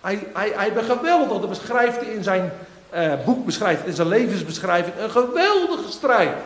hij, 0.00 0.26
hij, 0.32 0.52
hij 0.54 0.82
geweldig. 0.82 1.40
Dat 1.40 1.48
beschrijft 1.48 2.02
in 2.02 2.22
zijn 2.22 2.52
uh, 2.94 3.12
boek, 3.24 3.44
beschrijft, 3.44 3.86
in 3.86 3.92
zijn 3.92 4.08
levensbeschrijving. 4.08 4.94
Een 4.98 5.10
geweldige 5.10 5.90
strijd. 5.90 6.36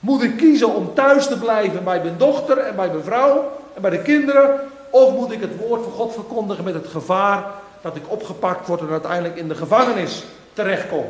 Moet 0.00 0.22
ik 0.22 0.36
kiezen 0.36 0.74
om 0.74 0.94
thuis 0.94 1.26
te 1.26 1.38
blijven 1.38 1.84
bij 1.84 2.00
mijn 2.02 2.18
dochter 2.18 2.58
en 2.58 2.76
bij 2.76 2.88
mijn 2.88 3.04
vrouw 3.04 3.52
en 3.74 3.82
bij 3.82 3.90
de 3.90 4.02
kinderen? 4.02 4.60
Of 4.90 5.14
moet 5.14 5.32
ik 5.32 5.40
het 5.40 5.56
woord 5.56 5.82
van 5.82 5.92
God 5.92 6.12
verkondigen 6.12 6.64
met 6.64 6.74
het 6.74 6.86
gevaar 6.86 7.44
dat 7.80 7.96
ik 7.96 8.02
opgepakt 8.10 8.66
word 8.66 8.80
en 8.80 8.90
uiteindelijk 8.90 9.36
in 9.36 9.48
de 9.48 9.54
gevangenis 9.54 10.24
terechtkom? 10.52 11.04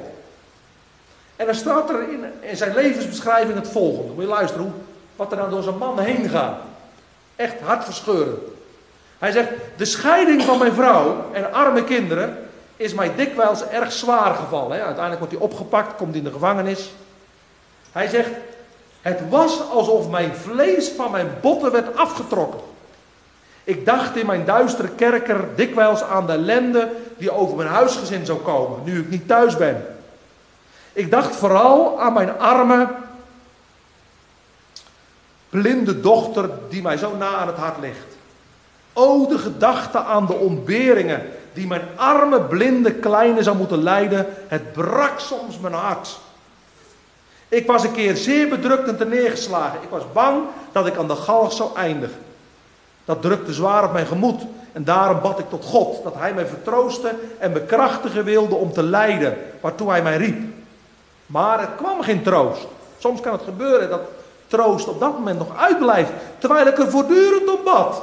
En 1.37 1.47
dan 1.47 1.55
staat 1.55 1.91
er 1.91 2.03
in, 2.13 2.25
in 2.41 2.57
zijn 2.57 2.75
levensbeschrijving 2.75 3.55
het 3.55 3.69
volgende. 3.69 4.13
Moet 4.13 4.23
je 4.23 4.29
luisteren 4.29 4.65
hoe, 4.65 4.73
wat 5.17 5.33
er 5.33 5.37
nou 5.39 5.51
door 5.51 5.63
zijn 5.63 5.79
man 5.79 5.99
heen 5.99 6.29
gaat. 6.29 6.59
Echt 7.37 7.61
hartverscheurend. 7.61 8.39
Hij 9.23 9.33
zegt, 9.33 9.49
de 9.77 9.85
scheiding 9.85 10.43
van 10.43 10.59
mijn 10.59 10.73
vrouw 10.73 11.25
en 11.33 11.53
arme 11.53 11.85
kinderen 11.85 12.39
is 12.77 12.95
mij 12.95 13.15
dikwijls 13.15 13.69
erg 13.69 13.93
zwaar 13.93 14.35
gevallen. 14.35 14.77
Uiteindelijk 14.77 15.19
wordt 15.19 15.33
hij 15.33 15.43
opgepakt, 15.43 15.97
komt 15.97 16.15
in 16.15 16.25
de 16.25 16.33
gevangenis. 16.33 16.93
Hij 17.93 18.09
zegt, 18.09 18.31
het 19.01 19.21
was 19.29 19.71
alsof 19.71 20.09
mijn 20.11 20.35
vlees 20.35 20.89
van 20.89 21.11
mijn 21.11 21.31
botten 21.41 21.73
werd 21.73 21.97
afgetrokken. 21.97 22.61
Ik 23.65 23.87
dacht 23.87 24.17
in 24.17 24.27
mijn 24.27 24.45
duistere 24.45 24.89
kerker 24.89 25.49
dikwijls 25.57 26.03
aan 26.03 26.27
de 26.27 26.33
ellende 26.33 26.93
die 27.19 27.33
over 27.33 27.57
mijn 27.57 27.69
huisgezin 27.69 28.27
zou 28.27 28.39
komen, 28.39 28.79
nu 28.85 29.01
ik 29.01 29.11
niet 29.11 29.29
thuis 29.29 29.57
ben. 29.57 29.87
Ik 30.93 31.11
dacht 31.11 31.37
vooral 31.37 32.01
aan 32.01 32.13
mijn 32.13 32.39
arme, 32.39 32.89
blinde 35.51 36.01
dochter 36.01 36.51
die 36.69 36.83
mij 36.83 36.97
zo 36.97 37.17
na 37.17 37.37
aan 37.37 37.47
het 37.47 37.57
hart 37.57 37.79
ligt. 37.81 38.21
O, 38.93 39.27
de 39.27 39.39
gedachte 39.39 39.99
aan 39.99 40.27
de 40.27 40.35
ontberingen 40.35 41.23
die 41.53 41.67
mijn 41.67 41.89
arme, 41.97 42.41
blinde 42.41 42.93
kleine 42.93 43.43
zou 43.43 43.57
moeten 43.57 43.83
lijden, 43.83 44.27
het 44.49 44.73
brak 44.73 45.19
soms 45.19 45.59
mijn 45.59 45.75
hart. 45.75 46.19
Ik 47.49 47.67
was 47.67 47.85
een 47.85 47.93
keer 47.93 48.17
zeer 48.17 48.49
bedrukt 48.49 48.89
en 48.89 48.97
terneergeslagen. 48.97 49.79
Ik 49.83 49.89
was 49.89 50.03
bang 50.13 50.43
dat 50.73 50.87
ik 50.87 50.97
aan 50.97 51.09
de 51.09 51.17
galg 51.17 51.53
zou 51.53 51.71
eindigen. 51.77 52.19
Dat 53.05 53.23
drukte 53.23 53.53
zwaar 53.53 53.85
op 53.85 53.93
mijn 53.93 54.07
gemoed. 54.07 54.43
En 54.73 54.85
daarom 54.85 55.21
bad 55.21 55.39
ik 55.39 55.51
tot 55.51 55.65
God 55.65 56.03
dat 56.05 56.15
Hij 56.15 56.35
mij 56.35 56.47
vertroosten 56.47 57.19
en 57.39 57.53
bekrachtigen 57.53 58.25
wilde 58.25 58.55
om 58.55 58.73
te 58.73 58.83
lijden, 58.83 59.39
waartoe 59.61 59.91
Hij 59.91 60.03
mij 60.03 60.17
riep. 60.17 60.43
Maar 61.27 61.61
er 61.61 61.69
kwam 61.77 62.03
geen 62.03 62.23
troost. 62.23 62.67
Soms 62.99 63.21
kan 63.21 63.33
het 63.33 63.43
gebeuren 63.43 63.91
dat 63.91 64.01
troost 64.47 64.89
op 64.89 65.01
dat 65.01 65.13
moment 65.13 65.39
nog 65.39 65.57
uitblijft, 65.57 66.11
terwijl 66.39 66.67
ik 66.67 66.79
er 66.79 66.91
voortdurend 66.91 67.51
op 67.51 67.65
bad. 67.65 68.03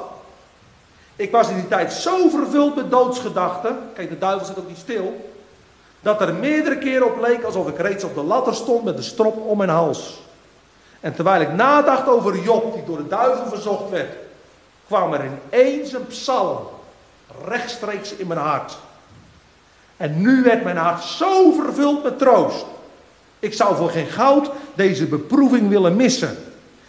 Ik 1.19 1.31
was 1.31 1.49
in 1.49 1.55
die 1.55 1.67
tijd 1.67 1.93
zo 1.93 2.29
vervuld 2.29 2.75
met 2.75 2.91
doodsgedachten, 2.91 3.77
kijk 3.93 4.09
de 4.09 4.17
duivel 4.17 4.45
zit 4.45 4.59
ook 4.59 4.67
niet 4.67 4.77
stil, 4.77 5.31
dat 5.99 6.21
er 6.21 6.33
meerdere 6.33 6.77
keren 6.77 7.05
op 7.05 7.21
leek 7.21 7.43
alsof 7.43 7.67
ik 7.67 7.77
reeds 7.77 8.03
op 8.03 8.15
de 8.15 8.23
ladder 8.23 8.55
stond 8.55 8.83
met 8.83 8.97
de 8.97 9.03
strop 9.03 9.37
om 9.37 9.57
mijn 9.57 9.69
hals. 9.69 10.21
En 10.99 11.13
terwijl 11.13 11.41
ik 11.41 11.53
nadacht 11.53 12.07
over 12.07 12.39
Job, 12.39 12.73
die 12.73 12.83
door 12.83 12.97
de 12.97 13.07
duivel 13.07 13.45
verzocht 13.45 13.89
werd, 13.89 14.15
kwam 14.87 15.13
er 15.13 15.25
ineens 15.25 15.93
een 15.93 16.07
psalm 16.07 16.59
rechtstreeks 17.45 18.15
in 18.15 18.27
mijn 18.27 18.39
hart. 18.39 18.77
En 19.97 20.21
nu 20.21 20.43
werd 20.43 20.63
mijn 20.63 20.77
hart 20.77 21.03
zo 21.03 21.51
vervuld 21.51 22.03
met 22.03 22.19
troost. 22.19 22.65
Ik 23.39 23.53
zou 23.53 23.75
voor 23.75 23.89
geen 23.89 24.07
goud 24.07 24.49
deze 24.73 25.05
beproeving 25.05 25.69
willen 25.69 25.95
missen. 25.95 26.37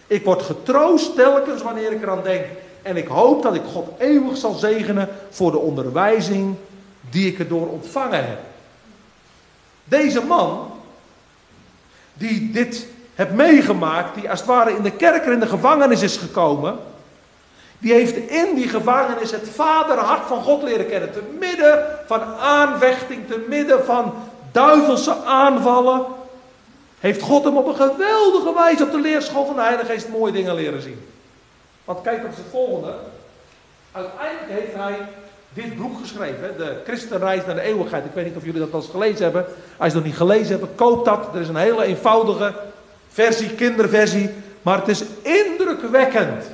Ik 0.07 0.25
word 0.25 0.41
getroost 0.41 1.15
telkens 1.15 1.61
wanneer 1.61 1.91
ik 1.91 2.01
eraan 2.01 2.23
denk. 2.23 2.45
En 2.81 2.97
ik 2.97 3.07
hoop 3.07 3.43
dat 3.43 3.55
ik 3.55 3.61
God 3.73 3.87
eeuwig 3.97 4.37
zal 4.37 4.53
zegenen 4.53 5.09
voor 5.29 5.51
de 5.51 5.57
onderwijzing 5.57 6.55
die 7.09 7.27
ik 7.27 7.39
erdoor 7.39 7.67
ontvangen 7.67 8.27
heb. 8.27 8.39
Deze 9.83 10.23
man, 10.23 10.71
die 12.13 12.51
dit 12.51 12.87
heeft 13.15 13.31
meegemaakt, 13.31 14.15
die 14.15 14.29
als 14.29 14.39
het 14.39 14.47
ware 14.47 14.75
in 14.75 14.81
de 14.81 14.91
kerker 14.91 15.31
in 15.31 15.39
de 15.39 15.47
gevangenis 15.47 16.01
is 16.01 16.17
gekomen, 16.17 16.77
die 17.79 17.93
heeft 17.93 18.15
in 18.15 18.55
die 18.55 18.67
gevangenis 18.67 19.31
het 19.31 19.49
vaderhart 19.49 20.27
van 20.27 20.43
God 20.43 20.63
leren 20.63 20.87
kennen. 20.87 21.11
Te 21.11 21.23
midden 21.39 21.85
van 22.05 22.21
aanvechting, 22.39 23.27
te 23.27 23.45
midden 23.47 23.85
van 23.85 24.13
duivelse 24.51 25.15
aanvallen, 25.25 26.05
heeft 26.99 27.21
God 27.21 27.43
hem 27.43 27.57
op 27.57 27.67
een 27.67 27.75
geweldige 27.75 28.53
wijze 28.53 28.83
op 28.83 28.91
de 28.91 28.99
leerschool 28.99 29.45
van 29.45 29.55
de 29.55 29.61
Heilige 29.61 29.85
Geest 29.91 30.09
mooie 30.09 30.31
dingen 30.31 30.55
leren 30.55 30.81
zien. 30.81 31.07
Want 31.91 32.03
kijk 32.03 32.23
op 32.23 32.35
het 32.35 32.45
volgende. 32.51 32.93
Uiteindelijk 33.91 34.51
heeft 34.51 34.73
hij 34.73 34.97
dit 35.53 35.77
boek 35.77 35.99
geschreven, 36.01 36.57
de 36.57 36.81
Christenreis 36.85 37.45
naar 37.45 37.55
de 37.55 37.61
eeuwigheid. 37.61 38.05
Ik 38.05 38.11
weet 38.13 38.25
niet 38.25 38.35
of 38.35 38.45
jullie 38.45 38.59
dat 38.59 38.73
al 38.73 38.79
eens 38.79 38.89
gelezen 38.89 39.23
hebben. 39.23 39.45
Als 39.77 39.89
je 39.89 39.97
nog 39.97 40.05
niet 40.05 40.15
gelezen 40.15 40.59
hebt, 40.59 40.75
koop 40.75 41.05
dat. 41.05 41.35
Er 41.35 41.41
is 41.41 41.47
een 41.47 41.55
hele 41.55 41.83
eenvoudige 41.83 42.53
versie, 43.09 43.55
kinderversie. 43.55 44.29
Maar 44.61 44.77
het 44.77 44.87
is 44.87 45.03
indrukwekkend 45.21 46.45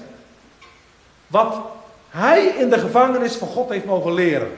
wat 1.28 1.56
hij 2.10 2.46
in 2.46 2.70
de 2.70 2.80
gevangenis 2.80 3.36
van 3.36 3.48
God 3.48 3.70
heeft 3.70 3.86
mogen 3.86 4.14
leren. 4.14 4.52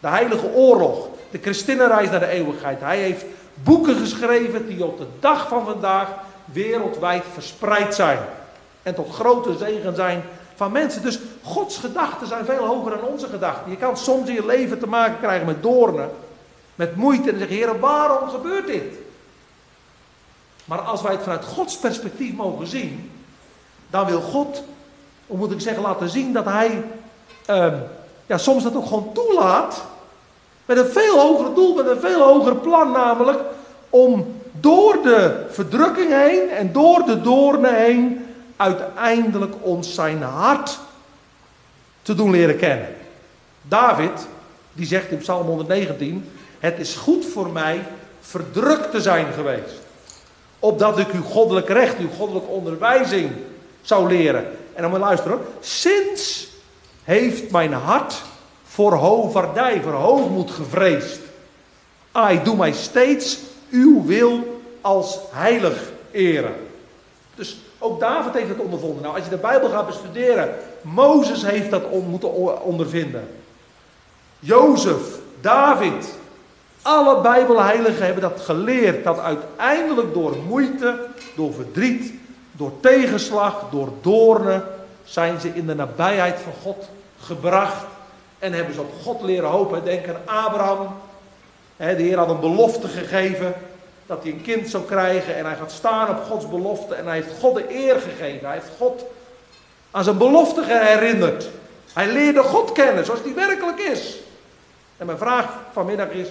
De 0.00 0.08
heilige 0.08 0.46
oorlog, 0.46 1.08
de 1.30 1.38
christinnenreis 1.42 2.10
naar 2.10 2.20
de 2.20 2.26
eeuwigheid. 2.26 2.80
Hij 2.80 2.98
heeft 2.98 3.24
boeken 3.54 3.96
geschreven 3.96 4.66
die 4.66 4.84
op 4.84 4.98
de 4.98 5.06
dag 5.20 5.48
van 5.48 5.64
vandaag 5.64 6.08
wereldwijd 6.44 7.24
verspreid 7.32 7.94
zijn. 7.94 8.18
En 8.84 8.94
tot 8.94 9.14
grote 9.14 9.56
zegen 9.56 9.94
zijn 9.94 10.22
van 10.54 10.72
mensen. 10.72 11.02
Dus 11.02 11.18
Gods 11.42 11.78
gedachten 11.78 12.26
zijn 12.26 12.44
veel 12.44 12.66
hoger 12.66 12.90
dan 12.90 13.08
onze 13.08 13.28
gedachten. 13.28 13.70
Je 13.70 13.76
kan 13.76 13.96
soms 13.96 14.28
in 14.28 14.34
je 14.34 14.46
leven 14.46 14.78
te 14.78 14.86
maken 14.86 15.18
krijgen 15.18 15.46
met 15.46 15.62
doornen, 15.62 16.10
met 16.74 16.96
moeite. 16.96 17.30
En 17.30 17.38
zeggen, 17.38 17.56
Heer, 17.56 17.80
waarom 17.80 18.28
gebeurt 18.28 18.66
dit? 18.66 18.94
Maar 20.64 20.80
als 20.80 21.02
wij 21.02 21.12
het 21.12 21.22
vanuit 21.22 21.44
Gods 21.44 21.78
perspectief 21.78 22.34
mogen 22.34 22.66
zien, 22.66 23.10
dan 23.90 24.06
wil 24.06 24.20
God, 24.20 24.62
hoe 25.26 25.38
moet 25.38 25.52
ik 25.52 25.60
zeggen, 25.60 25.82
laten 25.82 26.08
zien 26.08 26.32
dat 26.32 26.44
Hij 26.44 26.84
ehm, 27.46 27.76
ja, 28.26 28.38
soms 28.38 28.62
dat 28.62 28.76
ook 28.76 28.86
gewoon 28.86 29.12
toelaat. 29.12 29.82
Met 30.64 30.76
een 30.76 30.90
veel 30.90 31.18
hoger 31.18 31.54
doel, 31.54 31.74
met 31.74 31.86
een 31.86 32.00
veel 32.00 32.22
hoger 32.22 32.56
plan, 32.56 32.92
namelijk 32.92 33.40
om 33.90 34.40
door 34.52 34.98
de 35.02 35.46
verdrukking 35.50 36.10
heen 36.10 36.50
en 36.50 36.72
door 36.72 37.04
de 37.06 37.20
doornen 37.20 37.74
heen 37.74 38.33
uiteindelijk 38.64 39.54
ons 39.60 39.94
zijn 39.94 40.22
hart 40.22 40.78
te 42.02 42.14
doen 42.14 42.30
leren 42.30 42.56
kennen. 42.56 42.88
David, 43.62 44.26
die 44.72 44.86
zegt 44.86 45.10
in 45.10 45.18
Psalm 45.18 45.46
119: 45.46 46.30
Het 46.58 46.78
is 46.78 46.96
goed 46.96 47.24
voor 47.24 47.50
mij 47.50 47.84
verdrukt 48.20 48.90
te 48.90 49.00
zijn 49.00 49.32
geweest. 49.32 49.74
Opdat 50.58 50.98
ik 50.98 51.12
uw 51.12 51.22
goddelijk 51.22 51.68
recht, 51.68 51.98
uw 51.98 52.10
goddelijke 52.16 52.48
onderwijzing 52.48 53.30
zou 53.82 54.08
leren. 54.08 54.44
En 54.74 54.82
dan 54.82 54.90
moet 54.90 54.98
je 54.98 55.04
luisteren. 55.04 55.38
Sinds 55.60 56.48
heeft 57.02 57.50
mijn 57.50 57.72
hart 57.72 58.22
voor 58.64 58.92
hoverdij, 58.92 59.80
voor 59.82 59.92
hoogmoed 59.92 60.50
gevreesd. 60.50 61.20
Ai, 62.12 62.42
doe 62.42 62.56
mij 62.56 62.72
steeds 62.72 63.38
uw 63.70 64.04
wil 64.04 64.62
als 64.80 65.18
heilig 65.32 65.92
eren. 66.10 66.54
Dus 67.34 67.56
ook 67.84 68.00
David 68.00 68.32
heeft 68.32 68.48
het 68.48 68.58
ondervonden. 68.58 69.02
Nou, 69.02 69.14
als 69.14 69.24
je 69.24 69.30
de 69.30 69.36
Bijbel 69.36 69.68
gaat 69.68 69.86
bestuderen, 69.86 70.54
Mozes 70.80 71.46
heeft 71.46 71.70
dat 71.70 71.82
moeten 72.08 72.62
ondervinden. 72.62 73.28
Jozef, 74.38 75.18
David, 75.40 76.14
alle 76.82 77.20
Bijbelheiligen 77.20 78.04
hebben 78.04 78.22
dat 78.22 78.40
geleerd. 78.40 79.04
Dat 79.04 79.18
uiteindelijk 79.18 80.14
door 80.14 80.36
moeite, 80.48 81.06
door 81.36 81.54
verdriet, 81.54 82.12
door 82.52 82.72
tegenslag, 82.80 83.64
door 83.70 83.88
doornen, 84.00 84.64
zijn 85.04 85.40
ze 85.40 85.48
in 85.48 85.66
de 85.66 85.74
nabijheid 85.74 86.40
van 86.40 86.52
God 86.62 86.88
gebracht. 87.20 87.84
En 88.38 88.52
hebben 88.52 88.74
ze 88.74 88.80
op 88.80 88.92
God 89.02 89.22
leren 89.22 89.48
hopen. 89.48 89.84
Denk 89.84 90.06
aan 90.08 90.44
Abraham. 90.44 90.88
De 91.76 91.84
Heer 91.84 92.18
had 92.18 92.28
een 92.28 92.40
belofte 92.40 92.88
gegeven 92.88 93.54
dat 94.06 94.22
hij 94.22 94.32
een 94.32 94.42
kind 94.42 94.68
zou 94.68 94.84
krijgen 94.84 95.36
en 95.36 95.44
hij 95.44 95.56
gaat 95.56 95.72
staan 95.72 96.08
op 96.08 96.24
Gods 96.24 96.48
belofte 96.48 96.94
en 96.94 97.06
hij 97.06 97.14
heeft 97.14 97.38
God 97.40 97.54
de 97.54 97.74
eer 97.74 98.00
gegeven. 98.00 98.46
Hij 98.46 98.54
heeft 98.54 98.70
God 98.78 99.04
aan 99.90 100.04
zijn 100.04 100.18
belofte 100.18 100.64
herinnerd. 100.64 101.48
Hij 101.92 102.08
leerde 102.08 102.42
God 102.42 102.72
kennen 102.72 103.04
zoals 103.04 103.20
hij 103.22 103.34
werkelijk 103.34 103.78
is. 103.78 104.16
En 104.96 105.06
mijn 105.06 105.18
vraag 105.18 105.48
vanmiddag 105.72 106.08
is, 106.08 106.28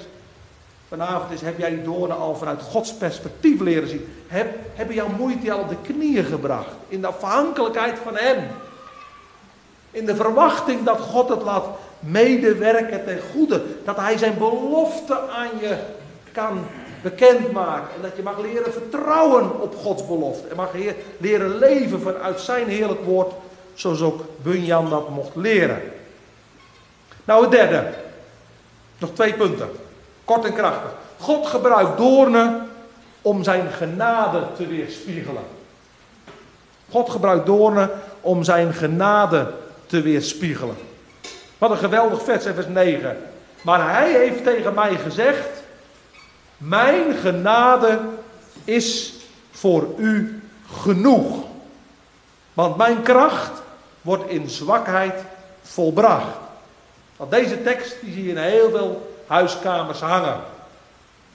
vanavond 0.88 1.32
is, 1.32 1.42
heb 1.42 1.58
jij 1.58 1.70
die 1.70 1.82
doornen 1.82 2.18
al 2.18 2.36
vanuit 2.36 2.62
Gods 2.62 2.94
perspectief 2.94 3.60
leren 3.60 3.88
zien? 3.88 4.14
Heb, 4.28 4.56
hebben 4.74 4.96
jouw 4.96 5.10
moeite 5.18 5.52
al 5.52 5.60
op 5.60 5.70
de 5.70 5.94
knieën 5.94 6.26
gebracht? 6.26 6.76
In 6.88 7.02
de 7.02 7.08
afhankelijkheid 7.08 8.00
van 8.04 8.16
Hem. 8.16 8.48
In 9.92 10.06
de 10.06 10.16
verwachting 10.16 10.84
dat 10.84 11.00
God 11.00 11.30
het 11.30 11.42
laat 11.42 11.66
medewerken 12.00 13.06
ten 13.06 13.20
goede. 13.32 13.64
Dat 13.86 13.98
Hij 13.98 14.18
zijn 14.18 14.38
belofte 14.38 15.20
aan 15.20 15.50
je 15.60 15.78
kan 16.32 16.66
bekendmaken. 17.04 17.96
En 17.96 18.02
dat 18.02 18.16
je 18.16 18.24
mag 18.24 18.40
leren 18.40 18.74
vertrouwen 18.74 19.62
op 19.62 19.76
Gods 19.76 20.08
belofte. 20.08 20.48
En 20.48 20.56
mag 20.56 20.72
leren 21.18 21.58
leven 21.58 22.02
vanuit 22.02 22.40
zijn 22.40 22.68
heerlijk 22.68 23.04
woord. 23.04 23.34
Zoals 23.74 24.02
ook 24.02 24.22
Bunyan 24.42 24.90
dat 24.90 25.10
mocht 25.10 25.36
leren. 25.36 25.82
Nou, 27.26 27.42
het 27.42 27.52
derde. 27.52 27.84
Nog 28.98 29.10
twee 29.14 29.34
punten. 29.34 29.70
Kort 30.26 30.46
en 30.46 30.54
krachtig. 30.54 30.92
God 31.20 31.48
gebruikt 31.48 31.98
doornen 31.98 32.70
om 33.22 33.44
zijn 33.44 33.72
genade 33.72 34.44
te 34.56 34.68
weerspiegelen. 34.68 35.44
God 36.90 37.10
gebruikt 37.10 37.46
doornen 37.46 37.90
om 38.22 38.44
zijn 38.44 38.74
genade 38.74 39.52
te 39.86 40.02
weerspiegelen. 40.02 40.76
Wat 41.58 41.72
een 41.72 41.78
geweldig 41.78 42.24
vers, 42.24 42.44
vers 42.44 42.68
9. 42.68 43.18
Maar 43.62 43.94
hij 43.94 44.12
heeft 44.12 44.44
tegen 44.44 44.74
mij 44.74 44.96
gezegd: 44.96 45.63
mijn 46.68 47.14
genade 47.16 48.00
is 48.64 49.14
voor 49.52 49.88
u 49.98 50.42
genoeg. 50.72 51.44
Want 52.54 52.78
mijn 52.78 53.02
kracht 53.02 53.62
wordt 54.02 54.30
in 54.30 54.50
zwakheid 54.50 55.24
volbracht. 55.62 56.38
Want 57.18 57.32
deze 57.32 57.64
tekst 57.64 57.96
die 58.02 58.14
zie 58.14 58.24
je 58.24 58.30
in 58.30 58.38
heel 58.38 58.70
veel 58.70 59.16
huiskamers 59.28 60.00
hangen. 60.00 60.40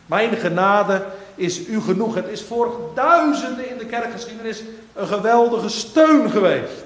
Mijn 0.07 0.37
genade 0.37 1.05
is 1.35 1.67
u 1.67 1.81
genoeg. 1.81 2.15
Het 2.15 2.29
is 2.29 2.43
voor 2.43 2.91
duizenden 2.95 3.71
in 3.71 3.79
de 3.79 3.87
kerkgeschiedenis 3.87 4.63
een 4.95 5.07
geweldige 5.07 5.69
steun 5.69 6.31
geweest. 6.31 6.85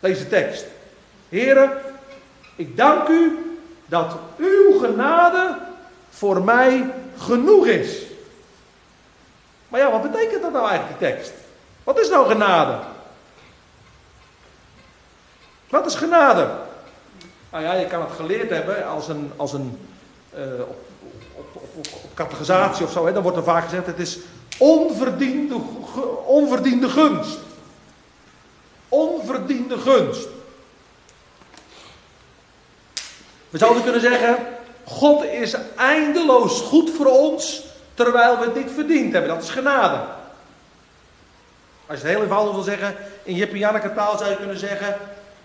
Deze 0.00 0.28
tekst. 0.28 0.64
Heren, 1.28 1.70
ik 2.56 2.76
dank 2.76 3.08
u 3.08 3.38
dat 3.86 4.16
uw 4.36 4.78
genade 4.78 5.56
voor 6.10 6.42
mij 6.42 6.90
genoeg 7.22 7.66
is. 7.66 8.02
Maar 9.68 9.80
ja, 9.80 9.90
wat 9.90 10.10
betekent 10.10 10.42
dat 10.42 10.52
nou 10.52 10.68
eigenlijk, 10.68 10.98
die 10.98 11.08
tekst? 11.08 11.32
Wat 11.84 12.00
is 12.00 12.08
nou 12.08 12.28
genade? 12.28 12.78
Wat 15.68 15.86
is 15.86 15.94
genade? 15.94 16.50
Nou 17.50 17.64
ja, 17.64 17.72
je 17.72 17.86
kan 17.86 18.00
het 18.00 18.12
geleerd 18.16 18.50
hebben 18.50 18.86
als 18.86 19.08
een, 19.08 19.32
als 19.36 19.52
een 19.52 19.78
uh, 20.34 20.60
op, 20.60 20.76
op, 21.34 21.54
op, 21.54 21.86
op, 21.92 22.14
categorisatie 22.14 22.84
of 22.84 22.92
zo. 22.92 23.06
Hè, 23.06 23.12
dan 23.12 23.22
wordt 23.22 23.36
er 23.36 23.44
vaak 23.44 23.64
gezegd, 23.64 23.86
het 23.86 23.98
is 23.98 24.18
onverdiende, 24.58 25.56
onverdiende 26.24 26.88
gunst. 26.88 27.38
Onverdiende 28.88 29.78
gunst. 29.78 30.28
We 33.50 33.58
zouden 33.58 33.82
kunnen 33.82 34.00
zeggen, 34.00 34.36
God 34.84 35.24
is 35.24 35.54
eindeloos 35.76 36.60
goed 36.60 36.90
voor 36.90 37.06
ons, 37.06 37.64
terwijl 37.94 38.38
we 38.38 38.44
het 38.44 38.54
niet 38.54 38.70
verdiend 38.74 39.12
hebben. 39.12 39.30
Dat 39.30 39.42
is 39.42 39.50
genade. 39.50 40.00
Als 41.86 42.00
je 42.00 42.06
het 42.06 42.14
heel 42.14 42.22
eenvoudig 42.22 42.54
wil 42.54 42.62
zeggen, 42.62 42.96
in 43.22 43.34
Jip 43.34 43.54
Janneke 43.54 43.94
taal 43.94 44.18
zou 44.18 44.30
je 44.30 44.36
kunnen 44.36 44.58
zeggen, 44.58 44.96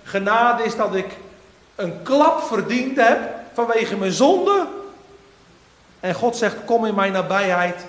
genade 0.04 0.64
is 0.64 0.76
dat 0.76 0.96
ik 0.96 1.18
een 1.76 2.04
klap 2.04 2.42
verdiend 2.42 2.98
heb 2.98 3.20
vanwege 3.54 3.98
mijn 3.98 4.12
zonde. 4.12 4.68
En 6.00 6.14
God 6.14 6.36
zegt, 6.36 6.56
kom 6.66 6.86
in 6.86 6.96
mijn 6.96 7.12
nabijheid, 7.12 7.86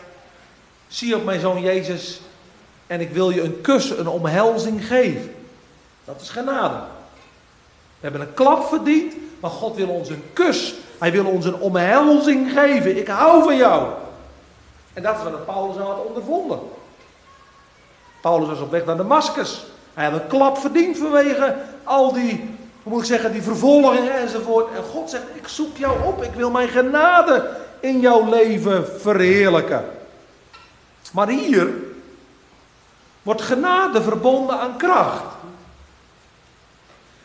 zie 0.88 1.16
op 1.16 1.24
mijn 1.24 1.40
zoon 1.40 1.60
Jezus 1.60 2.20
en 2.86 3.00
ik 3.00 3.10
wil 3.10 3.30
je 3.30 3.42
een 3.42 3.60
kus, 3.60 3.90
een 3.90 4.08
omhelzing 4.08 4.86
geven. 4.86 5.34
Dat 6.04 6.20
is 6.20 6.28
genade. 6.28 6.76
We 8.00 8.06
hebben 8.06 8.20
een 8.20 8.34
klap 8.34 8.68
verdiend 8.68 9.14
maar 9.40 9.50
God 9.50 9.76
wil 9.76 9.88
ons 9.88 10.08
een 10.08 10.22
kus. 10.32 10.74
Hij 10.98 11.12
wil 11.12 11.24
ons 11.24 11.44
een 11.44 11.60
omhelzing 11.60 12.52
geven. 12.52 12.96
Ik 12.96 13.08
hou 13.08 13.42
van 13.42 13.56
jou. 13.56 13.88
En 14.92 15.02
dat 15.02 15.16
is 15.16 15.22
wat 15.22 15.46
Paulus 15.46 15.76
nou 15.76 15.88
had 15.88 16.04
ondervonden. 16.06 16.58
Paulus 18.20 18.48
was 18.48 18.60
op 18.60 18.70
weg 18.70 18.84
naar 18.84 18.96
Damascus. 18.96 19.66
Hij 19.94 20.04
had 20.04 20.20
een 20.20 20.26
klap 20.26 20.58
verdiend 20.58 20.98
vanwege 20.98 21.56
al 21.84 22.12
die, 22.12 22.56
hoe 22.82 22.92
moet 22.92 23.00
ik 23.00 23.06
zeggen, 23.06 23.32
die 23.32 23.42
vervolgingen 23.42 24.18
enzovoort. 24.18 24.74
En 24.76 24.82
God 24.82 25.10
zegt, 25.10 25.24
ik 25.34 25.48
zoek 25.48 25.76
jou 25.76 26.04
op. 26.04 26.22
Ik 26.22 26.34
wil 26.34 26.50
mijn 26.50 26.68
genade 26.68 27.50
in 27.80 28.00
jouw 28.00 28.28
leven 28.28 29.00
verheerlijken. 29.00 29.84
Maar 31.12 31.28
hier 31.28 31.68
wordt 33.22 33.42
genade 33.42 34.02
verbonden 34.02 34.60
aan 34.60 34.76
kracht. 34.76 35.24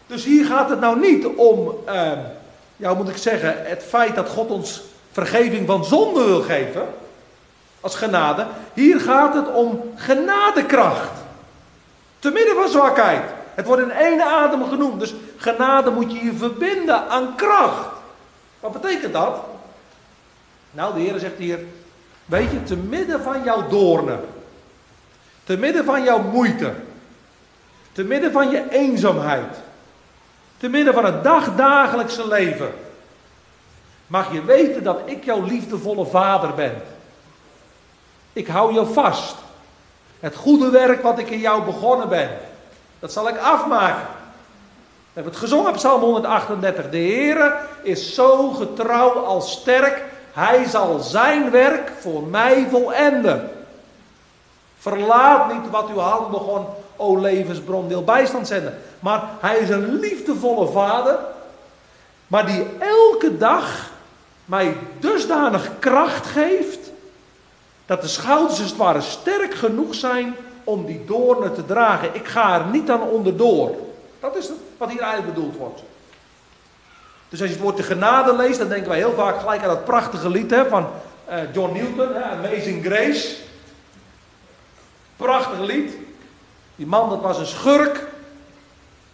Dus 0.07 0.23
hier 0.23 0.45
gaat 0.45 0.69
het 0.69 0.79
nou 0.79 0.99
niet 0.99 1.25
om, 1.25 1.75
uh, 1.87 2.11
ja, 2.75 2.93
moet 2.93 3.09
ik 3.09 3.17
zeggen, 3.17 3.55
het 3.63 3.83
feit 3.83 4.15
dat 4.15 4.29
God 4.29 4.49
ons 4.49 4.81
vergeving 5.11 5.67
van 5.67 5.85
zonde 5.85 6.23
wil 6.25 6.41
geven, 6.41 6.87
als 7.81 7.95
genade. 7.95 8.47
Hier 8.73 8.99
gaat 8.99 9.33
het 9.33 9.53
om 9.53 9.91
genadekracht. 9.95 11.11
Te 12.19 12.31
midden 12.31 12.55
van 12.55 12.69
zwakheid. 12.69 13.23
Het 13.53 13.65
wordt 13.65 13.81
in 13.81 13.91
één 13.91 14.21
adem 14.21 14.69
genoemd. 14.69 14.99
Dus 14.99 15.13
genade 15.37 15.91
moet 15.91 16.11
je 16.11 16.25
je 16.25 16.33
verbinden 16.33 17.09
aan 17.09 17.35
kracht. 17.35 17.87
Wat 18.59 18.71
betekent 18.81 19.13
dat? 19.13 19.39
Nou, 20.71 20.93
de 20.93 20.99
Heer 20.99 21.19
zegt 21.19 21.37
hier, 21.37 21.59
weet 22.25 22.51
je, 22.51 22.63
te 22.63 22.75
midden 22.75 23.21
van 23.23 23.43
jouw 23.43 23.67
doornen, 23.67 24.19
te 25.43 25.57
midden 25.57 25.85
van 25.85 26.03
jouw 26.03 26.21
moeite, 26.21 26.73
te 27.91 28.03
midden 28.03 28.31
van 28.31 28.49
je 28.49 28.69
eenzaamheid, 28.69 29.55
te 30.63 30.69
midden 30.69 30.93
van 30.93 31.05
het 31.05 31.23
dagdagelijkse 31.23 32.27
leven, 32.27 32.73
mag 34.07 34.33
je 34.33 34.43
weten 34.43 34.83
dat 34.83 34.99
ik 35.05 35.23
jouw 35.23 35.41
liefdevolle 35.41 36.05
vader 36.05 36.53
ben. 36.53 36.81
Ik 38.33 38.47
hou 38.47 38.73
je 38.73 38.85
vast. 38.85 39.35
Het 40.19 40.35
goede 40.35 40.69
werk 40.69 41.01
wat 41.01 41.19
ik 41.19 41.29
in 41.29 41.39
jou 41.39 41.63
begonnen 41.63 42.09
ben, 42.09 42.29
dat 42.99 43.11
zal 43.11 43.29
ik 43.29 43.37
afmaken. 43.37 44.07
We 44.07 45.13
hebben 45.13 45.31
het 45.31 45.41
gezongen 45.41 45.69
op 45.69 45.75
Psalm 45.75 46.01
138. 46.01 46.89
De 46.89 46.97
Heere 46.97 47.55
is 47.81 48.13
zo 48.13 48.49
getrouw 48.49 49.11
als 49.11 49.51
sterk 49.51 50.03
hij 50.33 50.65
zal 50.65 50.99
zijn 50.99 51.51
werk 51.51 51.91
voor 51.99 52.23
mij 52.23 52.67
volenden. 52.69 53.51
Verlaat 54.77 55.53
niet 55.53 55.69
wat 55.69 55.89
uw 55.89 55.99
hand 55.99 56.29
begon, 56.31 56.65
o 56.95 57.19
levensbron, 57.19 57.87
wil 57.87 58.03
bijstand 58.03 58.47
zenden. 58.47 58.77
Maar 58.99 59.23
hij 59.39 59.57
is 59.57 59.69
een 59.69 59.99
liefdevolle 59.99 60.67
vader, 60.67 61.19
maar 62.27 62.45
die 62.45 62.65
elke 62.79 63.37
dag 63.37 63.91
mij 64.45 64.77
dusdanig 64.99 65.69
kracht 65.79 66.25
geeft, 66.25 66.91
dat 67.85 68.01
de 68.01 68.07
schouders 68.07 68.59
als 68.59 68.69
het 68.69 68.77
ware 68.77 69.01
sterk 69.01 69.53
genoeg 69.53 69.95
zijn 69.95 70.35
om 70.63 70.85
die 70.85 71.05
doornen 71.05 71.53
te 71.53 71.65
dragen. 71.65 72.09
Ik 72.15 72.27
ga 72.27 72.59
er 72.59 72.65
niet 72.65 72.89
aan 72.89 73.01
onderdoor. 73.01 73.75
Dat 74.19 74.35
is 74.35 74.49
wat 74.77 74.89
hier 74.89 75.01
eigenlijk 75.01 75.33
bedoeld 75.33 75.55
wordt. 75.55 75.81
Dus 77.29 77.41
als 77.41 77.49
je 77.49 77.55
het 77.55 77.63
woord 77.63 77.77
de 77.77 77.83
genade 77.83 78.35
leest, 78.35 78.59
dan 78.59 78.67
denken 78.67 78.89
wij 78.89 78.97
heel 78.97 79.13
vaak 79.13 79.39
gelijk 79.39 79.61
aan 79.61 79.67
dat 79.67 79.85
prachtige 79.85 80.29
lied 80.29 80.51
hè, 80.51 80.65
van 80.65 80.87
uh, 81.29 81.53
John 81.53 81.73
Newton, 81.73 82.13
hè, 82.13 82.23
Amazing 82.23 82.85
Grace. 82.85 83.35
Prachtig 85.15 85.59
lied. 85.59 85.93
Die 86.75 86.87
man 86.87 87.09
dat 87.09 87.21
was 87.21 87.37
een 87.37 87.45
schurk. 87.45 88.07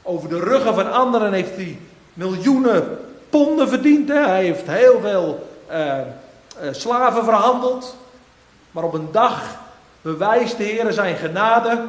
Over 0.02 0.30
de 0.30 0.40
ruggen 0.40 0.74
van 0.74 0.92
anderen 0.92 1.34
heeft 1.34 1.56
hij 1.56 1.80
miljoenen 2.14 3.00
ponden 3.30 3.70
verdiend. 3.70 4.10
Hij 4.10 4.44
heeft 4.44 4.68
heel 4.68 5.00
veel 5.00 5.50
uh, 5.72 5.98
uh, 5.98 6.04
slaven 6.72 7.24
verhandeld. 7.24 7.96
Maar 8.72 8.84
op 8.84 8.94
een 8.94 9.12
dag 9.12 9.58
bewijst 10.02 10.58
de 10.58 10.64
Heer 10.64 10.92
zijn 10.92 11.16
genade 11.16 11.88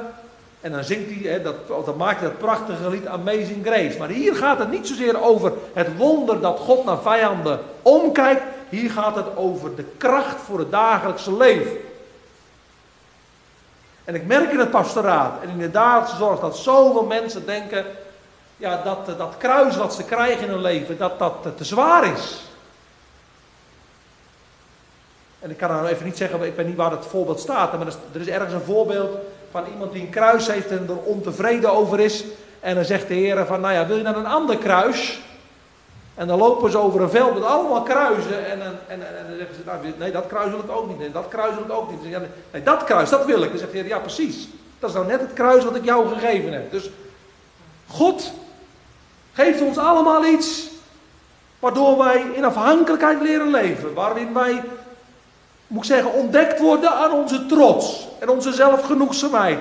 en 0.60 0.72
dan 0.72 0.84
zingt 0.84 1.10
hij, 1.10 1.32
hè, 1.32 1.42
dat, 1.42 1.96
maakt 1.96 2.20
hij 2.20 2.28
dat 2.28 2.38
prachtige 2.38 2.90
lied 2.90 3.06
Amazing 3.06 3.66
Grace. 3.66 3.98
Maar 3.98 4.08
hier 4.08 4.34
gaat 4.34 4.58
het 4.58 4.70
niet 4.70 4.86
zozeer 4.86 5.22
over 5.22 5.52
het 5.72 5.96
wonder 5.96 6.40
dat 6.40 6.58
God 6.58 6.84
naar 6.84 6.98
vijanden 6.98 7.60
omkijkt. 7.82 8.42
Hier 8.68 8.90
gaat 8.90 9.16
het 9.16 9.36
over 9.36 9.76
de 9.76 9.84
kracht 9.96 10.36
voor 10.44 10.58
het 10.58 10.70
dagelijkse 10.70 11.36
leven. 11.36 11.76
En 14.10 14.16
ik 14.16 14.26
merk 14.26 14.52
in 14.52 14.58
het 14.58 14.70
pastoraat 14.70 15.42
en 15.42 15.48
in 15.48 15.58
de 15.58 15.70
dagelijkse 15.70 16.16
zorg 16.16 16.40
dat 16.40 16.56
zoveel 16.56 17.04
mensen 17.04 17.46
denken 17.46 17.84
ja, 18.56 18.82
dat 18.84 19.18
dat 19.18 19.34
kruis 19.38 19.76
wat 19.76 19.94
ze 19.94 20.04
krijgen 20.04 20.44
in 20.44 20.50
hun 20.50 20.60
leven, 20.60 20.98
dat 20.98 21.18
dat 21.18 21.46
te 21.56 21.64
zwaar 21.64 22.12
is. 22.12 22.42
En 25.38 25.50
ik 25.50 25.56
kan 25.56 25.70
nou 25.70 25.86
even 25.86 26.04
niet 26.04 26.16
zeggen, 26.16 26.42
ik 26.42 26.54
weet 26.54 26.66
niet 26.66 26.76
waar 26.76 26.90
het 26.90 27.06
voorbeeld 27.06 27.40
staat, 27.40 27.78
maar 27.78 27.86
er 28.12 28.20
is 28.20 28.28
ergens 28.28 28.52
een 28.52 28.60
voorbeeld 28.60 29.16
van 29.50 29.64
iemand 29.72 29.92
die 29.92 30.02
een 30.02 30.10
kruis 30.10 30.46
heeft 30.46 30.70
en 30.70 30.86
er 30.88 31.02
ontevreden 31.02 31.72
over 31.72 32.00
is. 32.00 32.24
En 32.60 32.74
dan 32.74 32.84
zegt 32.84 33.08
de 33.08 33.14
Heer 33.14 33.46
van, 33.46 33.60
nou 33.60 33.74
ja, 33.74 33.86
wil 33.86 33.96
je 33.96 34.02
naar 34.02 34.16
een 34.16 34.26
ander 34.26 34.58
kruis? 34.58 35.20
En 36.14 36.26
dan 36.26 36.38
lopen 36.38 36.70
ze 36.70 36.78
over 36.78 37.00
een 37.00 37.10
veld 37.10 37.34
met 37.34 37.44
allemaal 37.44 37.82
kruisen. 37.82 38.50
En, 38.50 38.62
en, 38.62 38.78
en, 38.88 39.16
en 39.18 39.26
dan 39.28 39.36
zeggen 39.36 39.54
ze, 39.54 39.62
nou, 39.64 39.78
nee, 39.98 40.12
dat 40.12 40.26
kruis 40.26 40.50
wil 40.50 40.58
ik 40.58 40.70
ook 40.70 40.88
niet. 40.88 40.98
Nee, 40.98 41.12
dat 41.12 41.28
kruis 41.28 41.54
wil 41.54 41.64
ik 41.64 41.72
ook 41.72 41.90
niet. 41.90 41.98
Zeggen, 42.02 42.32
nee, 42.50 42.62
dat 42.62 42.84
kruis, 42.84 43.10
dat 43.10 43.24
wil 43.24 43.42
ik. 43.42 43.48
Dan 43.50 43.58
zegt 43.58 43.72
de 43.72 43.84
ja 43.84 43.98
precies. 43.98 44.48
Dat 44.78 44.90
is 44.90 44.96
nou 44.96 45.06
net 45.06 45.20
het 45.20 45.32
kruis 45.32 45.64
wat 45.64 45.76
ik 45.76 45.84
jou 45.84 46.08
gegeven 46.08 46.52
heb. 46.52 46.70
Dus 46.70 46.90
God 47.86 48.32
geeft 49.32 49.60
ons 49.60 49.78
allemaal 49.78 50.24
iets 50.24 50.68
waardoor 51.58 51.98
wij 51.98 52.24
in 52.34 52.44
afhankelijkheid 52.44 53.20
leren 53.20 53.50
leven. 53.50 53.94
Waarin 53.94 54.32
wij 54.32 54.62
moet 55.66 55.84
ik 55.84 55.90
zeggen, 55.90 56.12
ontdekt 56.12 56.60
worden 56.60 56.90
aan 56.90 57.12
onze 57.12 57.46
trots 57.46 58.08
en 58.18 58.28
onze 58.28 58.52
zelfgenoegzaamheid. 58.52 59.58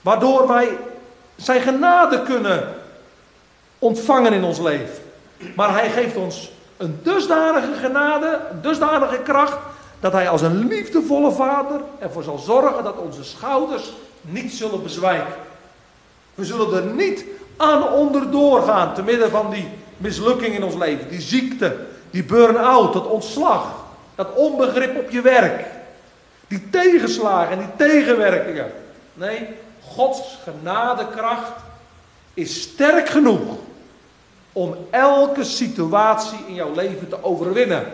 Waardoor 0.00 0.48
wij 0.48 0.78
zijn 1.36 1.60
genade 1.60 2.22
kunnen 2.22 2.74
ontvangen 3.78 4.32
in 4.32 4.44
ons 4.44 4.58
leven. 4.58 4.97
Maar 5.54 5.72
hij 5.72 5.90
geeft 5.90 6.16
ons 6.16 6.50
een 6.76 7.00
dusdanige 7.02 7.72
genade, 7.72 8.40
een 8.50 8.60
dusdanige 8.60 9.18
kracht, 9.18 9.56
dat 10.00 10.12
hij 10.12 10.28
als 10.28 10.42
een 10.42 10.66
liefdevolle 10.66 11.32
vader 11.32 11.80
ervoor 11.98 12.22
zal 12.22 12.38
zorgen 12.38 12.84
dat 12.84 12.96
onze 12.96 13.24
schouders 13.24 13.92
niet 14.20 14.52
zullen 14.52 14.82
bezwijken. 14.82 15.34
We 16.34 16.44
zullen 16.44 16.76
er 16.76 16.94
niet 16.94 17.24
aan 17.56 17.92
onderdoor 17.92 18.62
gaan, 18.62 18.94
te 18.94 19.02
midden 19.02 19.30
van 19.30 19.50
die 19.50 19.68
mislukking 19.96 20.54
in 20.54 20.64
ons 20.64 20.74
leven, 20.74 21.08
die 21.08 21.20
ziekte, 21.20 21.76
die 22.10 22.24
burn-out, 22.24 22.92
dat 22.92 23.06
ontslag. 23.06 23.74
Dat 24.14 24.34
onbegrip 24.34 24.98
op 24.98 25.10
je 25.10 25.20
werk. 25.20 25.64
Die 26.48 26.70
tegenslagen 26.70 27.52
en 27.52 27.58
die 27.58 27.88
tegenwerkingen. 27.88 28.72
Nee, 29.14 29.48
Gods 29.82 30.38
genadekracht 30.44 31.52
is 32.34 32.62
sterk 32.62 33.08
genoeg 33.08 33.56
om 34.52 34.76
elke 34.90 35.44
situatie 35.44 36.38
in 36.46 36.54
jouw 36.54 36.74
leven 36.74 37.08
te 37.08 37.24
overwinnen. 37.24 37.86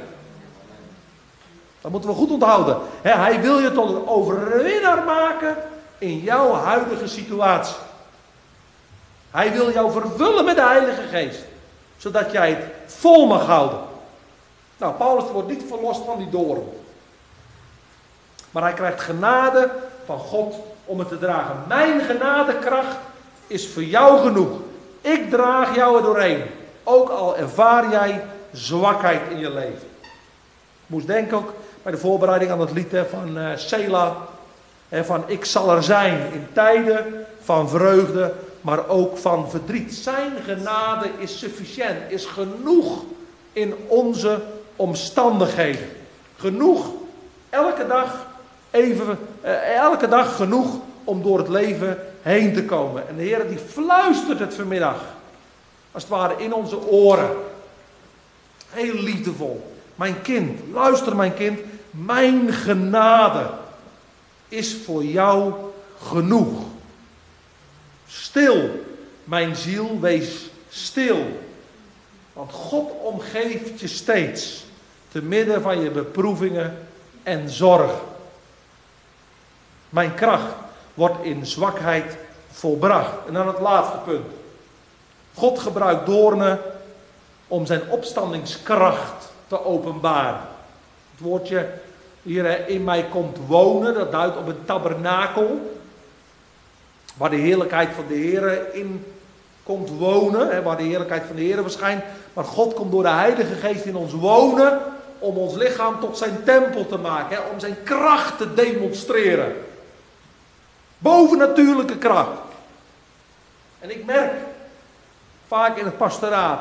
Dat 1.80 1.90
moeten 1.90 2.10
we 2.10 2.16
goed 2.16 2.30
onthouden. 2.30 2.78
hij 3.02 3.40
wil 3.40 3.58
je 3.58 3.72
tot 3.72 3.90
een 3.90 4.08
overwinnaar 4.08 5.04
maken 5.04 5.56
in 5.98 6.18
jouw 6.18 6.52
huidige 6.52 7.08
situatie. 7.08 7.76
Hij 9.30 9.52
wil 9.52 9.72
jou 9.72 9.92
vervullen 9.92 10.44
met 10.44 10.56
de 10.56 10.62
Heilige 10.62 11.02
Geest, 11.02 11.44
zodat 11.96 12.32
jij 12.32 12.50
het 12.50 12.92
vol 12.92 13.26
mag 13.26 13.46
houden. 13.46 13.78
Nou, 14.76 14.94
Paulus 14.94 15.30
wordt 15.30 15.48
niet 15.48 15.64
verlost 15.68 16.04
van 16.04 16.18
die 16.18 16.30
doorn. 16.30 16.62
Maar 18.50 18.62
hij 18.62 18.72
krijgt 18.72 19.00
genade 19.00 19.70
van 20.04 20.18
God 20.18 20.54
om 20.84 20.98
het 20.98 21.08
te 21.08 21.18
dragen. 21.18 21.64
Mijn 21.68 22.00
genadekracht 22.00 22.96
is 23.46 23.68
voor 23.68 23.82
jou 23.82 24.20
genoeg. 24.20 24.58
Ik 25.04 25.30
draag 25.30 25.74
jou 25.74 25.96
er 25.96 26.02
doorheen. 26.02 26.42
Ook 26.84 27.08
al 27.08 27.36
ervaar 27.36 27.90
jij 27.90 28.24
zwakheid 28.52 29.20
in 29.30 29.38
je 29.38 29.50
leven. 29.50 29.88
Moest 30.86 31.06
denken 31.06 31.36
ook 31.36 31.52
bij 31.82 31.92
de 31.92 31.98
voorbereiding 31.98 32.50
aan 32.50 32.60
het 32.60 32.72
lied 32.72 32.96
van 33.10 33.38
uh, 33.38 33.48
Sela. 33.56 34.16
Hè, 34.88 35.04
van 35.04 35.24
ik 35.26 35.44
zal 35.44 35.76
er 35.76 35.82
zijn 35.82 36.32
in 36.32 36.46
tijden 36.52 37.26
van 37.40 37.68
vreugde, 37.68 38.32
maar 38.60 38.88
ook 38.88 39.18
van 39.18 39.50
verdriet. 39.50 39.94
Zijn 39.94 40.32
genade 40.44 41.08
is 41.18 41.38
sufficiënt, 41.38 41.98
is 42.08 42.24
genoeg 42.24 43.02
in 43.52 43.74
onze 43.86 44.40
omstandigheden. 44.76 45.88
Genoeg, 46.36 46.86
elke 47.50 47.86
dag, 47.86 48.26
even, 48.70 49.18
eh, 49.40 49.76
elke 49.76 50.08
dag 50.08 50.36
genoeg 50.36 50.76
om 51.04 51.22
door 51.22 51.38
het 51.38 51.48
leven 51.48 51.98
heen 52.24 52.52
te 52.52 52.64
komen. 52.64 53.08
En 53.08 53.16
de 53.16 53.22
Heer 53.22 53.48
die 53.48 53.58
fluistert 53.58 54.38
het 54.38 54.54
vanmiddag, 54.54 54.96
als 55.92 56.02
het 56.02 56.12
ware 56.12 56.42
in 56.42 56.52
onze 56.52 56.86
oren. 56.86 57.30
Heel 58.68 58.94
liefdevol. 58.94 59.74
Mijn 59.94 60.22
kind, 60.22 60.60
luister 60.72 61.16
mijn 61.16 61.34
kind, 61.34 61.60
mijn 61.90 62.52
genade 62.52 63.50
is 64.48 64.76
voor 64.84 65.04
jou 65.04 65.54
genoeg. 66.02 66.62
Stil, 68.06 68.84
mijn 69.24 69.56
ziel, 69.56 70.00
wees 70.00 70.50
stil. 70.68 71.40
Want 72.32 72.52
God 72.52 72.90
omgeeft 73.02 73.80
je 73.80 73.88
steeds 73.88 74.64
te 75.12 75.22
midden 75.22 75.62
van 75.62 75.80
je 75.80 75.90
beproevingen 75.90 76.86
en 77.22 77.50
zorg. 77.50 77.92
Mijn 79.88 80.14
kracht 80.14 80.63
wordt 80.94 81.24
in 81.24 81.46
zwakheid 81.46 82.16
volbracht. 82.50 83.26
En 83.26 83.32
dan 83.32 83.46
het 83.46 83.60
laatste 83.60 83.98
punt. 84.04 84.26
God 85.34 85.58
gebruikt 85.58 86.06
doornen 86.06 86.60
om 87.48 87.66
zijn 87.66 87.82
opstandingskracht 87.88 89.32
te 89.46 89.64
openbaren. 89.64 90.40
Het 91.10 91.20
woordje 91.20 91.68
hier 92.22 92.68
in 92.68 92.84
mij 92.84 93.04
komt 93.10 93.38
wonen, 93.46 93.94
dat 93.94 94.12
duidt 94.12 94.36
op 94.36 94.46
een 94.46 94.64
tabernakel. 94.64 95.80
Waar 97.16 97.30
de 97.30 97.36
heerlijkheid 97.36 97.88
van 97.94 98.04
de 98.08 98.14
Heer 98.14 98.74
in 98.74 99.04
komt 99.62 99.90
wonen, 99.98 100.62
waar 100.62 100.76
de 100.76 100.82
heerlijkheid 100.82 101.22
van 101.26 101.36
de 101.36 101.42
Heer 101.42 101.62
verschijnt. 101.62 102.02
Maar 102.32 102.44
God 102.44 102.74
komt 102.74 102.92
door 102.92 103.02
de 103.02 103.08
Heilige 103.08 103.54
Geest 103.54 103.84
in 103.84 103.96
ons 103.96 104.12
wonen 104.12 104.80
om 105.18 105.36
ons 105.36 105.54
lichaam 105.54 106.00
tot 106.00 106.18
zijn 106.18 106.44
tempel 106.44 106.86
te 106.86 106.98
maken, 106.98 107.38
om 107.52 107.60
zijn 107.60 107.76
kracht 107.84 108.38
te 108.38 108.54
demonstreren. 108.54 109.52
Bovennatuurlijke 110.98 111.98
kracht. 111.98 112.40
En 113.80 113.90
ik 113.90 114.04
merk 114.04 114.32
vaak 115.46 115.76
in 115.76 115.84
het 115.84 115.96
pastoraat, 115.96 116.60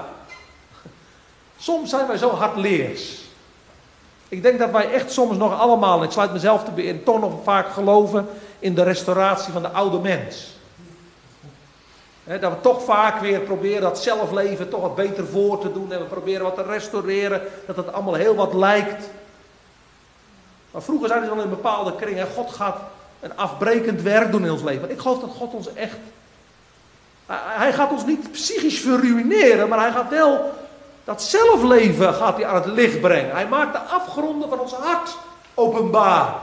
soms 1.58 1.90
zijn 1.90 2.08
wij 2.08 2.18
zo 2.18 2.30
hardleers. 2.30 3.22
Ik 4.28 4.44
denk 4.44 4.60
dat 4.60 4.72
wij 4.72 4.92
echt 4.92 5.12
soms 5.12 5.38
nog 5.38 5.60
allemaal, 5.60 6.04
ik 6.04 6.12
sluit 6.12 6.34
mezelf 6.34 6.64
te 6.64 6.84
in, 6.84 7.04
toch 7.04 7.20
nog 7.20 7.44
vaak 7.44 7.72
geloven 7.72 8.28
in 8.60 8.76
de 8.76 8.84
restauratie 8.84 9.54
van 9.54 9.62
de 9.62 9.70
oude 9.70 10.00
mens. 10.00 10.58
dat 12.24 12.52
we 12.52 12.62
toch 12.62 12.84
vaak 12.84 13.20
weer 13.20 13.40
proberen 13.40 13.82
dat 13.82 14.00
zelfleven 14.00 14.70
toch 14.70 14.82
wat 14.82 14.96
beter 14.96 15.28
voor 15.28 15.60
te 15.60 15.72
doen. 15.72 15.92
En 15.92 16.00
we 16.00 16.06
proberen 16.06 16.44
wat 16.44 16.56
te 16.56 16.64
restaureren. 16.64 17.42
Dat 17.68 17.76
het 17.76 17.94
allemaal 17.94 18.14
heel 18.14 18.36
wat 18.36 18.54
lijkt. 18.54 19.10
Maar 20.72 20.82
vroeger 20.82 21.08
zeiden 21.08 21.30
ze 21.30 21.36
wel 21.36 21.44
in 21.44 21.50
bepaalde 21.50 21.96
kringen. 21.96 22.28
God 22.36 22.52
gaat 22.52 22.78
een 23.24 23.38
afbrekend 23.38 24.02
werk 24.02 24.32
doen 24.32 24.46
in 24.46 24.52
ons 24.52 24.64
leven. 24.64 24.92
Ik 24.92 25.00
geloof 25.00 25.20
dat 25.20 25.30
God 25.30 25.54
ons 25.54 25.74
echt. 25.74 25.98
Hij 27.28 27.74
gaat 27.74 27.92
ons 27.92 28.06
niet 28.06 28.32
psychisch 28.32 28.80
verruineren. 28.80 29.70
Maar 29.70 29.80
hij 29.80 29.92
gaat 29.92 30.10
wel 30.10 30.54
dat 31.04 31.24
zelfleven 31.24 32.14
gaat 32.14 32.36
hij 32.36 32.46
aan 32.46 32.56
het 32.56 32.66
licht 32.66 33.02
brengen. 33.02 33.32
Hij 33.32 33.48
maakt 33.48 33.74
de 33.74 33.80
afgronden 33.80 34.50
van 34.50 34.60
ons 34.60 34.74
hart 34.74 35.18
openbaar. 35.54 36.34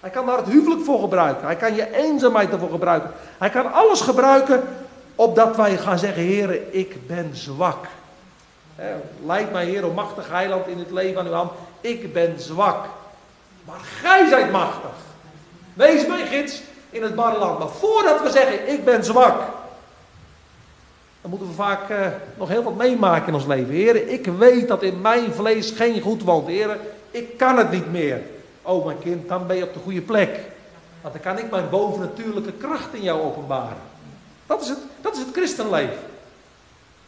Hij 0.00 0.10
kan 0.10 0.26
daar 0.26 0.36
het 0.36 0.48
huwelijk 0.48 0.84
voor 0.84 1.00
gebruiken. 1.00 1.46
Hij 1.46 1.56
kan 1.56 1.74
je 1.74 1.96
eenzaamheid 1.96 2.50
ervoor 2.52 2.70
gebruiken. 2.70 3.10
Hij 3.38 3.50
kan 3.50 3.72
alles 3.72 4.00
gebruiken 4.00 4.62
opdat 5.14 5.56
wij 5.56 5.76
gaan 5.76 5.98
zeggen, 5.98 6.22
Heer, 6.22 6.74
ik 6.74 7.06
ben 7.06 7.30
zwak. 7.32 7.86
Leid 9.24 9.52
mij, 9.52 9.64
Heer, 9.64 9.86
machtig 9.86 10.28
heiland 10.28 10.66
in 10.66 10.78
het 10.78 10.90
leven 10.90 11.20
aan 11.20 11.26
uw 11.26 11.32
hand. 11.32 11.50
Ik 11.80 12.12
ben 12.12 12.40
zwak. 12.40 12.86
Maar 13.64 13.80
gij 14.00 14.28
zijt 14.28 14.50
machtig. 14.50 14.90
Wees 15.78 16.06
mijn 16.06 16.26
gids 16.26 16.62
in 16.90 17.02
het 17.02 17.14
barre 17.14 17.38
land. 17.38 17.58
Maar 17.58 17.68
voordat 17.68 18.22
we 18.22 18.30
zeggen, 18.30 18.72
ik 18.72 18.84
ben 18.84 19.04
zwak. 19.04 19.40
Dan 21.20 21.30
moeten 21.30 21.48
we 21.48 21.54
vaak 21.54 21.90
uh, 21.90 22.06
nog 22.38 22.48
heel 22.48 22.62
wat 22.62 22.76
meemaken 22.76 23.28
in 23.28 23.34
ons 23.34 23.46
leven. 23.46 23.74
Heer, 23.74 24.08
ik 24.08 24.26
weet 24.26 24.68
dat 24.68 24.82
in 24.82 25.00
mijn 25.00 25.32
vlees 25.32 25.70
geen 25.70 26.00
goed 26.00 26.22
woont. 26.22 26.48
Heer, 26.48 26.78
ik 27.10 27.36
kan 27.36 27.58
het 27.58 27.70
niet 27.70 27.92
meer. 27.92 28.22
Oh 28.62 28.84
mijn 28.84 28.98
kind, 28.98 29.28
dan 29.28 29.46
ben 29.46 29.56
je 29.56 29.62
op 29.62 29.72
de 29.72 29.80
goede 29.80 30.00
plek. 30.00 30.38
Want 31.00 31.14
dan 31.14 31.22
kan 31.22 31.44
ik 31.44 31.50
mijn 31.50 31.68
bovennatuurlijke 31.68 32.52
kracht 32.52 32.94
in 32.94 33.02
jou 33.02 33.20
openbaren. 33.20 33.76
Dat 34.46 34.62
is 34.62 34.68
het, 34.68 34.78
dat 35.00 35.12
is 35.12 35.18
het 35.18 35.32
christenleven. 35.32 35.98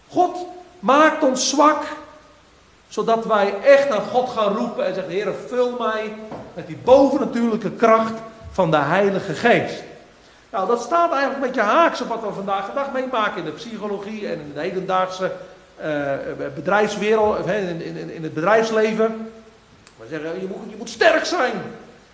God 0.09 0.47
maakt 0.79 1.23
ons 1.23 1.49
zwak, 1.49 1.83
zodat 2.89 3.27
wij 3.27 3.55
echt 3.63 3.89
naar 3.89 4.01
God 4.01 4.29
gaan 4.29 4.57
roepen 4.57 4.87
en 4.87 4.95
zeggen, 4.95 5.13
Heer, 5.13 5.35
vul 5.47 5.77
mij 5.79 6.15
met 6.55 6.67
die 6.67 6.79
bovennatuurlijke 6.85 7.71
kracht 7.71 8.15
van 8.51 8.71
de 8.71 8.77
Heilige 8.77 9.35
Geest. 9.35 9.83
Nou, 10.51 10.67
dat 10.69 10.83
staat 10.83 11.13
eigenlijk 11.13 11.43
een 11.43 11.51
beetje 11.51 11.71
haaks 11.71 12.01
op 12.01 12.09
wat 12.09 12.21
we 12.21 12.33
vandaag 12.33 12.67
de 12.67 12.75
dag 12.75 12.93
meemaken 12.93 13.39
in 13.39 13.45
de 13.45 13.51
psychologie 13.51 14.27
en 14.27 14.41
in 14.41 14.53
de 14.55 14.61
hedendaagse 14.61 15.33
uh, 15.81 16.13
bedrijfswereld, 16.55 17.47
in, 17.47 17.83
in, 17.83 18.11
in 18.11 18.23
het 18.23 18.35
bedrijfsleven. 18.35 19.31
We 19.97 20.07
zeggen, 20.09 20.41
je 20.41 20.47
moet, 20.47 20.71
je 20.71 20.77
moet 20.77 20.91
sterk 20.91 21.25
zijn. 21.25 21.53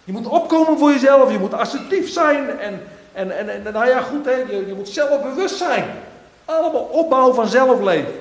Je 0.04 0.12
moet 0.12 0.26
opkomen 0.26 0.78
voor 0.78 0.90
jezelf. 0.90 1.32
Je 1.32 1.38
moet 1.38 1.54
assertief 1.54 2.12
zijn. 2.12 2.58
En, 2.58 2.82
en, 3.12 3.38
en, 3.38 3.66
en 3.66 3.72
nou 3.72 3.86
ja, 3.86 4.00
goed, 4.00 4.24
hè, 4.24 4.34
je, 4.34 4.66
je 4.66 4.74
moet 4.74 4.88
zelfbewust 4.88 5.56
zijn. 5.56 5.84
Allemaal 6.44 6.82
opbouw 6.82 7.32
van 7.32 7.48
zelfleven. 7.48 8.20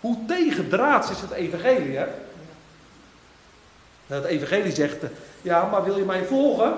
Hoe 0.00 0.16
tegendraads 0.26 1.10
is 1.10 1.20
het 1.20 1.30
evangelie, 1.30 1.96
hè? 1.96 2.06
Het 4.06 4.24
evangelie 4.24 4.72
zegt, 4.72 4.96
ja, 5.46 5.68
maar 5.70 5.84
wil 5.84 5.96
je 5.96 6.04
mij 6.04 6.24
volgen? 6.24 6.74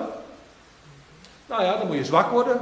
Nou 1.45 1.63
ja, 1.63 1.77
dan 1.77 1.87
moet 1.87 1.95
je 1.95 2.05
zwak 2.05 2.31
worden. 2.31 2.59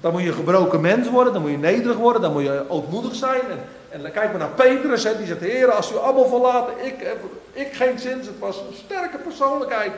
Dan 0.00 0.12
moet 0.12 0.22
je 0.22 0.32
gebroken 0.32 0.80
mens 0.80 1.08
worden, 1.08 1.32
dan 1.32 1.42
moet 1.42 1.50
je 1.50 1.58
nederig 1.58 1.96
worden, 1.96 2.22
dan 2.22 2.32
moet 2.32 2.42
je 2.42 2.64
ootmoedig 2.68 3.14
zijn. 3.14 3.40
En, 3.40 3.60
en 3.88 4.02
dan 4.02 4.10
kijk 4.10 4.30
maar 4.30 4.38
naar 4.38 4.48
Petrus, 4.48 5.04
hè, 5.04 5.16
die 5.16 5.26
zegt, 5.26 5.40
Heer, 5.40 5.72
als 5.72 5.92
u 5.92 5.96
allemaal 5.96 6.28
verlaten, 6.28 6.74
ik, 6.84 7.16
ik 7.52 7.72
geen 7.72 7.98
zin. 7.98 8.18
Het 8.18 8.38
was 8.38 8.56
een 8.56 8.76
sterke 8.84 9.18
persoonlijkheid. 9.18 9.92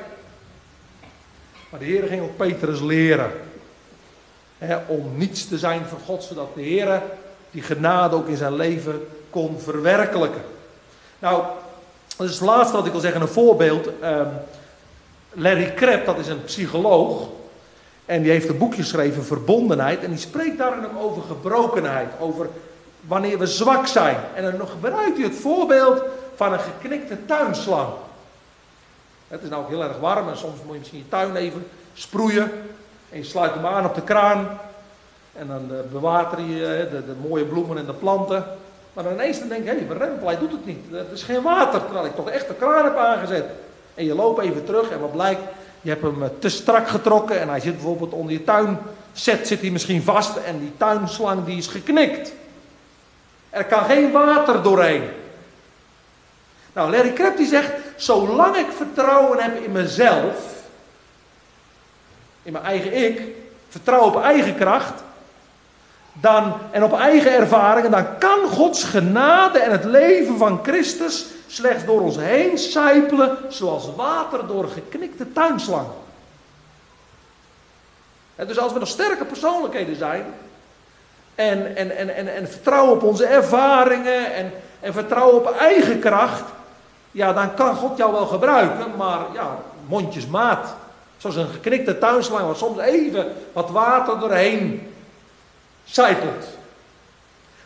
Maar 1.71 1.81
de 1.81 1.87
Heer 1.87 2.07
ging 2.07 2.23
ook 2.23 2.37
Petrus 2.37 2.81
leren. 2.81 3.31
Hè, 4.59 4.77
om 4.87 5.12
niets 5.16 5.49
te 5.49 5.59
zijn 5.59 5.85
voor 5.85 6.01
God, 6.07 6.23
zodat 6.23 6.55
de 6.55 6.62
Heer 6.62 7.03
die 7.51 7.62
genade 7.62 8.16
ook 8.16 8.29
in 8.29 8.37
zijn 8.37 8.57
leven 8.57 9.09
kon 9.31 9.61
verwerkelijken. 9.61 10.43
Nou, 11.19 11.43
dat 12.16 12.27
is 12.27 12.33
het 12.33 12.49
laatste 12.49 12.77
wat 12.77 12.87
ik 12.87 12.93
wil 12.93 13.01
zeggen, 13.01 13.21
een 13.21 13.29
voorbeeld. 13.29 13.87
Um, 13.87 14.29
Larry 15.33 15.72
Krepp, 15.74 16.07
dat 16.07 16.18
is 16.18 16.26
een 16.26 16.45
psycholoog. 16.45 17.29
En 18.07 18.22
die 18.22 18.31
heeft 18.31 18.49
een 18.49 18.59
boekje 18.59 18.83
geschreven, 18.83 19.24
Verbondenheid. 19.24 20.03
En 20.03 20.11
die 20.11 20.18
spreekt 20.18 20.59
daarin 20.59 20.85
ook 20.85 21.03
over 21.03 21.22
gebrokenheid. 21.22 22.09
Over 22.18 22.49
wanneer 23.01 23.39
we 23.39 23.47
zwak 23.47 23.87
zijn. 23.87 24.16
En 24.35 24.57
dan 24.59 24.68
gebruikt 24.68 25.16
hij 25.16 25.26
het 25.26 25.37
voorbeeld 25.37 26.03
van 26.35 26.53
een 26.53 26.61
geknikte 26.61 27.24
tuinslang. 27.26 27.89
Het 29.29 29.43
is 29.43 29.49
nou 29.49 29.62
ook 29.62 29.68
heel 29.68 29.83
erg 29.83 29.99
warm 29.99 30.29
en 30.29 30.37
soms 30.37 30.62
moet 30.64 30.72
je 30.72 30.79
misschien 30.79 30.99
je 30.99 31.09
tuin 31.09 31.37
even 31.37 31.66
sproeien. 31.95 32.51
En 33.11 33.18
je 33.18 33.24
sluit 33.24 33.55
hem 33.55 33.66
aan 33.66 33.85
op 33.85 33.95
de 33.95 34.03
kraan. 34.03 34.59
En 35.33 35.47
dan 35.47 35.70
eh, 35.70 35.93
bewater 35.93 36.41
je 36.41 36.89
de, 36.91 37.07
de, 37.07 37.29
mooie 37.29 37.45
bloemen 37.45 37.79
en 37.79 37.87
de 37.87 37.93
planten. 37.93 38.45
Maar 38.93 39.05
dan 39.05 39.12
ineens 39.12 39.39
dan 39.39 39.49
denk 39.49 39.64
je, 39.64 39.70
hé, 39.70 39.97
hey, 39.99 40.16
hij 40.24 40.39
doet 40.39 40.53
het 40.53 40.66
niet. 40.66 40.93
Er 40.93 41.07
is 41.12 41.22
geen 41.22 41.43
water, 41.43 41.85
terwijl 41.85 42.07
ik 42.07 42.14
toch 42.14 42.31
echt 42.31 42.49
de 42.49 42.55
kraan 42.55 42.85
heb 42.85 42.97
aangezet. 42.97 43.45
En 43.99 44.05
je 44.05 44.15
loopt 44.15 44.41
even 44.41 44.65
terug 44.65 44.91
en 44.91 45.01
wat 45.01 45.13
blijkt, 45.13 45.41
je 45.81 45.91
hebt 45.91 46.03
hem 46.03 46.23
eh, 46.23 46.29
te 46.39 46.49
strak 46.49 46.89
getrokken 46.89 47.41
en 47.41 47.49
hij 47.49 47.61
zit 47.61 47.75
bijvoorbeeld 47.75 48.13
onder 48.13 48.33
je 48.33 48.45
tuinset 48.45 49.47
zit 49.47 49.61
hij 49.61 49.71
misschien 49.71 50.03
vast 50.03 50.37
en 50.37 50.59
die 50.59 50.73
tuinslang 50.77 51.45
die 51.45 51.57
is 51.57 51.67
geknikt. 51.67 52.33
Er 53.51 53.65
kan 53.65 53.85
geen 53.85 54.13
water 54.13 54.63
doorheen. 54.63 55.03
Nou, 56.73 56.91
Larry 56.91 57.13
Krepp 57.13 57.37
die 57.37 57.47
zegt, 57.47 57.73
zolang 57.97 58.57
ik 58.57 58.67
vertrouwen 58.77 59.43
heb 59.43 59.63
in 59.63 59.73
mezelf, 59.73 60.37
in 62.43 62.53
mijn 62.53 62.65
eigen 62.65 63.05
ik, 63.05 63.23
vertrouw 63.69 64.01
op 64.01 64.23
eigen 64.23 64.57
kracht, 64.57 65.03
dan, 66.13 66.53
en 66.71 66.85
op 66.85 66.99
eigen 66.99 67.33
ervaringen, 67.33 67.91
dan 67.91 68.19
kan 68.19 68.49
Gods 68.49 68.85
genade 68.85 69.59
en 69.59 69.71
het 69.71 69.85
leven 69.85 70.39
van 70.39 70.61
Christus 70.63 71.27
slechts 71.49 71.85
door 71.85 72.01
ons 72.01 72.17
heen 72.17 72.59
sijpelen, 72.59 73.39
zoals 73.49 73.95
water 73.97 74.47
door 74.47 74.65
een 74.65 74.71
geknikte 74.71 75.33
tuinslang. 75.33 75.87
En 78.37 78.47
dus 78.47 78.59
als 78.59 78.73
we 78.73 78.79
nog 78.79 78.89
sterke 78.89 79.25
persoonlijkheden 79.25 79.97
zijn, 79.97 80.25
en, 81.35 81.77
en, 81.77 81.97
en, 81.97 82.15
en, 82.15 82.35
en 82.35 82.49
vertrouwen 82.49 82.93
op 82.93 83.03
onze 83.03 83.27
ervaringen, 83.27 84.35
en, 84.35 84.53
en 84.81 84.93
vertrouwen 84.93 85.35
op 85.35 85.57
eigen 85.57 86.01
kracht, 86.01 86.45
ja, 87.11 87.33
dan 87.33 87.55
kan 87.55 87.77
God 87.77 87.97
jou 87.97 88.13
wel 88.13 88.27
gebruiken, 88.27 88.97
maar 88.97 89.21
ja, 89.33 89.59
mondjesmaat. 89.87 90.75
Zoals 91.17 91.37
een 91.37 91.49
geknikte 91.49 91.99
tuinslang, 91.99 92.47
waar 92.47 92.57
soms 92.57 92.79
even 92.79 93.33
wat 93.53 93.71
water 93.71 94.19
doorheen 94.19 94.93
zijpelt. 95.85 96.47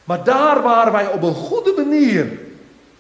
Maar 0.05 0.25
daar 0.25 0.63
waar 0.63 0.93
wij 0.93 1.07
op 1.07 1.23
een 1.23 1.35
goede 1.35 1.73
manier 1.77 2.41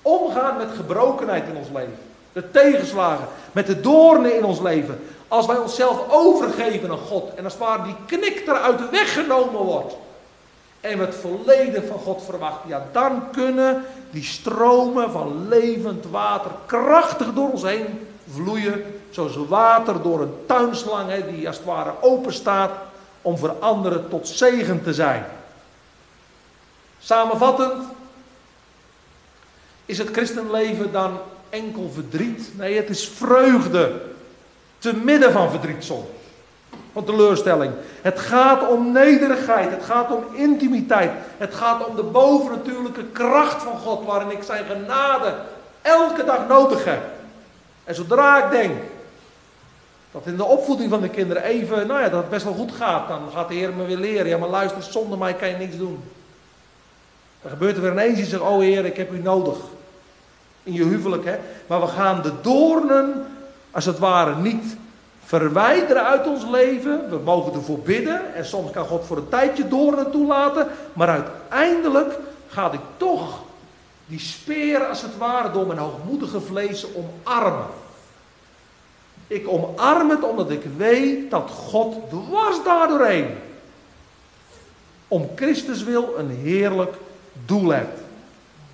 omgaan 0.03 0.57
met 0.57 0.68
gebrokenheid 0.76 1.48
in 1.48 1.57
ons 1.57 1.68
leven, 1.72 1.98
de 2.32 2.50
tegenslagen, 2.50 3.26
met 3.53 3.66
de 3.66 3.80
doornen 3.80 4.36
in 4.36 4.44
ons 4.44 4.61
leven, 4.61 5.00
als 5.28 5.46
wij 5.46 5.57
onszelf 5.57 5.98
overgeven 6.09 6.90
aan 6.90 6.98
God 6.98 7.34
en 7.34 7.44
als 7.44 7.53
het 7.53 7.62
ware 7.62 7.82
die 7.82 7.96
knik 8.07 8.42
eruit 8.46 8.80
wordt 9.53 9.94
en 10.80 10.98
we 10.98 11.05
het 11.05 11.16
verleden 11.16 11.86
van 11.86 11.98
God 11.98 12.22
verwachten, 12.22 12.68
ja, 12.68 12.86
dan 12.92 13.30
kunnen 13.30 13.84
die 14.11 14.24
stromen 14.24 15.11
van 15.11 15.48
levend 15.48 16.05
water 16.11 16.50
krachtig 16.66 17.32
door 17.34 17.50
ons 17.50 17.62
heen 17.62 18.07
vloeien, 18.32 19.00
zoals 19.11 19.36
water 19.48 20.03
door 20.03 20.20
een 20.20 20.34
tuinslang 20.46 21.11
hè, 21.11 21.32
die 21.32 21.46
als 21.46 21.57
het 21.57 21.66
ware 21.66 21.92
open 22.00 22.32
staat 22.32 22.70
om 23.22 23.38
voor 23.38 23.55
anderen 23.59 24.09
tot 24.09 24.28
zegen 24.28 24.82
te 24.82 24.94
zijn. 24.94 25.24
Samenvattend, 26.98 27.82
is 29.87 29.99
het 29.99 30.09
christenleven 30.12 30.93
dan 30.93 31.18
enkel 31.51 31.91
verdriet? 31.95 32.51
Nee, 32.57 32.76
het 32.76 32.89
is 32.89 33.09
vreugde. 33.09 34.01
Te 34.78 34.95
midden 34.97 35.33
van 35.33 35.51
verdriet 35.51 35.85
soms. 35.85 36.07
Van 36.93 37.05
teleurstelling. 37.05 37.72
Het 38.03 38.18
gaat 38.18 38.68
om 38.68 38.93
nederigheid. 38.93 39.70
Het 39.70 39.85
gaat 39.85 40.11
om 40.11 40.24
intimiteit. 40.35 41.11
Het 41.37 41.55
gaat 41.55 41.87
om 41.87 41.97
de 41.97 42.03
bovennatuurlijke 42.03 43.05
kracht 43.05 43.62
van 43.62 43.78
God. 43.78 44.05
Waarin 44.05 44.30
ik 44.30 44.43
zijn 44.43 44.64
genade 44.64 45.35
elke 45.83 46.24
dag 46.24 46.49
nodig 46.49 46.85
heb. 46.85 47.03
En 47.85 47.95
zodra 47.95 48.45
ik 48.45 48.51
denk 48.51 48.72
dat 50.12 50.26
in 50.26 50.37
de 50.37 50.45
opvoeding 50.45 50.91
van 50.91 51.01
de 51.01 51.09
kinderen 51.09 51.43
even, 51.43 51.87
nou 51.87 52.01
ja, 52.01 52.09
dat 52.09 52.20
het 52.20 52.30
best 52.30 52.45
wel 52.45 52.55
goed 52.55 52.72
gaat. 52.72 53.09
Dan 53.09 53.20
gaat 53.35 53.49
de 53.49 53.55
Heer 53.55 53.72
me 53.72 53.85
weer 53.85 53.97
leren. 53.97 54.28
Ja, 54.28 54.39
maar 54.39 54.49
luister, 54.49 54.83
zonder 54.83 55.18
mij 55.18 55.35
kan 55.35 55.49
je 55.49 55.57
niks 55.57 55.76
doen. 55.76 56.03
Dan 57.43 57.51
gebeurt 57.51 57.76
er 57.76 57.82
weer 57.82 57.93
ineens 57.93 58.18
iets. 58.18 58.38
Oh 58.38 58.59
Heer, 58.59 58.84
ik 58.84 58.97
heb 58.97 59.12
u 59.12 59.18
nodig. 59.18 59.57
In 60.62 60.72
je 60.72 60.84
huwelijk, 60.84 61.24
hè. 61.24 61.38
Maar 61.66 61.80
we 61.80 61.86
gaan 61.86 62.22
de 62.22 62.32
doornen, 62.43 63.26
als 63.70 63.84
het 63.84 63.99
ware, 63.99 64.36
niet 64.36 64.76
verwijderen 65.24 66.05
uit 66.05 66.26
ons 66.26 66.45
leven. 66.51 67.11
We 67.11 67.18
mogen 67.24 67.53
ervoor 67.53 67.78
bidden. 67.78 68.34
En 68.34 68.45
soms 68.45 68.70
kan 68.70 68.86
God 68.86 69.05
voor 69.07 69.16
een 69.16 69.28
tijdje 69.28 69.68
doornen 69.68 70.11
toelaten. 70.11 70.68
Maar 70.93 71.09
uiteindelijk 71.09 72.18
ga 72.49 72.72
ik 72.72 72.80
toch 72.97 73.43
die 74.07 74.20
speer, 74.20 74.84
als 74.84 75.03
het 75.03 75.18
ware, 75.18 75.51
door 75.51 75.66
mijn 75.66 75.78
hoogmoedige 75.78 76.40
vlees 76.40 76.86
omarmen. 76.95 77.66
Ik 79.26 79.49
omarm 79.49 80.11
het 80.11 80.22
omdat 80.22 80.51
ik 80.51 80.62
weet 80.76 81.30
dat 81.30 81.51
God 81.51 81.97
dwars 82.11 82.64
daardoorheen 82.64 83.26
om 85.09 85.30
Christus 85.34 85.82
wil 85.82 86.14
een 86.18 86.30
heerlijk 86.30 86.95
doel 87.47 87.70
hebt. 87.70 88.01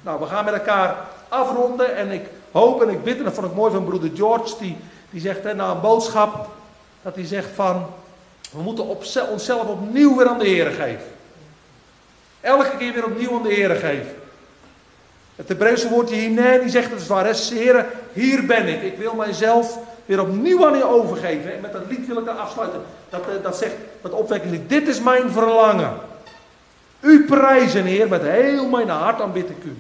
Nou, 0.03 0.21
we 0.21 0.27
gaan 0.27 0.45
met 0.45 0.55
elkaar 0.55 0.97
afronden 1.29 1.97
en 1.97 2.11
ik 2.11 2.27
hoop 2.53 2.83
en 2.83 2.89
ik 2.89 3.05
bid, 3.05 3.19
en 3.19 3.25
dat 3.25 3.35
vond 3.35 3.47
ik 3.47 3.55
mooi 3.55 3.73
van 3.73 3.85
broeder 3.85 4.11
George, 4.15 4.55
die, 4.59 4.77
die 5.11 5.21
zegt 5.21 5.45
hè, 5.45 5.55
na 5.55 5.71
een 5.71 5.81
boodschap, 5.81 6.49
dat 7.03 7.15
hij 7.15 7.27
zegt 7.27 7.49
van, 7.55 7.87
we 8.51 8.63
moeten 8.63 8.85
op, 8.85 9.05
onszelf 9.31 9.67
opnieuw 9.67 10.17
weer 10.17 10.29
aan 10.29 10.39
de 10.39 10.47
Heer 10.47 10.71
geven. 10.71 11.07
Elke 12.41 12.77
keer 12.77 12.93
weer 12.93 13.05
opnieuw 13.05 13.37
aan 13.37 13.43
de 13.43 13.55
Heer 13.55 13.75
geven. 13.75 14.17
Het 15.37 15.49
Hebreeuwse 15.49 15.89
woordje 15.89 16.15
hier, 16.15 16.61
die 16.61 16.71
zegt 16.71 16.91
het 16.91 17.01
is 17.01 17.07
waar, 17.07 17.35
Heer, 17.35 17.87
hier 18.13 18.47
ben 18.47 18.67
ik. 18.67 18.83
Ik 18.83 18.99
wil 18.99 19.15
mijzelf 19.15 19.79
weer 20.07 20.21
opnieuw 20.21 20.67
aan 20.67 20.75
u 20.75 20.85
overgeven. 20.85 21.55
En 21.55 21.61
met 21.61 21.73
dat 21.73 21.83
lied 21.89 22.07
wil 22.07 22.19
ik 22.19 22.25
dan 22.25 22.39
afsluiten. 22.39 22.81
Dat, 23.09 23.21
eh, 23.21 23.43
dat 23.43 23.57
zegt, 23.57 23.75
dat 24.03 24.13
opwekking, 24.13 24.67
dit 24.67 24.89
is 24.89 25.01
mijn 25.01 25.31
verlangen. 25.31 25.93
U 27.01 27.25
prijzen, 27.25 27.85
Heer, 27.85 28.09
met 28.09 28.23
heel 28.23 28.69
mijn 28.69 28.89
hart 28.89 29.21
aanbid 29.21 29.51
ik 29.51 29.65
u. 29.65 29.77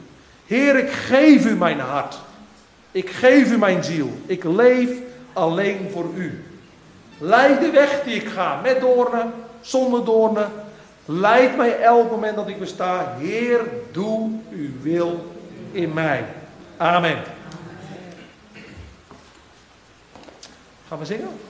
Heer, 0.46 0.76
ik 0.76 0.90
geef 0.90 1.46
u 1.46 1.56
mijn 1.56 1.80
hart. 1.80 2.18
Ik 2.90 3.10
geef 3.10 3.52
u 3.52 3.58
mijn 3.58 3.84
ziel. 3.84 4.12
Ik 4.26 4.44
leef 4.44 4.90
alleen 5.32 5.88
voor 5.92 6.06
u. 6.14 6.44
Leid 7.18 7.60
de 7.60 7.70
weg 7.70 8.02
die 8.04 8.14
ik 8.14 8.28
ga, 8.28 8.60
met 8.62 8.80
doornen, 8.80 9.32
zonder 9.60 10.04
doornen. 10.04 10.50
Leid 11.04 11.56
mij 11.56 11.80
elk 11.80 12.10
moment 12.10 12.36
dat 12.36 12.48
ik 12.48 12.58
besta. 12.58 13.14
Heer, 13.18 13.60
doe 13.92 14.30
uw 14.50 14.70
wil 14.82 15.34
in 15.72 15.92
mij. 15.92 16.24
Amen. 16.76 17.18
Gaan 20.88 20.98
we 20.98 21.04
zingen? 21.04 21.47